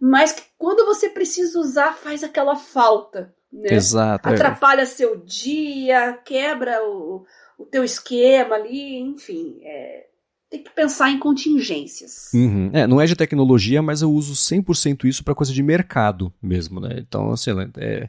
Mas 0.00 0.32
que 0.32 0.42
quando 0.58 0.84
você 0.84 1.08
precisa 1.08 1.58
usar, 1.58 1.94
faz 1.94 2.24
aquela 2.24 2.56
falta. 2.56 3.34
Né? 3.52 3.74
Exato. 3.74 4.28
é. 4.28 4.32
Atrapalha 4.34 4.84
seu 4.86 5.16
dia, 5.20 6.14
quebra 6.24 6.84
o, 6.84 7.24
o 7.56 7.64
teu 7.64 7.84
esquema 7.84 8.56
ali, 8.56 8.98
enfim. 8.98 9.60
é, 9.64 10.06
tem 10.50 10.62
que 10.62 10.70
pensar 10.70 11.10
em 11.10 11.18
contingências. 11.18 12.30
Uhum. 12.32 12.70
É, 12.72 12.86
não 12.86 13.00
é 13.00 13.06
de 13.06 13.16
tecnologia, 13.16 13.82
mas 13.82 14.02
eu 14.02 14.12
uso 14.12 14.34
100% 14.34 15.04
isso 15.04 15.24
para 15.24 15.34
coisa 15.34 15.52
de 15.52 15.62
mercado 15.62 16.32
mesmo, 16.42 16.80
né? 16.80 16.96
Então, 16.98 17.32
assim, 17.32 17.50
é, 17.76 18.08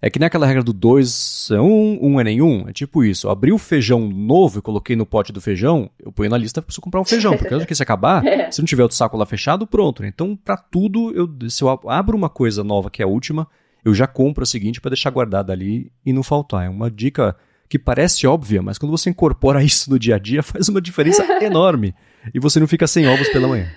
é 0.00 0.08
que 0.10 0.18
nem 0.18 0.26
aquela 0.26 0.46
regra 0.46 0.62
do 0.62 0.72
2 0.72 1.48
é 1.50 1.60
1, 1.60 1.64
um, 1.64 1.98
1 2.00 2.06
um 2.06 2.20
é 2.20 2.24
nenhum. 2.24 2.68
É 2.68 2.72
tipo 2.72 3.02
isso. 3.04 3.26
Eu 3.26 3.30
abri 3.30 3.52
o 3.52 3.58
feijão 3.58 4.08
novo 4.08 4.60
e 4.60 4.62
coloquei 4.62 4.94
no 4.94 5.04
pote 5.04 5.32
do 5.32 5.40
feijão, 5.40 5.90
eu 5.98 6.12
ponho 6.12 6.30
na 6.30 6.38
lista 6.38 6.62
preciso 6.62 6.80
comprar 6.80 7.00
um 7.00 7.04
feijão, 7.04 7.36
porque 7.36 7.52
antes 7.52 7.66
que 7.66 7.74
se 7.74 7.82
acabar, 7.82 8.24
É. 8.26 8.50
se 8.50 8.60
não 8.60 8.66
tiver 8.66 8.82
outro 8.82 8.96
saco 8.96 9.16
lá 9.16 9.26
fechado, 9.26 9.66
pronto. 9.66 10.02
né? 10.02 10.08
Então, 10.08 10.36
pra 10.36 10.56
tudo, 10.56 11.12
eu, 11.14 11.28
se 11.50 11.62
eu 11.64 11.68
abro 11.88 12.16
uma 12.16 12.28
coisa 12.28 12.62
nova 12.62 12.88
que 12.90 13.02
é 13.02 13.04
a 13.04 13.08
última, 13.08 13.48
eu 13.84 13.92
já 13.94 14.06
compro 14.06 14.42
a 14.44 14.46
seguinte 14.46 14.80
para 14.80 14.90
deixar 14.90 15.10
guardada 15.10 15.52
ali 15.52 15.90
e 16.06 16.12
não 16.12 16.22
faltar. 16.22 16.66
É 16.66 16.68
uma 16.68 16.90
dica 16.90 17.34
que 17.70 17.78
parece 17.78 18.26
óbvia, 18.26 18.60
mas 18.60 18.76
quando 18.76 18.90
você 18.90 19.08
incorpora 19.08 19.62
isso 19.64 19.88
no 19.88 19.98
dia 19.98 20.16
a 20.16 20.18
dia, 20.18 20.42
faz 20.42 20.68
uma 20.68 20.80
diferença 20.80 21.24
enorme. 21.42 21.94
E 22.34 22.40
você 22.40 22.58
não 22.60 22.66
fica 22.66 22.86
sem 22.86 23.08
ovos 23.08 23.28
pela 23.28 23.48
manhã. 23.48 23.70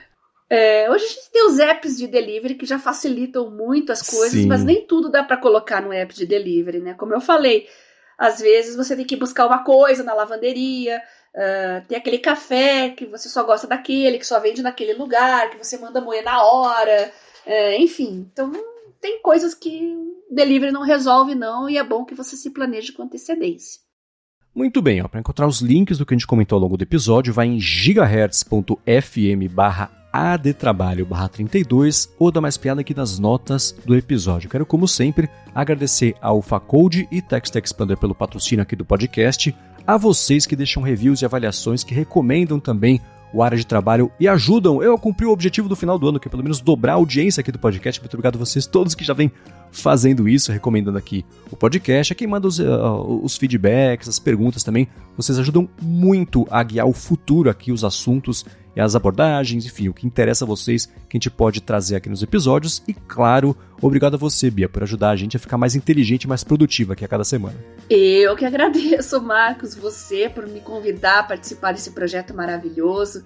É, 0.49 0.89
hoje 0.89 1.05
a 1.05 1.07
gente 1.07 1.31
tem 1.31 1.47
os 1.47 1.59
apps 1.59 1.97
de 1.97 2.07
delivery 2.07 2.55
que 2.55 2.65
já 2.65 2.77
facilitam 2.77 3.49
muito 3.49 3.91
as 3.91 4.01
coisas, 4.01 4.41
Sim. 4.41 4.47
mas 4.47 4.63
nem 4.63 4.85
tudo 4.85 5.09
dá 5.09 5.23
para 5.23 5.37
colocar 5.37 5.81
no 5.81 5.93
app 5.93 6.13
de 6.13 6.25
delivery, 6.25 6.79
né? 6.79 6.93
Como 6.95 7.13
eu 7.13 7.21
falei, 7.21 7.67
às 8.17 8.39
vezes 8.39 8.75
você 8.75 8.95
tem 8.95 9.05
que 9.05 9.15
buscar 9.15 9.47
uma 9.47 9.63
coisa 9.63 10.03
na 10.03 10.13
lavanderia, 10.13 11.01
ah, 11.35 11.81
tem 11.87 11.97
aquele 11.97 12.19
café 12.19 12.89
que 12.89 13.05
você 13.05 13.29
só 13.29 13.43
gosta 13.43 13.65
daquele, 13.65 14.19
que 14.19 14.27
só 14.27 14.39
vende 14.39 14.61
naquele 14.61 14.93
lugar, 14.93 15.49
que 15.49 15.57
você 15.57 15.77
manda 15.77 16.01
moer 16.01 16.23
na 16.23 16.43
hora, 16.43 17.11
é, 17.45 17.77
enfim. 17.77 18.29
Então 18.31 18.51
tem 19.03 19.21
coisas 19.21 19.53
que 19.53 19.97
delivery 20.31 20.71
não 20.71 20.81
resolve 20.81 21.35
não 21.35 21.69
e 21.69 21.77
é 21.77 21.83
bom 21.83 22.05
que 22.05 22.15
você 22.15 22.37
se 22.37 22.51
planeje 22.51 22.93
com 22.93 23.03
antecedência. 23.03 23.81
Muito 24.55 24.81
bem, 24.81 25.05
para 25.09 25.19
encontrar 25.19 25.45
os 25.45 25.59
links 25.59 25.97
do 25.97 26.05
que 26.05 26.13
a 26.13 26.17
gente 26.17 26.25
comentou 26.25 26.55
ao 26.55 26.61
longo 26.61 26.77
do 26.77 26.83
episódio, 26.83 27.33
vai 27.33 27.47
em 27.47 27.59
gigahertz.fm 27.59 28.77
adtrabalho 30.13 31.05
barra 31.05 31.27
32 31.27 32.13
ou 32.17 32.31
dá 32.31 32.39
mais 32.39 32.55
piada 32.55 32.79
aqui 32.79 32.95
nas 32.95 33.19
notas 33.19 33.75
do 33.85 33.93
episódio. 33.93 34.49
Quero, 34.49 34.65
como 34.65 34.87
sempre, 34.87 35.29
agradecer 35.53 36.15
ao 36.21 36.41
Facode 36.41 37.05
e 37.11 37.21
Text 37.21 37.55
Expander 37.55 37.97
pelo 37.97 38.15
patrocínio 38.15 38.63
aqui 38.63 38.75
do 38.75 38.85
podcast, 38.85 39.53
a 39.85 39.97
vocês 39.97 40.45
que 40.45 40.55
deixam 40.55 40.81
reviews 40.81 41.21
e 41.21 41.25
avaliações, 41.25 41.83
que 41.83 41.93
recomendam 41.93 42.57
também 42.57 43.01
o 43.33 43.41
área 43.41 43.57
de 43.57 43.65
trabalho 43.65 44.11
e 44.19 44.27
ajudam 44.27 44.81
eu 44.83 44.93
a 44.93 44.97
cumprir 44.97 45.25
o 45.25 45.31
objetivo 45.31 45.67
do 45.67 45.75
final 45.75 45.97
do 45.97 46.07
ano, 46.07 46.19
que 46.19 46.27
é 46.27 46.31
pelo 46.31 46.43
menos 46.43 46.61
dobrar 46.61 46.93
a 46.93 46.95
audiência 46.95 47.41
aqui 47.41 47.51
do 47.51 47.57
podcast. 47.57 47.99
Muito 47.99 48.13
obrigado 48.13 48.35
a 48.35 48.39
vocês 48.39 48.67
todos 48.67 48.93
que 48.93 49.03
já 49.03 49.13
vêm 49.13 49.31
fazendo 49.71 50.29
isso, 50.29 50.51
recomendando 50.51 50.97
aqui 50.97 51.25
o 51.51 51.55
podcast. 51.55 52.13
A 52.13 52.15
quem 52.15 52.27
manda 52.27 52.47
os, 52.47 52.59
uh, 52.59 53.19
os 53.23 53.35
feedbacks, 53.35 54.07
as 54.07 54.19
perguntas 54.19 54.63
também. 54.63 54.87
Vocês 55.17 55.39
ajudam 55.39 55.67
muito 55.81 56.47
a 56.51 56.61
guiar 56.61 56.87
o 56.87 56.93
futuro 56.93 57.49
aqui, 57.49 57.71
os 57.71 57.83
assuntos 57.83 58.45
e 58.75 58.81
as 58.81 58.95
abordagens, 58.95 59.65
enfim, 59.65 59.87
o 59.87 59.93
que 59.93 60.07
interessa 60.07 60.45
a 60.45 60.47
vocês, 60.47 60.85
que 60.85 61.15
a 61.15 61.17
gente 61.17 61.29
pode 61.29 61.61
trazer 61.61 61.95
aqui 61.95 62.09
nos 62.09 62.23
episódios. 62.23 62.81
E 62.87 62.93
claro, 62.93 63.55
obrigado 63.81 64.15
a 64.15 64.17
você, 64.17 64.49
Bia, 64.49 64.67
por 64.67 64.83
ajudar 64.83 65.11
a 65.11 65.15
gente 65.15 65.37
a 65.37 65.39
ficar 65.39 65.57
mais 65.57 65.75
inteligente 65.75 66.23
e 66.23 66.27
mais 66.27 66.43
produtiva 66.43 66.93
aqui 66.93 67.05
a 67.05 67.07
cada 67.07 67.23
semana. 67.23 67.55
Eu 67.89 68.35
que 68.35 68.45
agradeço, 68.45 69.21
Marcos, 69.21 69.75
você 69.75 70.29
por 70.29 70.47
me 70.47 70.59
convidar 70.59 71.19
a 71.19 71.23
participar 71.23 71.73
desse 71.73 71.91
projeto 71.91 72.33
maravilhoso, 72.33 73.23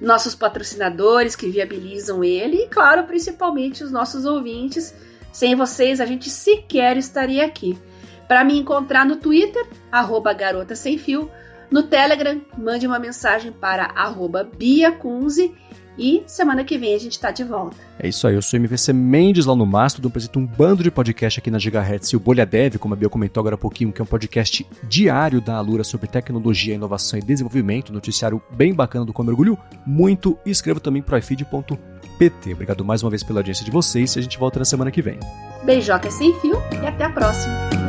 nossos 0.00 0.34
patrocinadores 0.34 1.36
que 1.36 1.48
viabilizam 1.48 2.22
ele 2.22 2.64
e, 2.64 2.68
claro, 2.68 3.04
principalmente 3.04 3.84
os 3.84 3.90
nossos 3.90 4.24
ouvintes. 4.24 4.94
Sem 5.32 5.54
vocês, 5.54 6.00
a 6.00 6.06
gente 6.06 6.30
sequer 6.30 6.96
estaria 6.96 7.44
aqui. 7.44 7.78
Para 8.26 8.44
me 8.44 8.58
encontrar 8.58 9.06
no 9.06 9.16
Twitter, 9.16 9.66
arroba 9.90 10.32
garota 10.32 10.74
sem 10.74 10.98
fio, 10.98 11.30
no 11.70 11.82
Telegram, 11.82 12.40
mande 12.56 12.86
uma 12.86 12.98
mensagem 12.98 13.52
para 13.52 13.84
arroba 13.94 14.44
biacunze 14.44 15.54
e 15.98 16.22
semana 16.26 16.62
que 16.62 16.78
vem 16.78 16.94
a 16.94 16.98
gente 16.98 17.12
está 17.12 17.30
de 17.30 17.42
volta. 17.42 17.76
É 17.98 18.06
isso 18.06 18.26
aí, 18.26 18.34
eu 18.34 18.42
sou 18.42 18.58
MVC 18.58 18.92
Mendes 18.92 19.44
lá 19.44 19.56
no 19.56 19.66
Mastodon, 19.66 20.08
apresento 20.08 20.38
um 20.38 20.46
bando 20.46 20.82
de 20.82 20.90
podcast 20.90 21.40
aqui 21.40 21.50
na 21.50 21.58
Gigahertz 21.58 22.10
e 22.10 22.16
o 22.16 22.20
Bolha 22.20 22.46
Dev, 22.46 22.76
como 22.78 22.94
a 22.94 22.96
Bia 22.96 23.08
comentou 23.08 23.40
agora 23.40 23.56
há 23.56 23.58
pouquinho, 23.58 23.92
que 23.92 24.00
é 24.00 24.04
um 24.04 24.06
podcast 24.06 24.64
diário 24.84 25.40
da 25.40 25.56
Alura 25.56 25.82
sobre 25.82 26.06
tecnologia, 26.06 26.74
inovação 26.74 27.18
e 27.18 27.22
desenvolvimento, 27.22 27.92
noticiário 27.92 28.40
bem 28.50 28.72
bacana 28.72 29.04
do 29.04 29.12
qual 29.12 29.24
eu 29.24 29.30
mergulho 29.30 29.58
muito 29.84 30.38
e 30.46 30.50
escrevo 30.50 30.78
também 30.78 31.02
para 31.02 31.18
ifeed.pt. 31.18 32.52
Obrigado 32.52 32.84
mais 32.84 33.02
uma 33.02 33.10
vez 33.10 33.24
pela 33.24 33.40
audiência 33.40 33.64
de 33.64 33.70
vocês 33.70 34.14
e 34.14 34.20
a 34.20 34.22
gente 34.22 34.38
volta 34.38 34.60
na 34.60 34.64
semana 34.64 34.92
que 34.92 35.02
vem. 35.02 35.18
Beijoca 35.64 36.10
sem 36.10 36.32
fio 36.40 36.62
e 36.80 36.86
até 36.86 37.04
a 37.04 37.10
próxima! 37.10 37.88